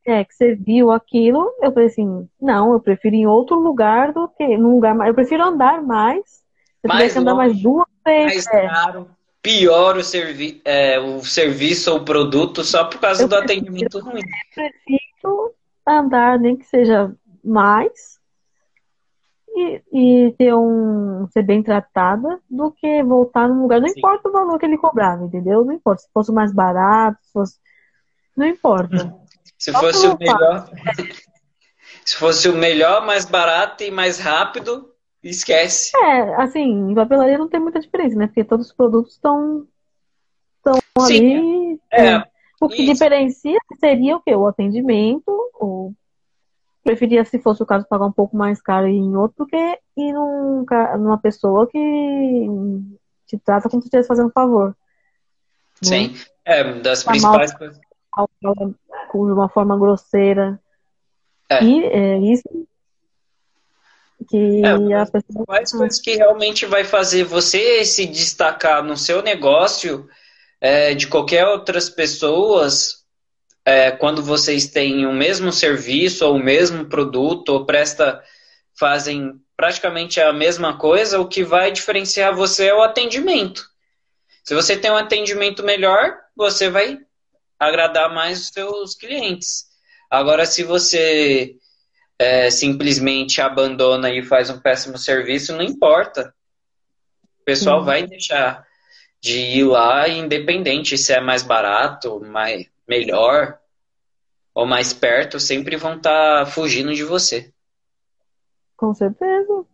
é, 0.06 0.22
que 0.22 0.34
você 0.34 0.54
viu 0.54 0.90
aquilo, 0.90 1.50
eu 1.62 1.72
falei 1.72 1.88
assim, 1.88 2.28
não, 2.40 2.74
eu 2.74 2.80
prefiro 2.80 3.16
ir 3.16 3.20
em 3.20 3.26
outro 3.26 3.58
lugar 3.58 4.12
do 4.12 4.28
que 4.28 4.58
num 4.58 4.74
lugar 4.74 4.94
mais. 4.94 5.08
Eu 5.08 5.14
prefiro 5.14 5.42
andar 5.42 5.82
mais. 5.82 6.22
Se 6.26 6.44
eu 6.84 6.90
tivesse 6.90 7.18
andar 7.18 7.34
mais 7.34 7.58
duas 7.60 7.86
vezes. 8.04 8.44
Mais 8.44 8.64
é. 8.64 8.68
caro, 8.68 9.08
pior 9.44 9.98
o, 9.98 10.02
servi 10.02 10.62
é, 10.64 10.98
o 10.98 11.22
serviço 11.22 11.92
ou 11.92 11.98
o 11.98 12.04
produto 12.04 12.64
só 12.64 12.84
por 12.84 12.98
causa 12.98 13.24
eu 13.24 13.28
do 13.28 13.36
atendimento 13.36 14.00
ruim. 14.00 14.22
Eu 14.22 14.54
prefiro 14.54 15.54
andar, 15.86 16.38
nem 16.38 16.56
que 16.56 16.64
seja 16.64 17.14
mais, 17.44 18.18
e, 19.54 19.82
e 19.92 20.32
ter 20.38 20.54
um 20.54 21.28
ser 21.28 21.42
bem 21.42 21.62
tratada 21.62 22.40
do 22.48 22.72
que 22.72 23.02
voltar 23.02 23.46
num 23.46 23.60
lugar. 23.60 23.82
Não 23.82 23.88
Sim. 23.88 23.98
importa 23.98 24.30
o 24.30 24.32
valor 24.32 24.58
que 24.58 24.64
ele 24.64 24.78
cobrava, 24.78 25.24
entendeu? 25.24 25.62
Não 25.62 25.74
importa. 25.74 26.00
Se 26.00 26.08
fosse 26.12 26.32
mais 26.32 26.52
barato, 26.52 27.18
se 27.22 27.32
fosse. 27.32 27.58
Não 28.34 28.46
importa. 28.46 29.14
Se 29.58 29.72
Só 29.72 29.78
fosse 29.78 30.06
o 30.06 30.18
melhor. 30.18 30.70
Se 32.02 32.16
fosse 32.16 32.48
o 32.48 32.54
melhor, 32.54 33.04
mais 33.06 33.26
barato 33.26 33.84
e 33.84 33.90
mais 33.90 34.18
rápido, 34.18 34.93
esquece. 35.30 35.96
É, 35.96 36.34
assim, 36.36 36.90
em 36.90 36.94
papelaria 36.94 37.38
não 37.38 37.48
tem 37.48 37.60
muita 37.60 37.80
diferença, 37.80 38.16
né? 38.16 38.26
Porque 38.26 38.44
todos 38.44 38.66
os 38.66 38.72
produtos 38.72 39.14
estão 39.14 39.66
estão 40.56 40.78
ali. 41.04 41.78
É, 41.90 42.06
é. 42.06 42.24
O 42.60 42.68
que 42.68 42.82
isso. 42.82 42.92
diferencia 42.92 43.58
seria 43.78 44.16
o 44.16 44.20
quê? 44.20 44.34
O 44.34 44.46
atendimento, 44.46 45.30
o 45.54 45.92
preferia, 46.82 47.24
se 47.24 47.38
fosse 47.38 47.62
o 47.62 47.66
caso, 47.66 47.86
pagar 47.88 48.06
um 48.06 48.12
pouco 48.12 48.36
mais 48.36 48.60
caro 48.60 48.86
em 48.86 49.16
outro 49.16 49.44
do 49.44 49.46
que 49.46 49.56
ir 49.96 50.12
num, 50.12 50.64
numa 50.98 51.18
pessoa 51.18 51.66
que 51.66 52.46
te 53.26 53.38
trata 53.38 53.68
como 53.68 53.82
se 53.82 53.86
estivesse 53.86 54.08
fazendo 54.08 54.28
um 54.28 54.32
favor. 54.32 54.68
Né? 55.82 55.88
Sim, 55.88 56.08
né? 56.12 56.18
é, 56.44 56.74
das 56.74 57.02
principais 57.02 57.54
coisas. 57.54 57.78
De 57.78 59.18
uma 59.18 59.48
forma 59.48 59.78
grosseira. 59.78 60.60
É. 61.50 61.62
E 61.64 61.84
é 61.84 62.18
isso 62.18 62.44
que 64.24 64.62
é. 64.64 65.44
Mais 65.46 65.70
coisas 65.70 66.00
que 66.00 66.16
realmente 66.16 66.66
vai 66.66 66.84
fazer 66.84 67.24
você 67.24 67.84
se 67.84 68.06
destacar 68.06 68.82
no 68.82 68.96
seu 68.96 69.22
negócio 69.22 70.08
é, 70.60 70.94
de 70.94 71.06
qualquer 71.06 71.46
outras 71.46 71.90
pessoas 71.90 73.04
é, 73.64 73.90
quando 73.90 74.22
vocês 74.22 74.66
têm 74.66 75.06
o 75.06 75.12
mesmo 75.12 75.52
serviço 75.52 76.26
ou 76.26 76.36
o 76.36 76.42
mesmo 76.42 76.86
produto 76.86 77.50
ou 77.50 77.64
presta 77.64 78.22
fazem 78.78 79.40
praticamente 79.56 80.20
a 80.20 80.32
mesma 80.32 80.76
coisa, 80.76 81.20
o 81.20 81.28
que 81.28 81.44
vai 81.44 81.70
diferenciar 81.70 82.34
você 82.34 82.66
é 82.66 82.74
o 82.74 82.82
atendimento. 82.82 83.64
Se 84.42 84.54
você 84.54 84.76
tem 84.76 84.90
um 84.90 84.96
atendimento 84.96 85.62
melhor, 85.62 86.12
você 86.36 86.68
vai 86.68 86.98
agradar 87.58 88.12
mais 88.12 88.40
os 88.40 88.48
seus 88.48 88.94
clientes. 88.94 89.66
Agora, 90.10 90.44
se 90.44 90.62
você 90.62 91.56
é, 92.24 92.50
simplesmente 92.50 93.42
abandona 93.42 94.10
e 94.10 94.22
faz 94.22 94.48
um 94.48 94.58
péssimo 94.58 94.96
serviço, 94.96 95.54
não 95.54 95.62
importa. 95.62 96.34
O 97.40 97.44
pessoal 97.44 97.80
uhum. 97.80 97.84
vai 97.84 98.06
deixar 98.06 98.66
de 99.20 99.38
ir 99.38 99.64
lá, 99.64 100.08
independente 100.08 100.96
se 100.96 101.12
é 101.12 101.20
mais 101.20 101.42
barato, 101.42 102.20
mais, 102.20 102.66
melhor 102.88 103.58
ou 104.54 104.64
mais 104.66 104.94
perto, 104.94 105.38
sempre 105.38 105.76
vão 105.76 105.96
estar 105.96 106.44
tá 106.44 106.46
fugindo 106.46 106.94
de 106.94 107.04
você. 107.04 107.52
Com 108.76 108.94
certeza. 108.94 109.66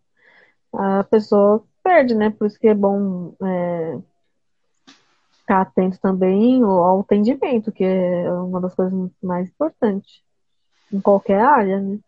A 0.72 1.05
pessoa 1.05 1.64
perde, 1.84 2.14
né? 2.14 2.30
Por 2.30 2.46
isso 2.48 2.59
que 2.59 2.68
é 2.68 2.74
bom 2.74 3.34
é, 3.44 3.98
ficar 5.38 5.61
atento 5.61 6.01
também 6.01 6.62
ao 6.62 7.01
atendimento, 7.01 7.70
que 7.70 7.84
é 7.84 8.32
uma 8.32 8.61
das 8.61 8.74
coisas 8.74 8.92
mais 9.22 9.48
importantes 9.48 10.22
em 10.92 11.01
qualquer 11.01 11.40
área, 11.40 11.80
né? 11.80 11.98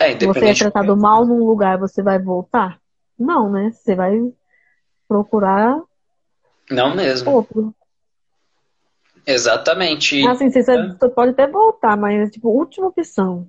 É, 0.00 0.16
você 0.16 0.46
é 0.46 0.54
tratado 0.54 0.96
mal 0.96 1.26
num 1.26 1.44
lugar, 1.44 1.78
você 1.78 2.02
vai 2.02 2.18
voltar? 2.18 2.80
Não, 3.18 3.50
né? 3.52 3.70
Você 3.70 3.94
vai 3.94 4.18
procurar 5.06 5.78
não 6.70 6.94
mesmo. 6.94 7.30
outro. 7.30 7.74
Exatamente. 9.26 10.26
Assim, 10.26 10.50
você, 10.50 10.62
você 10.62 11.08
pode 11.10 11.32
até 11.32 11.46
voltar, 11.46 11.96
mas 11.96 12.30
tipo, 12.30 12.48
última 12.48 12.86
opção. 12.86 13.46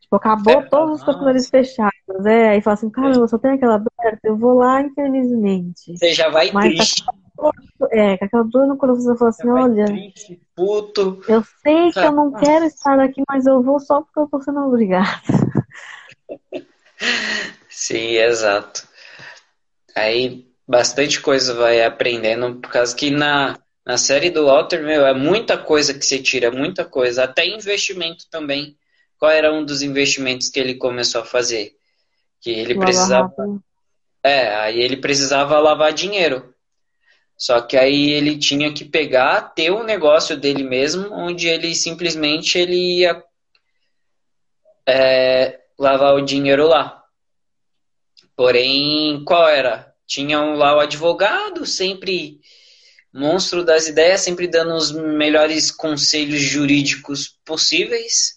Tipo, 0.00 0.16
acabou 0.16 0.60
é, 0.60 0.62
todos 0.62 1.00
os 1.00 1.04
capilares 1.04 1.50
fechados. 1.50 1.92
É, 2.24 2.50
aí 2.50 2.62
fala 2.62 2.74
assim, 2.74 2.88
caramba, 2.88 3.26
só 3.26 3.36
tem 3.36 3.52
aquela 3.52 3.74
aberta, 3.74 4.20
eu 4.22 4.36
vou 4.36 4.54
lá, 4.54 4.80
infelizmente. 4.80 5.96
Você 5.96 6.12
já 6.12 6.28
vai 6.28 6.52
mas, 6.52 6.74
triste. 6.74 7.04
É, 7.90 8.16
com 8.16 8.24
aquela 8.24 8.44
dor 8.44 8.66
no 8.68 8.76
coração, 8.76 9.02
você 9.02 9.18
fala 9.18 9.30
assim, 9.30 9.48
olha. 9.48 9.84
Triste, 9.86 10.40
puto. 10.54 11.20
Eu 11.28 11.42
sei 11.62 11.90
que 11.90 11.98
eu 11.98 12.12
não 12.12 12.30
quero 12.32 12.64
estar 12.66 13.00
aqui, 13.00 13.22
mas 13.28 13.46
eu 13.46 13.60
vou 13.62 13.80
só 13.80 14.00
porque 14.00 14.20
eu 14.20 14.28
tô 14.28 14.40
sendo 14.40 14.60
obrigada. 14.60 15.10
Sim, 17.68 18.16
exato. 18.16 18.86
Aí 19.94 20.46
bastante 20.66 21.20
coisa 21.20 21.54
vai 21.54 21.82
aprendendo, 21.82 22.56
por 22.56 22.70
causa 22.70 22.94
que 22.94 23.10
na, 23.10 23.58
na 23.84 23.96
série 23.96 24.30
do 24.30 24.46
Walter, 24.46 24.82
meu, 24.82 25.06
é 25.06 25.14
muita 25.14 25.56
coisa 25.56 25.94
que 25.94 26.04
você 26.04 26.18
tira, 26.20 26.50
muita 26.50 26.84
coisa, 26.84 27.24
até 27.24 27.46
investimento 27.46 28.26
também. 28.30 28.76
Qual 29.18 29.30
era 29.30 29.52
um 29.52 29.64
dos 29.64 29.82
investimentos 29.82 30.48
que 30.48 30.60
ele 30.60 30.74
começou 30.74 31.22
a 31.22 31.24
fazer? 31.24 31.74
Que 32.40 32.50
ele 32.50 32.74
Lava 32.74 32.86
precisava. 32.86 33.26
Rápido. 33.28 33.62
É, 34.22 34.54
aí 34.56 34.80
ele 34.80 34.96
precisava 34.96 35.58
lavar 35.60 35.92
dinheiro. 35.92 36.52
Só 37.38 37.60
que 37.60 37.76
aí 37.76 38.10
ele 38.10 38.38
tinha 38.38 38.72
que 38.72 38.84
pegar, 38.84 39.40
ter 39.54 39.70
um 39.70 39.84
negócio 39.84 40.36
dele 40.36 40.64
mesmo, 40.64 41.12
onde 41.12 41.46
ele 41.46 41.74
simplesmente 41.74 42.58
ele 42.58 43.00
ia 43.00 43.22
é, 44.88 45.60
lavar 45.78 46.14
o 46.14 46.24
dinheiro 46.24 46.66
lá. 46.66 47.02
Porém, 48.34 49.22
qual 49.24 49.48
era? 49.48 49.94
Tinham 50.06 50.54
lá 50.54 50.76
o 50.76 50.80
advogado, 50.80 51.66
sempre 51.66 52.40
monstro 53.12 53.64
das 53.64 53.88
ideias, 53.88 54.20
sempre 54.20 54.46
dando 54.46 54.74
os 54.74 54.92
melhores 54.92 55.70
conselhos 55.70 56.40
jurídicos 56.40 57.38
possíveis, 57.44 58.36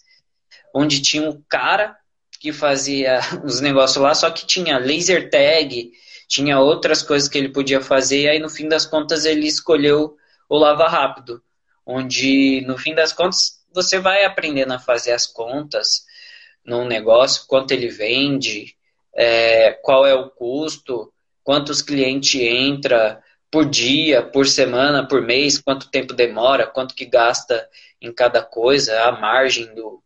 onde 0.74 1.02
tinha 1.02 1.28
um 1.28 1.42
cara 1.48 1.96
que 2.40 2.52
fazia 2.52 3.20
os 3.44 3.60
negócios 3.60 4.02
lá, 4.02 4.14
só 4.14 4.30
que 4.30 4.46
tinha 4.46 4.78
laser 4.78 5.28
tag, 5.30 5.92
tinha 6.26 6.58
outras 6.58 7.02
coisas 7.02 7.28
que 7.28 7.36
ele 7.36 7.50
podia 7.50 7.80
fazer, 7.80 8.22
e 8.22 8.28
aí 8.28 8.38
no 8.38 8.48
fim 8.48 8.68
das 8.68 8.86
contas 8.86 9.24
ele 9.26 9.46
escolheu 9.46 10.16
o 10.48 10.58
Lava 10.58 10.88
Rápido, 10.88 11.42
onde 11.84 12.62
no 12.66 12.78
fim 12.78 12.94
das 12.94 13.12
contas 13.12 13.60
você 13.72 13.98
vai 13.98 14.24
aprendendo 14.24 14.72
a 14.72 14.78
fazer 14.78 15.12
as 15.12 15.26
contas 15.26 16.04
num 16.64 16.84
negócio, 16.84 17.44
quanto 17.46 17.72
ele 17.72 17.88
vende, 17.88 18.74
é, 19.14 19.72
qual 19.72 20.06
é 20.06 20.14
o 20.14 20.30
custo, 20.30 21.12
quantos 21.42 21.82
clientes 21.82 22.40
entra 22.40 23.22
por 23.50 23.68
dia, 23.68 24.22
por 24.22 24.46
semana, 24.46 25.06
por 25.06 25.20
mês, 25.20 25.58
quanto 25.58 25.90
tempo 25.90 26.14
demora, 26.14 26.66
quanto 26.66 26.94
que 26.94 27.04
gasta 27.04 27.68
em 28.00 28.12
cada 28.12 28.42
coisa, 28.42 29.02
a 29.02 29.12
margem 29.12 29.74
do, 29.74 30.00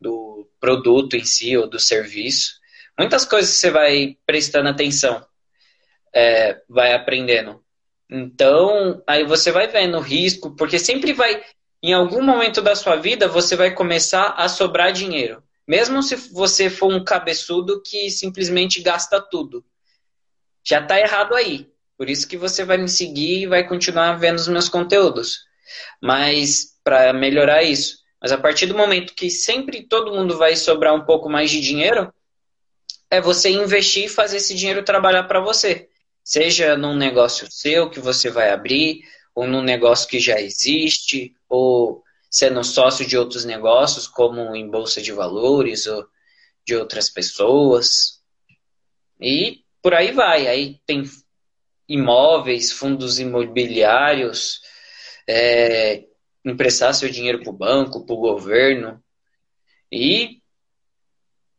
do 0.00 0.48
produto 0.58 1.14
em 1.14 1.24
si 1.24 1.56
ou 1.56 1.68
do 1.68 1.78
serviço. 1.78 2.54
Muitas 2.98 3.26
coisas 3.26 3.56
você 3.56 3.70
vai 3.70 4.16
prestando 4.24 4.70
atenção, 4.70 5.24
é, 6.12 6.60
vai 6.68 6.94
aprendendo. 6.94 7.62
Então, 8.08 9.02
aí 9.06 9.24
você 9.24 9.52
vai 9.52 9.66
vendo 9.66 9.98
o 9.98 10.00
risco, 10.00 10.56
porque 10.56 10.78
sempre 10.78 11.12
vai, 11.12 11.44
em 11.82 11.92
algum 11.92 12.22
momento 12.22 12.62
da 12.62 12.74
sua 12.74 12.96
vida, 12.96 13.28
você 13.28 13.54
vai 13.54 13.74
começar 13.74 14.30
a 14.30 14.48
sobrar 14.48 14.92
dinheiro. 14.92 15.43
Mesmo 15.66 16.02
se 16.02 16.16
você 16.16 16.68
for 16.68 16.92
um 16.92 17.02
cabeçudo 17.02 17.82
que 17.82 18.10
simplesmente 18.10 18.82
gasta 18.82 19.20
tudo. 19.20 19.64
Já 20.62 20.80
está 20.80 20.98
errado 20.98 21.34
aí. 21.34 21.70
Por 21.96 22.10
isso 22.10 22.26
que 22.26 22.36
você 22.36 22.64
vai 22.64 22.76
me 22.76 22.88
seguir 22.88 23.42
e 23.42 23.46
vai 23.46 23.66
continuar 23.66 24.14
vendo 24.14 24.38
os 24.38 24.48
meus 24.48 24.68
conteúdos. 24.68 25.40
Mas 26.02 26.74
para 26.82 27.12
melhorar 27.12 27.62
isso. 27.62 27.98
Mas 28.20 28.32
a 28.32 28.38
partir 28.38 28.66
do 28.66 28.76
momento 28.76 29.14
que 29.14 29.30
sempre 29.30 29.86
todo 29.86 30.12
mundo 30.12 30.36
vai 30.36 30.56
sobrar 30.56 30.94
um 30.94 31.04
pouco 31.04 31.28
mais 31.28 31.50
de 31.50 31.60
dinheiro, 31.60 32.12
é 33.10 33.20
você 33.20 33.50
investir 33.50 34.06
e 34.06 34.08
fazer 34.08 34.38
esse 34.38 34.54
dinheiro 34.54 34.84
trabalhar 34.84 35.24
para 35.24 35.40
você. 35.40 35.88
Seja 36.22 36.76
num 36.76 36.96
negócio 36.96 37.50
seu 37.50 37.88
que 37.88 38.00
você 38.00 38.30
vai 38.30 38.50
abrir, 38.50 39.02
ou 39.34 39.46
num 39.46 39.62
negócio 39.62 40.08
que 40.08 40.18
já 40.18 40.40
existe, 40.40 41.34
ou 41.48 42.02
sendo 42.34 42.64
sócio 42.64 43.06
de 43.06 43.16
outros 43.16 43.44
negócios, 43.44 44.08
como 44.08 44.56
em 44.56 44.68
bolsa 44.68 45.00
de 45.00 45.12
valores 45.12 45.86
ou 45.86 46.04
de 46.66 46.74
outras 46.74 47.08
pessoas. 47.08 48.20
E 49.20 49.60
por 49.80 49.94
aí 49.94 50.10
vai. 50.10 50.48
Aí 50.48 50.80
tem 50.84 51.04
imóveis, 51.88 52.72
fundos 52.72 53.20
imobiliários, 53.20 54.60
é, 55.28 56.06
emprestar 56.44 56.92
seu 56.92 57.08
dinheiro 57.08 57.40
para 57.40 57.50
o 57.50 57.56
banco, 57.56 58.04
para 58.04 58.14
o 58.16 58.18
governo 58.20 59.00
e 59.92 60.42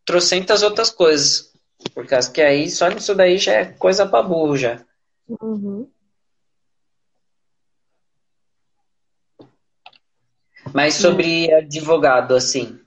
trocentas 0.03 0.61
outras 0.61 0.89
coisas. 0.89 1.53
Por 1.93 2.05
causa 2.05 2.29
que 2.29 2.41
aí 2.41 2.69
só 2.69 2.89
nisso 2.89 3.15
daí 3.15 3.37
já 3.37 3.53
é 3.53 3.65
coisa 3.65 4.05
para 4.05 4.27
burro 4.27 4.57
já. 4.57 4.85
Uhum. 5.41 5.89
Mas 10.75 10.95
sobre 10.95 11.49
advogado, 11.53 12.35
assim, 12.35 12.77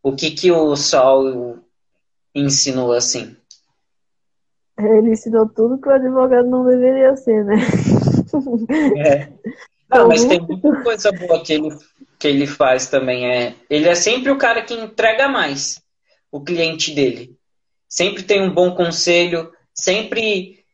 o 0.00 0.14
que 0.14 0.30
que 0.30 0.52
o 0.52 0.76
Sol 0.76 1.58
ensinou 2.32 2.92
assim? 2.92 3.36
Ele 4.78 5.10
ensinou 5.10 5.48
tudo 5.48 5.80
que 5.80 5.88
o 5.88 5.92
advogado 5.92 6.48
não 6.48 6.64
deveria 6.64 7.16
ser, 7.16 7.44
né? 7.44 7.56
É. 8.96 9.32
Não, 9.90 10.08
mas 10.08 10.24
tem 10.24 10.40
muita 10.40 10.82
coisa 10.82 11.12
boa 11.12 11.42
que 11.44 11.52
ele, 11.52 11.68
que 12.18 12.26
ele 12.26 12.46
faz 12.46 12.88
também. 12.88 13.30
É, 13.30 13.54
ele 13.68 13.88
é 13.88 13.94
sempre 13.94 14.30
o 14.30 14.38
cara 14.38 14.62
que 14.62 14.74
entrega 14.74 15.28
mais. 15.28 15.80
o 16.32 16.40
cliente 16.40 16.92
dele. 16.92 17.36
Sempre 17.88 18.22
tem 18.22 18.40
um 18.40 18.52
bom 18.52 18.74
conselho, 18.74 19.52
sempre. 19.72 20.64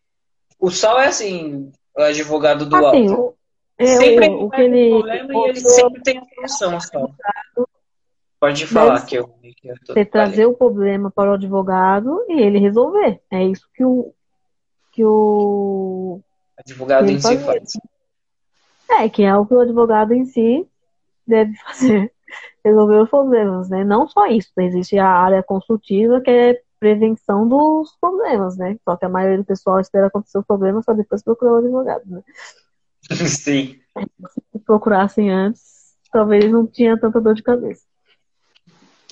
O 0.58 0.70
Sol 0.70 0.98
é 0.98 1.08
assim, 1.08 1.72
o 1.96 2.02
advogado 2.02 2.66
do 2.66 2.76
assim, 2.76 3.08
alto. 3.08 3.39
É, 3.80 3.86
sempre 3.86 4.28
o, 4.28 4.44
o 4.44 4.50
que 4.50 4.60
ele, 4.60 4.90
problema 4.90 5.32
e 5.32 5.48
ele 5.48 5.60
sempre 5.60 6.02
tem 6.02 6.18
a 6.18 6.48
solução, 6.48 6.80
Sol. 6.80 7.14
Pode 8.38 8.66
falar 8.66 9.06
que 9.06 9.16
eu. 9.16 9.28
Que 9.28 9.70
eu 9.70 9.74
você 9.86 10.04
trazer 10.04 10.46
o 10.46 10.54
problema 10.54 11.10
para 11.10 11.30
o 11.30 11.34
advogado 11.34 12.24
e 12.28 12.40
ele 12.40 12.58
resolver. 12.58 13.20
É 13.30 13.42
isso 13.44 13.66
que 13.74 13.84
o 13.84 14.14
que 14.92 15.04
o 15.04 16.20
advogado 16.58 17.06
que 17.06 17.12
em 17.12 17.20
si 17.20 17.38
faz. 17.38 17.72
É, 18.90 19.08
que 19.08 19.22
é 19.22 19.34
o 19.34 19.46
que 19.46 19.54
o 19.54 19.60
advogado 19.60 20.12
em 20.12 20.26
si 20.26 20.68
deve 21.26 21.54
fazer, 21.64 22.12
resolver 22.62 22.96
os 22.96 23.08
problemas, 23.08 23.70
né? 23.70 23.82
Não 23.82 24.06
só 24.06 24.26
isso, 24.26 24.50
existe 24.58 24.98
a 24.98 25.08
área 25.08 25.42
consultiva 25.42 26.20
que 26.20 26.30
é 26.30 26.62
prevenção 26.78 27.46
dos 27.46 27.96
problemas, 27.98 28.56
né? 28.56 28.76
Só 28.84 28.96
que 28.96 29.04
a 29.04 29.08
maioria 29.08 29.38
do 29.38 29.44
pessoal 29.44 29.80
espera 29.80 30.08
acontecer 30.08 30.38
o 30.38 30.44
problema 30.44 30.82
só 30.82 30.92
depois 30.92 31.22
procurar 31.22 31.52
o 31.52 31.56
advogado, 31.56 32.02
né? 32.06 32.22
Sim. 33.28 33.80
Se 34.52 34.58
procurassem 34.60 35.30
antes, 35.30 35.94
talvez 36.12 36.50
não 36.50 36.66
tinha 36.66 36.98
tanta 36.98 37.20
dor 37.20 37.34
de 37.34 37.42
cabeça. 37.42 37.82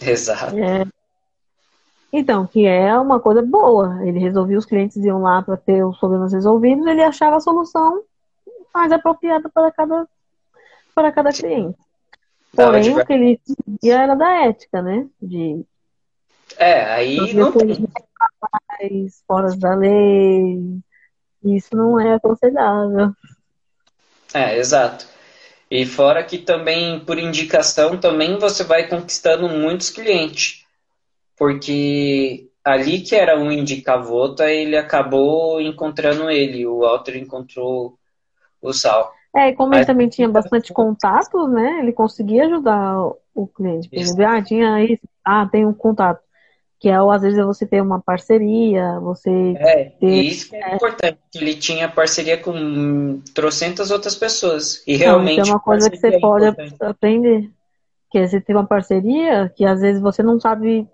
Exato. 0.00 0.56
É. 0.56 0.86
Então, 2.12 2.46
que 2.46 2.64
é 2.64 2.96
uma 2.98 3.20
coisa 3.20 3.42
boa. 3.42 4.06
Ele 4.06 4.18
resolvia, 4.18 4.56
os 4.56 4.64
clientes 4.64 4.96
iam 4.96 5.20
lá 5.20 5.42
para 5.42 5.56
ter 5.56 5.84
os 5.84 5.98
problemas 5.98 6.32
resolvidos, 6.32 6.86
ele 6.86 7.02
achava 7.02 7.36
a 7.36 7.40
solução 7.40 8.02
mais 8.72 8.92
apropriada 8.92 9.48
para 9.48 9.70
cada, 9.72 10.08
para 10.94 11.12
cada 11.12 11.32
cliente. 11.32 11.78
Porém, 12.54 12.96
o 12.96 13.04
que 13.04 13.12
ele 13.12 13.40
seguia 13.44 14.02
era 14.02 14.14
da 14.14 14.46
ética, 14.46 14.80
né? 14.80 15.06
De 15.20 15.66
é, 16.56 16.84
aí 16.84 17.34
não 17.34 17.52
tem. 17.52 17.88
Fora 19.26 19.54
da 19.56 19.74
lei. 19.74 20.80
Isso 21.44 21.76
não 21.76 22.00
é 22.00 22.14
aconselhável. 22.14 23.12
É, 24.34 24.58
exato. 24.58 25.06
E 25.70 25.84
fora 25.84 26.24
que 26.24 26.38
também, 26.38 27.00
por 27.00 27.18
indicação, 27.18 27.98
também 27.98 28.38
você 28.38 28.64
vai 28.64 28.88
conquistando 28.88 29.48
muitos 29.48 29.90
clientes. 29.90 30.64
Porque 31.36 32.48
ali 32.64 33.00
que 33.00 33.14
era 33.14 33.38
um 33.38 33.52
indicavota, 33.52 34.50
ele 34.50 34.76
acabou 34.76 35.60
encontrando 35.60 36.30
ele. 36.30 36.66
O 36.66 36.80
Walter 36.80 37.16
encontrou 37.16 37.98
o 38.60 38.72
Sal. 38.72 39.12
É, 39.34 39.52
como 39.52 39.74
ele 39.74 39.84
também 39.84 40.08
tinha 40.08 40.28
bastante 40.28 40.72
contato, 40.72 41.46
né? 41.48 41.80
Ele 41.80 41.92
conseguia 41.92 42.46
ajudar 42.46 42.98
o 43.34 43.46
cliente. 43.46 43.88
Ele, 43.92 44.24
ah, 44.24 44.42
tinha 44.42 44.82
isso. 44.82 45.02
Ah, 45.24 45.46
tem 45.46 45.66
um 45.66 45.72
contato. 45.72 46.20
Que 46.80 46.88
é, 46.88 46.94
às 46.94 47.22
vezes, 47.22 47.44
você 47.44 47.66
ter 47.66 47.82
uma 47.82 48.00
parceria, 48.00 49.00
você. 49.00 49.54
É, 49.56 49.84
ter, 49.98 50.22
isso 50.22 50.50
que 50.50 50.56
é, 50.56 50.70
é, 50.70 50.74
importante. 50.76 51.18
Ele 51.34 51.54
tinha 51.54 51.88
parceria 51.88 52.38
com 52.38 53.20
trocentas 53.34 53.90
outras 53.90 54.14
pessoas. 54.14 54.82
E 54.86 54.96
realmente. 54.96 55.40
Então, 55.40 55.50
é 55.50 55.52
uma 55.54 55.60
coisa 55.60 55.90
que 55.90 55.96
você 55.96 56.08
é 56.08 56.20
pode 56.20 56.46
aprender. 56.80 57.50
Que 58.10 58.18
é 58.18 58.26
você 58.26 58.40
ter 58.40 58.54
uma 58.54 58.66
parceria 58.66 59.52
que 59.56 59.64
às 59.64 59.80
vezes 59.80 60.00
você 60.00 60.22
não 60.22 60.38
sabe. 60.38 60.86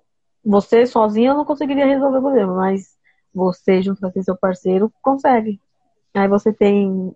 Você 0.42 0.86
sozinha 0.86 1.34
não 1.34 1.44
conseguiria 1.44 1.86
resolver 1.86 2.18
o 2.18 2.22
problema, 2.22 2.54
mas 2.54 2.94
você, 3.34 3.82
junto 3.82 4.00
com 4.00 4.22
seu 4.22 4.36
parceiro, 4.36 4.92
consegue. 5.02 5.60
Aí 6.14 6.28
você 6.28 6.52
tem 6.52 7.14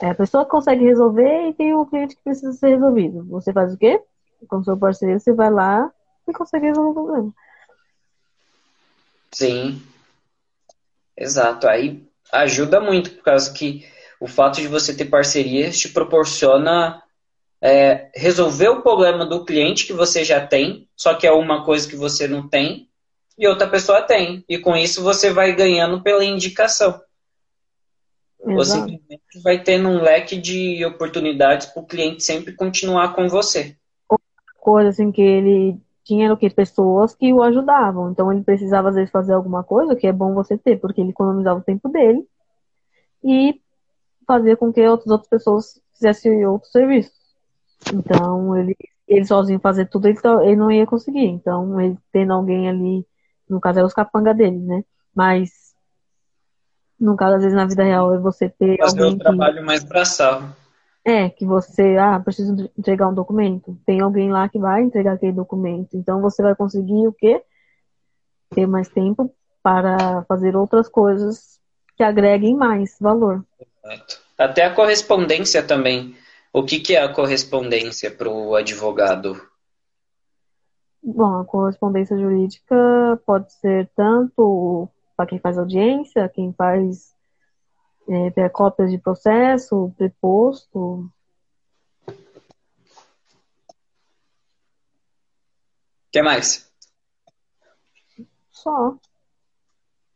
é, 0.00 0.10
a 0.10 0.14
pessoa 0.14 0.44
que 0.44 0.50
consegue 0.50 0.84
resolver 0.84 1.48
e 1.48 1.54
tem 1.54 1.74
o 1.74 1.86
cliente 1.86 2.16
que 2.16 2.22
precisa 2.22 2.52
ser 2.52 2.68
resolvido. 2.68 3.24
Você 3.30 3.52
faz 3.52 3.74
o 3.74 3.78
quê? 3.78 4.00
Com 4.48 4.62
seu 4.62 4.76
parceiro, 4.76 5.18
você 5.18 5.32
vai 5.32 5.50
lá 5.50 5.90
e 6.26 6.32
consegue 6.32 6.66
resolver 6.66 6.90
o 6.90 6.94
problema. 6.94 7.34
Sim. 9.32 9.82
Exato. 11.16 11.68
Aí 11.68 12.02
ajuda 12.32 12.80
muito, 12.80 13.10
por 13.10 13.22
causa 13.22 13.52
que 13.52 13.86
o 14.20 14.26
fato 14.26 14.60
de 14.60 14.68
você 14.68 14.94
ter 14.94 15.06
parcerias 15.06 15.78
te 15.78 15.88
proporciona 15.88 17.02
é, 17.60 18.10
resolver 18.14 18.68
o 18.68 18.82
problema 18.82 19.26
do 19.26 19.44
cliente 19.44 19.86
que 19.86 19.92
você 19.92 20.24
já 20.24 20.44
tem, 20.44 20.88
só 20.96 21.14
que 21.14 21.26
é 21.26 21.32
uma 21.32 21.64
coisa 21.64 21.88
que 21.88 21.96
você 21.96 22.28
não 22.28 22.48
tem 22.48 22.88
e 23.36 23.46
outra 23.46 23.68
pessoa 23.68 24.02
tem. 24.02 24.44
E 24.48 24.58
com 24.58 24.76
isso 24.76 25.02
você 25.02 25.32
vai 25.32 25.54
ganhando 25.54 26.02
pela 26.02 26.24
indicação. 26.24 27.00
Exato. 28.40 28.54
Você 28.54 28.72
simplesmente 28.72 29.42
vai 29.42 29.62
tendo 29.62 29.88
um 29.88 30.02
leque 30.02 30.36
de 30.36 30.84
oportunidades 30.84 31.66
para 31.66 31.82
o 31.82 31.86
cliente 31.86 32.22
sempre 32.22 32.52
continuar 32.52 33.14
com 33.14 33.28
você. 33.28 33.76
Outra 34.08 34.26
coisa 34.58 34.88
assim 34.90 35.12
que 35.12 35.22
ele 35.22 35.76
tinha 36.08 36.32
o 36.32 36.38
que 36.38 36.48
pessoas 36.48 37.14
que 37.14 37.34
o 37.34 37.42
ajudavam. 37.42 38.10
Então 38.10 38.32
ele 38.32 38.42
precisava 38.42 38.88
às 38.88 38.94
vezes 38.94 39.10
fazer 39.10 39.34
alguma 39.34 39.62
coisa 39.62 39.94
que 39.94 40.06
é 40.06 40.12
bom 40.12 40.32
você 40.32 40.56
ter, 40.56 40.80
porque 40.80 41.02
ele 41.02 41.10
economizava 41.10 41.60
o 41.60 41.62
tempo 41.62 41.86
dele 41.90 42.26
e 43.22 43.60
fazia 44.26 44.56
com 44.56 44.72
que 44.72 44.80
outras 44.86 45.10
outras 45.10 45.28
pessoas 45.28 45.80
fizessem 45.92 46.46
outros 46.46 46.72
serviços. 46.72 47.12
Então 47.92 48.56
ele 48.56 48.74
ele 49.06 49.24
sozinho 49.24 49.60
fazer 49.60 49.86
tudo 49.86 50.08
ele, 50.08 50.18
ele 50.44 50.56
não 50.56 50.70
ia 50.70 50.86
conseguir. 50.86 51.26
Então 51.26 51.78
ele 51.78 51.98
tendo 52.10 52.32
alguém 52.32 52.70
ali, 52.70 53.06
no 53.48 53.60
caso 53.60 53.78
era 53.78 53.86
os 53.86 53.94
capanga 53.94 54.32
dele, 54.32 54.58
né? 54.58 54.84
Mas 55.14 55.74
no 56.98 57.16
caso 57.16 57.36
às 57.36 57.42
vezes 57.42 57.56
na 57.56 57.66
vida 57.66 57.84
real 57.84 58.14
é 58.14 58.18
você 58.18 58.48
ter 58.48 58.78
fazer 58.78 59.02
alguém 59.02 59.14
um 59.14 59.18
trabalho 59.18 59.58
que... 59.58 59.62
mais 59.62 59.84
braçal. 59.84 60.42
É, 61.08 61.30
que 61.30 61.46
você, 61.46 61.96
ah, 61.96 62.20
preciso 62.20 62.70
entregar 62.76 63.08
um 63.08 63.14
documento. 63.14 63.78
Tem 63.86 63.98
alguém 64.02 64.30
lá 64.30 64.46
que 64.46 64.58
vai 64.58 64.82
entregar 64.82 65.14
aquele 65.14 65.32
documento. 65.32 65.96
Então 65.96 66.20
você 66.20 66.42
vai 66.42 66.54
conseguir 66.54 67.06
o 67.06 67.12
quê? 67.14 67.42
Ter 68.50 68.66
mais 68.66 68.90
tempo 68.90 69.34
para 69.62 70.22
fazer 70.24 70.54
outras 70.54 70.86
coisas 70.86 71.58
que 71.96 72.02
agreguem 72.02 72.54
mais 72.54 72.98
valor. 73.00 73.42
Exato. 73.58 74.20
Até 74.36 74.66
a 74.66 74.74
correspondência 74.74 75.62
também. 75.62 76.14
O 76.52 76.62
que, 76.62 76.78
que 76.78 76.94
é 76.94 77.02
a 77.02 77.12
correspondência 77.12 78.10
para 78.10 78.28
o 78.28 78.54
advogado? 78.54 79.40
Bom, 81.02 81.40
a 81.40 81.44
correspondência 81.46 82.18
jurídica 82.18 82.76
pode 83.24 83.50
ser 83.54 83.88
tanto 83.96 84.90
para 85.16 85.24
quem 85.24 85.38
faz 85.38 85.56
audiência, 85.56 86.28
quem 86.28 86.52
faz 86.52 87.16
é, 88.08 88.48
cópias 88.48 88.90
de 88.90 88.98
processo, 88.98 89.92
preposto. 89.96 91.10
O 92.06 92.10
que 96.10 96.22
mais? 96.22 96.70
Só. 98.50 98.96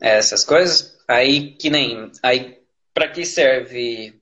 É, 0.00 0.16
essas 0.16 0.44
coisas? 0.44 0.98
Aí 1.06 1.52
que 1.52 1.68
nem. 1.68 2.10
Aí, 2.22 2.62
para 2.94 3.08
que 3.08 3.24
serve? 3.24 4.20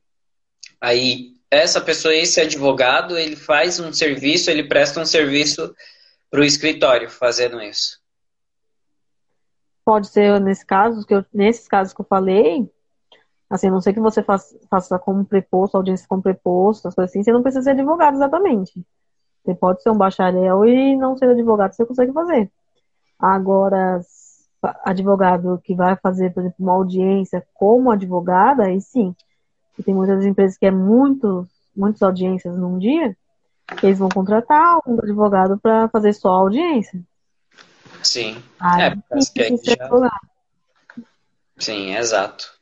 Aí, 0.81 1.37
essa 1.51 1.81
pessoa, 1.81 2.14
esse 2.14 2.41
advogado, 2.41 3.16
ele 3.16 3.37
faz 3.37 3.79
um 3.79 3.93
serviço, 3.93 4.51
ele 4.51 4.66
presta 4.66 5.01
um 5.01 5.07
serviço 5.07 5.75
para 6.31 6.41
o 6.41 6.45
escritório 6.45 7.11
fazendo 7.11 7.62
isso. 7.62 8.01
Pode 9.85 10.09
ser 10.09 10.41
nesse 10.41 10.64
caso, 10.64 11.07
que 11.07 11.14
eu, 11.14 11.25
nesses 11.33 11.66
casos 11.66 11.93
que 11.93 12.01
eu 12.01 12.07
falei, 12.07 12.71
Assim, 13.51 13.66
a 13.66 13.70
não 13.72 13.80
sei 13.80 13.92
que 13.92 13.98
você 13.98 14.22
faça, 14.22 14.57
faça 14.70 14.96
como 14.96 15.24
preposto, 15.24 15.74
audiência 15.74 16.07
como 16.09 16.22
preposto, 16.22 16.86
as 16.86 16.94
coisas 16.94 17.11
assim, 17.11 17.24
você 17.24 17.32
não 17.32 17.42
precisa 17.42 17.64
ser 17.64 17.70
advogado 17.70 18.14
exatamente. 18.14 18.80
Você 19.44 19.55
pode 19.57 19.82
ser 19.82 19.90
um 19.90 19.98
bacharel 19.98 20.64
e 20.64 20.96
não 20.96 21.16
ser 21.16 21.28
advogado, 21.28 21.74
você 21.74 21.84
consegue 21.84 22.12
fazer. 22.12 22.48
Agora, 23.18 24.01
advogado 24.84 25.61
que 25.64 25.74
vai 25.74 25.96
fazer, 25.96 26.32
por 26.32 26.40
exemplo, 26.40 26.57
uma 26.61 26.74
audiência 26.74 27.44
como 27.53 27.90
advogada, 27.90 28.64
aí 28.66 28.80
sim. 28.80 29.16
E 29.76 29.82
tem 29.82 29.94
muitas 29.94 30.24
empresas 30.24 30.57
que 30.57 30.66
é 30.66 30.70
muito, 30.70 31.44
muitas 31.74 32.03
audiências 32.03 32.57
num 32.57 32.78
dia, 32.78 33.16
eles 33.82 33.98
vão 33.98 34.09
contratar 34.09 34.78
um 34.86 34.94
advogado 34.94 35.59
para 35.59 35.88
fazer 35.88 36.12
só 36.12 36.28
a 36.28 36.38
audiência. 36.38 37.03
Sim. 38.03 38.42
Aí, 38.61 38.82
é, 38.82 38.96
que 39.34 39.42
aí 39.42 39.57
já... 39.64 40.20
Sim, 41.59 41.96
exato. 41.96 42.60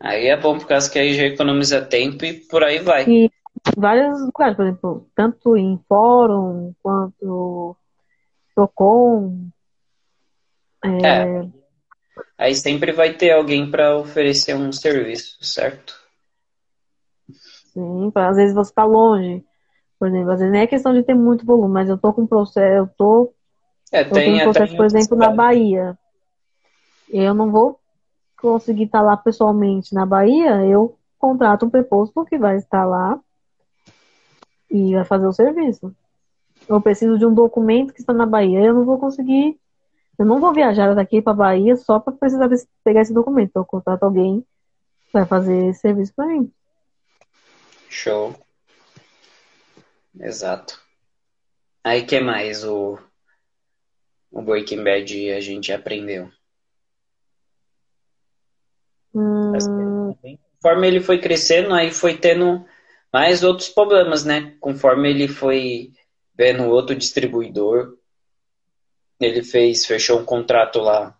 Aí 0.00 0.26
é 0.26 0.36
bom 0.36 0.58
por 0.58 0.66
causa 0.66 0.90
que 0.90 0.98
aí 0.98 1.14
já 1.14 1.24
economiza 1.24 1.84
tempo 1.84 2.24
e 2.24 2.34
por 2.34 2.62
aí 2.62 2.78
vai. 2.78 3.08
E 3.08 3.30
vários 3.76 4.20
lugares, 4.20 4.56
por 4.56 4.64
exemplo, 4.64 5.10
tanto 5.14 5.56
em 5.56 5.78
fórum 5.88 6.72
quanto 6.82 7.76
Procon. 8.54 9.48
É... 10.84 11.06
é. 11.06 11.48
Aí 12.36 12.54
sempre 12.54 12.92
vai 12.92 13.14
ter 13.14 13.32
alguém 13.32 13.68
para 13.68 13.96
oferecer 13.96 14.54
um 14.54 14.72
serviço, 14.72 15.44
certo? 15.44 15.94
Sim, 17.72 18.12
às 18.14 18.36
vezes 18.36 18.54
você 18.54 18.70
está 18.70 18.84
longe. 18.84 19.44
Por 19.98 20.08
exemplo, 20.08 20.30
às 20.30 20.38
vezes 20.38 20.52
nem 20.52 20.62
é 20.62 20.66
questão 20.66 20.94
de 20.94 21.02
ter 21.02 21.14
muito 21.14 21.44
volume, 21.44 21.74
mas 21.74 21.88
eu 21.88 21.98
tô 21.98 22.12
com 22.12 22.26
processo, 22.26 22.60
eu 22.60 22.88
tô. 22.96 23.32
É, 23.92 24.02
eu 24.02 24.10
tem, 24.10 24.36
tenho 24.36 24.44
processo, 24.44 24.76
por 24.76 24.86
exemplo, 24.86 25.16
na 25.16 25.30
Bahia. 25.30 25.98
Eu 27.10 27.34
não 27.34 27.50
vou 27.50 27.80
conseguir 28.40 28.84
estar 28.84 29.02
lá 29.02 29.16
pessoalmente 29.16 29.94
na 29.94 30.06
Bahia, 30.06 30.64
eu 30.64 30.96
contrato 31.18 31.66
um 31.66 31.70
preposto 31.70 32.24
que 32.24 32.38
vai 32.38 32.56
estar 32.56 32.84
lá 32.84 33.18
e 34.70 34.94
vai 34.94 35.04
fazer 35.04 35.26
o 35.26 35.32
serviço. 35.32 35.94
eu 36.68 36.80
preciso 36.80 37.18
de 37.18 37.26
um 37.26 37.34
documento 37.34 37.92
que 37.92 38.00
está 38.00 38.12
na 38.12 38.26
Bahia, 38.26 38.60
eu 38.60 38.74
não 38.74 38.84
vou 38.84 38.98
conseguir, 38.98 39.58
eu 40.18 40.24
não 40.24 40.40
vou 40.40 40.52
viajar 40.52 40.94
daqui 40.94 41.20
para 41.20 41.32
Bahia 41.32 41.76
só 41.76 41.98
para 41.98 42.12
precisar 42.12 42.46
desse, 42.48 42.68
pegar 42.84 43.00
esse 43.00 43.12
documento. 43.12 43.52
Eu 43.56 43.64
contrato 43.64 44.02
alguém 44.02 44.40
que 45.06 45.12
vai 45.12 45.24
fazer 45.24 45.68
esse 45.68 45.80
serviço 45.80 46.12
para 46.14 46.26
mim. 46.26 46.52
Show. 47.88 48.34
Exato. 50.20 50.80
Aí 51.82 52.04
que 52.04 52.20
mais 52.20 52.64
o, 52.64 52.98
o 54.30 54.42
Breaking 54.42 54.82
Bad 54.82 55.32
a 55.32 55.40
gente 55.40 55.72
aprendeu? 55.72 56.30
Hum... 59.54 60.14
Conforme 60.60 60.88
ele 60.88 61.00
foi 61.00 61.18
crescendo, 61.18 61.72
aí 61.72 61.92
foi 61.92 62.16
tendo 62.16 62.64
mais 63.12 63.42
outros 63.44 63.68
problemas, 63.68 64.24
né? 64.24 64.54
Conforme 64.60 65.08
ele 65.08 65.28
foi 65.28 65.92
vendo 66.36 66.64
outro 66.64 66.94
distribuidor, 66.94 67.96
ele 69.20 69.42
fez, 69.42 69.86
fechou 69.86 70.20
um 70.20 70.24
contrato 70.24 70.80
lá 70.80 71.16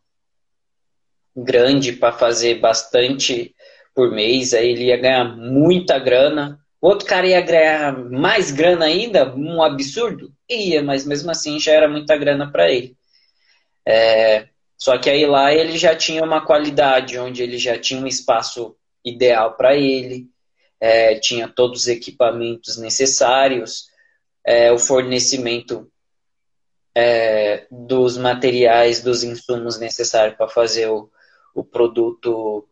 grande 1.36 1.92
para 1.92 2.12
fazer 2.12 2.56
bastante 2.56 3.54
por 3.94 4.10
mês, 4.10 4.54
aí 4.54 4.70
ele 4.70 4.86
ia 4.86 4.96
ganhar 4.96 5.24
muita 5.24 5.98
grana. 5.98 6.58
O 6.80 6.88
outro 6.88 7.06
cara 7.06 7.26
ia 7.26 7.40
ganhar 7.40 7.96
mais 8.10 8.50
grana 8.50 8.84
ainda, 8.84 9.34
um 9.34 9.62
absurdo? 9.62 10.32
Ia, 10.48 10.82
mas 10.82 11.04
mesmo 11.04 11.30
assim 11.30 11.58
já 11.58 11.72
era 11.72 11.88
muita 11.88 12.16
grana 12.16 12.50
para 12.50 12.70
ele. 12.70 12.96
É, 13.86 14.48
só 14.78 14.96
que 14.96 15.10
aí 15.10 15.26
lá 15.26 15.52
ele 15.52 15.76
já 15.76 15.96
tinha 15.96 16.22
uma 16.22 16.46
qualidade, 16.46 17.18
onde 17.18 17.42
ele 17.42 17.58
já 17.58 17.76
tinha 17.76 18.00
um 18.00 18.06
espaço 18.06 18.76
ideal 19.04 19.56
para 19.56 19.74
ele, 19.74 20.30
é, 20.80 21.16
tinha 21.16 21.48
todos 21.48 21.82
os 21.82 21.88
equipamentos 21.88 22.76
necessários, 22.76 23.88
é, 24.46 24.70
o 24.70 24.78
fornecimento 24.78 25.90
é, 26.94 27.66
dos 27.70 28.16
materiais, 28.16 29.02
dos 29.02 29.24
insumos 29.24 29.80
necessários 29.80 30.36
para 30.36 30.48
fazer 30.48 30.88
o, 30.88 31.10
o 31.52 31.64
produto 31.64 32.66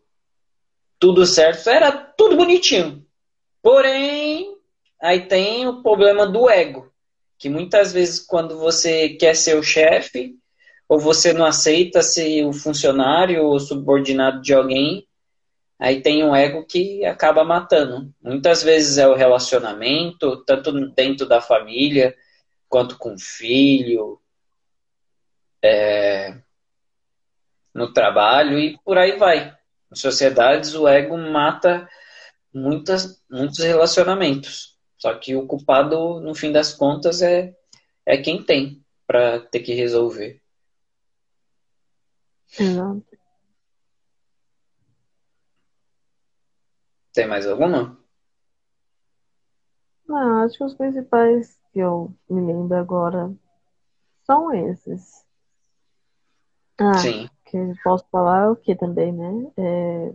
tudo 0.97 1.25
certo, 1.25 1.69
era 1.69 1.91
tudo 1.91 2.37
bonitinho. 2.37 3.05
Porém, 3.61 4.57
aí 4.99 5.27
tem 5.27 5.67
o 5.67 5.83
problema 5.83 6.25
do 6.25 6.49
ego, 6.49 6.91
que 7.37 7.49
muitas 7.49 7.91
vezes 7.91 8.19
quando 8.19 8.57
você 8.57 9.09
quer 9.09 9.35
ser 9.35 9.57
o 9.57 9.63
chefe, 9.63 10.35
ou 10.87 10.99
você 10.99 11.33
não 11.33 11.45
aceita 11.45 12.01
ser 12.01 12.45
o 12.45 12.53
funcionário 12.53 13.43
ou 13.43 13.59
subordinado 13.59 14.41
de 14.41 14.53
alguém, 14.53 15.07
aí 15.77 16.01
tem 16.01 16.23
um 16.23 16.35
ego 16.35 16.65
que 16.65 17.03
acaba 17.05 17.43
matando. 17.43 18.13
Muitas 18.21 18.63
vezes 18.63 18.97
é 18.97 19.07
o 19.07 19.15
relacionamento, 19.15 20.43
tanto 20.45 20.71
dentro 20.91 21.27
da 21.27 21.41
família, 21.41 22.15
quanto 22.69 22.97
com 22.97 23.15
o 23.15 23.19
filho, 23.19 24.19
é, 25.63 26.37
no 27.73 27.91
trabalho 27.91 28.57
e 28.57 28.77
por 28.83 28.97
aí 28.97 29.17
vai. 29.17 29.55
Em 29.91 29.95
sociedades, 29.95 30.73
o 30.73 30.87
ego 30.87 31.17
mata 31.17 31.87
muitas, 32.53 33.21
muitos 33.29 33.59
relacionamentos. 33.59 34.77
Só 34.97 35.13
que 35.13 35.35
o 35.35 35.45
culpado, 35.45 36.19
no 36.19 36.33
fim 36.33 36.51
das 36.51 36.73
contas, 36.73 37.21
é, 37.21 37.53
é 38.05 38.17
quem 38.17 38.41
tem 38.41 38.83
para 39.05 39.39
ter 39.39 39.59
que 39.59 39.73
resolver. 39.73 40.41
Exato. 42.59 43.03
Tem 47.13 47.27
mais 47.27 47.47
alguma? 47.47 47.97
Não, 50.07 50.43
acho 50.43 50.57
que 50.57 50.63
os 50.63 50.75
principais 50.75 51.59
que 51.73 51.79
eu 51.79 52.13
me 52.29 52.41
lembro 52.41 52.77
agora 52.77 53.33
são 54.23 54.53
esses. 54.53 55.25
Ah, 56.79 56.93
Sim. 56.93 57.29
que 57.45 57.57
eu 57.57 57.73
posso 57.83 58.05
falar 58.11 58.51
o 58.51 58.55
que 58.55 58.75
também, 58.75 59.11
né? 59.11 59.51
É, 59.57 60.13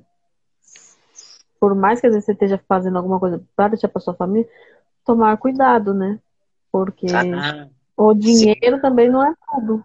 por 1.58 1.74
mais 1.74 2.00
que 2.00 2.06
às 2.06 2.12
vezes 2.12 2.26
você 2.26 2.32
esteja 2.32 2.58
fazendo 2.68 2.96
alguma 2.98 3.20
coisa 3.20 3.44
para 3.54 3.68
deixar 3.68 3.88
para 3.88 4.00
sua 4.00 4.14
família, 4.14 4.48
tomar 5.04 5.36
cuidado, 5.36 5.92
né? 5.92 6.18
Porque 6.70 7.08
Ah, 7.08 7.68
o 7.96 8.14
dinheiro 8.14 8.80
também 8.80 9.10
não 9.10 9.24
é 9.24 9.34
tudo. 9.50 9.84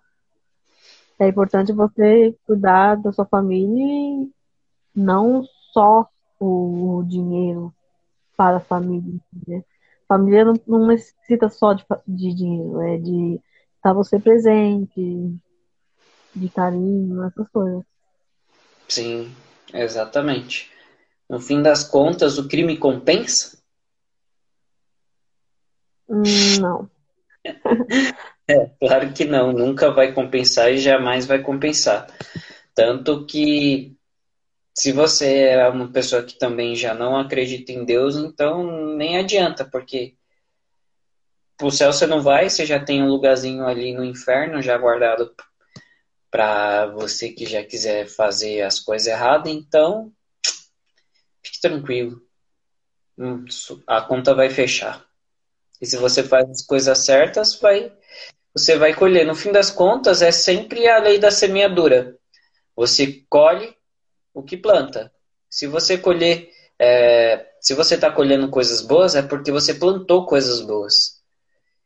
É 1.19 1.27
importante 1.27 1.73
você 1.73 2.35
cuidar 2.45 2.95
da 2.95 3.11
sua 3.11 3.25
família 3.25 3.83
e 3.83 4.31
não 4.95 5.43
só 5.73 6.07
o 6.39 7.03
dinheiro 7.07 7.73
para 8.35 8.57
a 8.57 8.61
família. 8.61 9.19
Né? 9.47 9.63
Família 10.07 10.45
não, 10.45 10.53
não 10.67 10.87
necessita 10.87 11.49
só 11.49 11.73
de, 11.73 11.83
de 12.07 12.33
dinheiro, 12.33 12.81
é 12.81 12.97
de 12.97 13.41
estar 13.75 13.93
você 13.93 14.19
presente, 14.19 15.35
de 16.35 16.49
carinho, 16.49 17.23
essas 17.23 17.49
coisas. 17.49 17.83
sim, 18.87 19.35
exatamente. 19.73 20.71
No 21.29 21.39
fim 21.39 21.61
das 21.61 21.83
contas, 21.83 22.37
o 22.37 22.47
crime 22.47 22.77
compensa? 22.77 23.57
Hum, 26.07 26.21
não. 26.61 26.89
É, 28.49 28.65
claro 28.79 29.11
que 29.13 29.25
não, 29.25 29.51
nunca 29.51 29.91
vai 29.91 30.13
compensar 30.13 30.71
e 30.71 30.77
jamais 30.77 31.25
vai 31.25 31.41
compensar. 31.41 32.07
Tanto 32.73 33.25
que 33.25 33.95
se 34.73 34.91
você 34.93 35.45
é 35.49 35.69
uma 35.69 35.91
pessoa 35.91 36.23
que 36.23 36.37
também 36.37 36.75
já 36.75 36.93
não 36.93 37.17
acredita 37.17 37.71
em 37.73 37.83
Deus, 37.85 38.15
então 38.15 38.95
nem 38.95 39.17
adianta, 39.17 39.65
porque 39.65 40.15
pro 41.57 41.71
céu 41.71 41.91
você 41.91 42.05
não 42.05 42.21
vai, 42.21 42.49
você 42.49 42.65
já 42.65 42.79
tem 42.83 43.03
um 43.03 43.07
lugarzinho 43.07 43.65
ali 43.65 43.93
no 43.93 44.03
inferno 44.03 44.61
já 44.61 44.77
guardado 44.77 45.33
para 46.29 46.87
você 46.87 47.29
que 47.31 47.45
já 47.45 47.63
quiser 47.63 48.07
fazer 48.07 48.61
as 48.61 48.79
coisas 48.79 49.07
erradas, 49.07 49.51
então 49.51 50.11
fique 51.43 51.59
tranquilo. 51.61 52.21
Hum, 53.17 53.45
A 53.87 54.01
conta 54.01 54.35
vai 54.35 54.49
fechar. 54.49 55.06
E 55.81 55.85
se 55.85 55.97
você 55.97 56.23
faz 56.23 56.49
as 56.49 56.61
coisas 56.65 56.97
certas, 56.99 57.59
vai, 57.59 57.91
você 58.53 58.77
vai 58.77 58.93
colher. 58.93 59.25
No 59.25 59.35
fim 59.35 59.51
das 59.51 59.69
contas, 59.69 60.21
é 60.21 60.31
sempre 60.31 60.87
a 60.87 60.99
lei 60.99 61.19
da 61.19 61.31
semeadura. 61.31 62.15
Você 62.75 63.23
colhe 63.29 63.75
o 64.33 64.43
que 64.43 64.57
planta. 64.57 65.11
Se 65.49 65.67
você 65.67 65.97
colher, 65.97 66.49
é, 66.79 67.45
se 67.61 67.73
você 67.73 67.95
está 67.95 68.11
colhendo 68.11 68.49
coisas 68.49 68.81
boas, 68.81 69.15
é 69.15 69.21
porque 69.21 69.51
você 69.51 69.73
plantou 69.73 70.25
coisas 70.25 70.61
boas. 70.61 71.21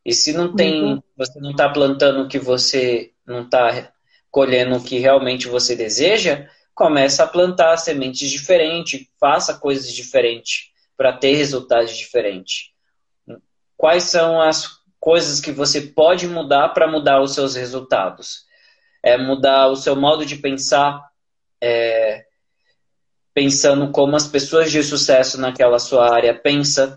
E 0.05 0.13
se 0.13 0.33
não 0.33 0.55
tem, 0.55 0.83
Uhum. 0.83 1.03
você 1.15 1.39
não 1.39 1.51
está 1.51 1.69
plantando 1.69 2.23
o 2.23 2.27
que 2.27 2.39
você 2.39 3.11
não 3.25 3.43
está 3.43 3.93
colhendo 4.31 4.75
o 4.77 4.83
que 4.83 4.97
realmente 4.97 5.47
você 5.47 5.75
deseja, 5.75 6.47
começa 6.73 7.23
a 7.23 7.27
plantar 7.27 7.77
sementes 7.77 8.29
diferentes, 8.29 9.07
faça 9.19 9.53
coisas 9.53 9.93
diferentes 9.93 10.71
para 10.97 11.13
ter 11.13 11.35
resultados 11.35 11.95
diferentes. 11.95 12.70
Quais 13.81 14.03
são 14.03 14.39
as 14.39 14.79
coisas 14.99 15.41
que 15.41 15.51
você 15.51 15.81
pode 15.81 16.27
mudar 16.27 16.69
para 16.69 16.87
mudar 16.87 17.19
os 17.19 17.33
seus 17.33 17.55
resultados? 17.55 18.45
É 19.01 19.17
mudar 19.17 19.69
o 19.69 19.75
seu 19.75 19.95
modo 19.95 20.23
de 20.23 20.35
pensar, 20.35 21.03
é, 21.59 22.27
pensando 23.33 23.91
como 23.91 24.15
as 24.15 24.27
pessoas 24.27 24.71
de 24.71 24.83
sucesso 24.83 25.41
naquela 25.41 25.79
sua 25.79 26.13
área 26.13 26.31
pensam, 26.39 26.95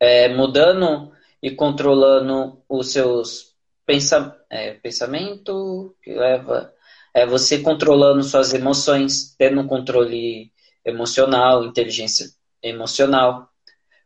é, 0.00 0.34
mudando 0.34 1.12
e 1.40 1.52
controlando 1.52 2.60
os 2.68 2.90
seus 2.90 3.54
pensa, 3.86 4.36
é, 4.50 4.72
pensamento 4.72 5.94
que 6.02 6.12
leva 6.12 6.74
é 7.14 7.24
você 7.24 7.60
controlando 7.60 8.24
suas 8.24 8.52
emoções, 8.52 9.32
tendo 9.38 9.60
um 9.60 9.68
controle 9.68 10.50
emocional, 10.84 11.64
inteligência 11.64 12.26
emocional. 12.60 13.53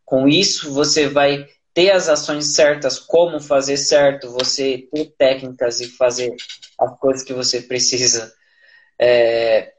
Com 0.09 0.27
isso, 0.27 0.73
você 0.73 1.07
vai 1.07 1.47
ter 1.75 1.91
as 1.91 2.09
ações 2.09 2.55
certas, 2.55 2.99
como 2.99 3.39
fazer 3.39 3.77
certo, 3.77 4.31
você 4.31 4.89
ter 4.91 5.13
técnicas 5.19 5.83
e 5.83 5.87
fazer 5.87 6.35
as 6.81 6.99
coisas 6.99 7.23
que 7.23 7.35
você 7.35 7.61
precisa 7.61 8.33
é, 8.99 9.75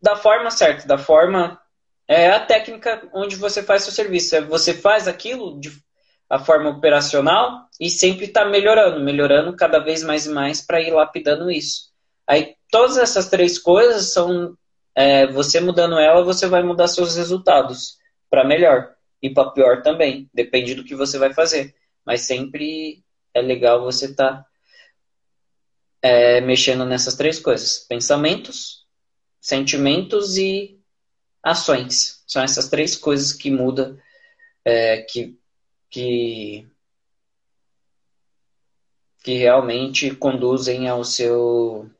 da 0.00 0.14
forma 0.14 0.52
certa, 0.52 0.86
da 0.86 0.96
forma 0.96 1.60
é 2.06 2.30
a 2.30 2.38
técnica 2.38 3.08
onde 3.12 3.34
você 3.34 3.60
faz 3.60 3.82
seu 3.82 3.92
serviço. 3.92 4.36
É 4.36 4.40
você 4.40 4.72
faz 4.72 5.08
aquilo 5.08 5.58
de 5.58 5.72
a 6.28 6.38
forma 6.38 6.70
operacional 6.70 7.66
e 7.80 7.90
sempre 7.90 8.26
está 8.26 8.44
melhorando, 8.44 9.00
melhorando 9.00 9.56
cada 9.56 9.80
vez 9.80 10.04
mais 10.04 10.26
e 10.26 10.30
mais 10.30 10.60
para 10.60 10.80
ir 10.80 10.92
lapidando 10.92 11.50
isso. 11.50 11.90
Aí 12.24 12.54
todas 12.70 12.98
essas 12.98 13.28
três 13.28 13.58
coisas 13.58 14.12
são 14.12 14.56
é, 14.94 15.26
você 15.26 15.58
mudando 15.58 15.98
ela, 15.98 16.22
você 16.22 16.46
vai 16.46 16.62
mudar 16.62 16.86
seus 16.86 17.16
resultados 17.16 17.98
para 18.30 18.44
melhor 18.44 18.94
e 19.20 19.28
para 19.28 19.50
pior 19.50 19.82
também, 19.82 20.30
depende 20.32 20.74
do 20.74 20.84
que 20.84 20.94
você 20.94 21.18
vai 21.18 21.34
fazer. 21.34 21.74
Mas 22.06 22.22
sempre 22.22 23.04
é 23.34 23.42
legal 23.42 23.82
você 23.82 24.06
estar 24.06 24.32
tá, 24.32 24.46
é, 26.00 26.40
mexendo 26.40 26.86
nessas 26.86 27.14
três 27.16 27.38
coisas: 27.38 27.78
pensamentos, 27.80 28.86
sentimentos 29.40 30.38
e 30.38 30.80
ações. 31.42 32.22
São 32.26 32.42
essas 32.42 32.68
três 32.68 32.96
coisas 32.96 33.32
que 33.32 33.50
mudam, 33.50 33.98
é, 34.64 35.02
que, 35.02 35.38
que 35.90 36.70
que 39.22 39.34
realmente 39.34 40.14
conduzem 40.14 40.88
ao 40.88 41.04
seu, 41.04 41.90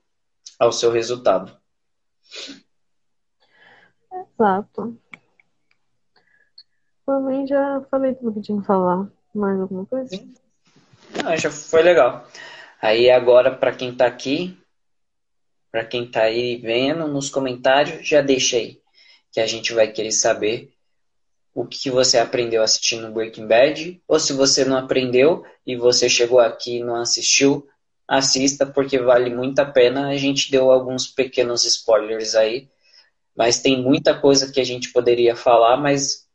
ao 0.58 0.72
seu 0.72 0.90
resultado. 0.90 1.56
Exato. 4.12 4.98
Mim 7.18 7.46
já 7.46 7.80
falei 7.90 8.14
tudo 8.14 8.34
que 8.34 8.42
tinha 8.42 8.60
que 8.60 8.66
falar. 8.66 9.08
Mais 9.34 9.60
alguma 9.60 9.86
coisa? 9.86 10.10
Não, 11.22 11.36
já 11.36 11.50
foi 11.50 11.82
legal. 11.82 12.26
Aí 12.80 13.10
agora, 13.10 13.54
para 13.54 13.72
quem 13.72 13.90
está 13.90 14.06
aqui, 14.06 14.56
para 15.70 15.84
quem 15.84 16.04
está 16.04 16.22
aí 16.22 16.56
vendo 16.56 17.06
nos 17.08 17.30
comentários, 17.30 18.06
já 18.06 18.20
deixa 18.20 18.56
aí, 18.56 18.80
que 19.32 19.40
a 19.40 19.46
gente 19.46 19.72
vai 19.72 19.88
querer 19.88 20.12
saber 20.12 20.72
o 21.54 21.66
que 21.66 21.90
você 21.90 22.18
aprendeu 22.18 22.62
assistindo 22.62 23.12
Breaking 23.12 23.46
Bad, 23.46 24.02
ou 24.06 24.18
se 24.18 24.32
você 24.32 24.64
não 24.64 24.76
aprendeu 24.76 25.44
e 25.66 25.76
você 25.76 26.08
chegou 26.08 26.38
aqui 26.38 26.78
e 26.78 26.84
não 26.84 26.96
assistiu, 26.96 27.68
assista 28.06 28.66
porque 28.66 28.98
vale 28.98 29.30
muito 29.30 29.58
a 29.58 29.64
pena. 29.64 30.08
A 30.08 30.16
gente 30.16 30.50
deu 30.50 30.70
alguns 30.70 31.06
pequenos 31.06 31.64
spoilers 31.64 32.34
aí, 32.34 32.68
mas 33.36 33.60
tem 33.60 33.82
muita 33.82 34.18
coisa 34.18 34.50
que 34.50 34.60
a 34.60 34.64
gente 34.64 34.92
poderia 34.92 35.36
falar, 35.36 35.76
mas 35.76 36.28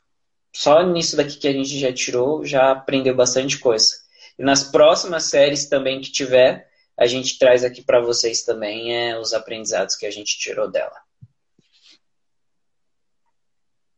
só 0.55 0.81
nisso 0.83 1.17
daqui 1.17 1.37
que 1.37 1.49
a 1.49 1.51
gente 1.51 1.77
já 1.77 1.91
tirou, 1.91 2.45
já 2.45 2.71
aprendeu 2.71 3.13
bastante 3.13 3.59
coisa. 3.59 3.93
E 4.39 4.43
nas 4.43 4.63
próximas 4.63 5.25
séries 5.25 5.67
também 5.67 5.99
que 5.99 6.09
tiver, 6.09 6.71
a 6.97 7.05
gente 7.05 7.37
traz 7.37 7.65
aqui 7.65 7.83
para 7.83 7.99
vocês 7.99 8.43
também 8.43 8.95
é, 8.95 9.19
os 9.19 9.33
aprendizados 9.33 9.97
que 9.97 10.05
a 10.05 10.11
gente 10.11 10.39
tirou 10.39 10.71
dela. 10.71 10.95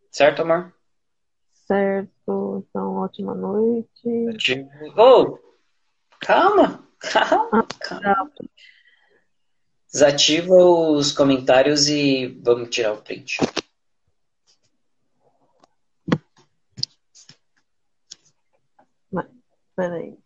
Certo, 0.09 0.41
amor? 0.41 0.73
Certo. 1.67 2.65
Então, 2.69 2.95
ótima 2.95 3.35
noite. 3.35 4.65
Oh, 4.97 5.37
calma, 6.19 6.83
calma, 6.97 7.67
calma. 7.79 8.31
Desativa 9.91 10.55
os 10.55 11.11
comentários 11.11 11.87
e 11.87 12.39
vamos 12.43 12.69
tirar 12.69 12.93
o 12.93 13.01
print. 13.03 13.37
Peraí. 19.77 20.17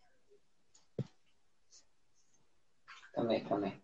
Também, 3.14 3.43
também. 3.43 3.84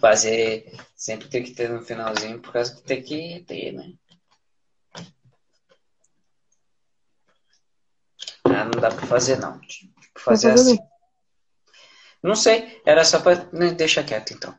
Fazer. 0.00 0.66
Sempre 0.96 1.28
tem 1.28 1.44
que 1.44 1.52
ter 1.52 1.70
no 1.70 1.80
finalzinho, 1.80 2.40
por 2.40 2.52
causa 2.52 2.74
que 2.74 2.82
tem 2.82 3.00
que 3.00 3.44
ter, 3.44 3.70
né? 3.70 3.94
Ah, 8.44 8.64
não 8.64 8.80
dá 8.80 8.88
pra 8.88 9.06
fazer, 9.06 9.38
não. 9.38 9.60
Tipo, 9.60 9.94
fazer 10.18 10.50
assim. 10.50 10.76
Não 12.20 12.34
sei, 12.34 12.82
era 12.84 13.04
só 13.04 13.20
pra. 13.20 13.34
Deixa 13.76 14.02
quieto, 14.02 14.32
então. 14.32 14.58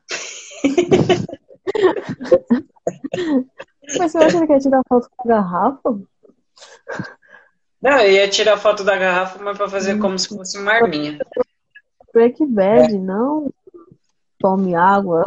Mas 3.99 4.13
você 4.13 4.17
acha 4.17 4.39
que 4.39 4.47
quer 4.47 4.59
tirar 4.59 4.81
foto 4.87 5.09
com 5.17 5.29
a 5.29 5.35
garrafa? 5.35 5.89
Não, 7.85 7.99
eu 7.99 8.13
ia 8.13 8.27
tirar 8.27 8.57
foto 8.57 8.83
da 8.83 8.97
garrafa, 8.97 9.37
mas 9.43 9.55
pra 9.55 9.69
fazer 9.69 9.99
como 9.99 10.17
se 10.17 10.27
fosse 10.27 10.57
uma 10.57 10.71
arminha. 10.71 11.19
Break 12.11 12.43
bad, 12.47 12.95
é. 12.95 12.97
não 12.97 13.53
tome 14.39 14.73
água. 14.73 15.23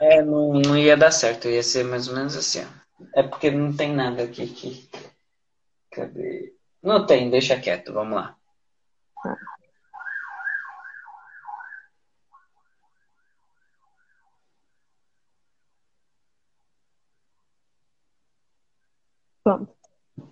É, 0.00 0.22
não, 0.22 0.52
não 0.52 0.78
ia 0.78 0.96
dar 0.96 1.10
certo, 1.10 1.48
ia 1.48 1.62
ser 1.62 1.84
mais 1.84 2.06
ou 2.06 2.14
menos 2.14 2.36
assim. 2.36 2.60
Ó. 2.60 3.04
É 3.16 3.22
porque 3.22 3.50
não 3.50 3.74
tem 3.74 3.92
nada 3.92 4.22
aqui 4.22 4.46
que. 4.46 4.88
Cadê? 5.90 6.54
Não 6.80 7.04
tem, 7.04 7.28
deixa 7.28 7.58
quieto, 7.58 7.92
vamos 7.92 8.14
lá. 8.14 8.36
Pronto. 19.42 19.77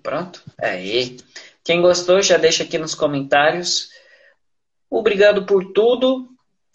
Pronto? 0.03 0.43
Aí. 0.59 1.17
Quem 1.65 1.83
gostou, 1.83 2.23
já 2.23 2.37
deixa 2.37 2.63
aqui 2.63 2.79
nos 2.79 2.95
comentários. 2.95 3.91
Obrigado 4.89 5.45
por 5.47 5.73
tudo. 5.73 6.29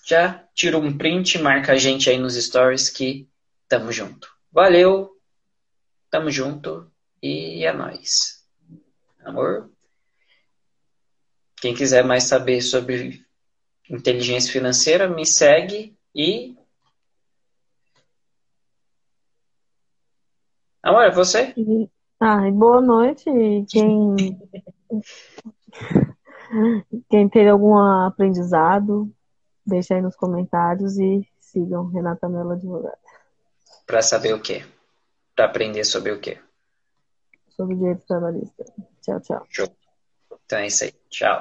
Já 0.05 0.45
tira 0.53 0.77
um 0.77 0.97
print, 0.97 1.37
marca 1.37 1.73
a 1.73 1.77
gente 1.77 2.09
aí 2.09 2.17
nos 2.17 2.35
stories 2.35 2.89
que 2.89 3.27
tamo 3.67 3.91
junto. 3.91 4.29
Valeu, 4.51 5.17
tamo 6.09 6.29
junto 6.29 6.91
e 7.21 7.65
é 7.65 7.71
nóis. 7.71 8.45
Amor? 9.23 9.71
Quem 11.61 11.73
quiser 11.73 12.03
mais 12.03 12.23
saber 12.23 12.61
sobre 12.61 13.25
inteligência 13.89 14.51
financeira, 14.51 15.07
me 15.07 15.25
segue 15.25 15.95
e. 16.13 16.57
Amor, 20.83 21.03
é 21.03 21.11
você? 21.11 21.53
Ah, 22.23 22.51
boa 22.51 22.79
noite. 22.79 23.25
Quem, 23.67 24.37
quem 27.09 27.27
ter 27.27 27.47
algum 27.47 27.75
aprendizado, 27.75 29.11
deixa 29.65 29.95
aí 29.95 30.03
nos 30.03 30.15
comentários 30.15 30.99
e 30.99 31.27
sigam 31.39 31.87
Renata 31.87 32.29
Mello 32.29 32.51
Advogada. 32.51 32.95
Para 33.87 34.03
saber 34.03 34.35
o 34.35 34.39
quê? 34.39 34.63
Para 35.35 35.45
aprender 35.45 35.83
sobre 35.83 36.11
o 36.11 36.19
quê? 36.19 36.37
Sobre 37.49 37.75
direito 37.75 38.05
trabalhista. 38.05 38.65
Tchau, 39.01 39.19
tchau. 39.21 39.43
Show. 39.49 39.75
Então 40.45 40.59
é 40.59 40.67
isso 40.67 40.83
aí. 40.83 40.93
Tchau. 41.09 41.39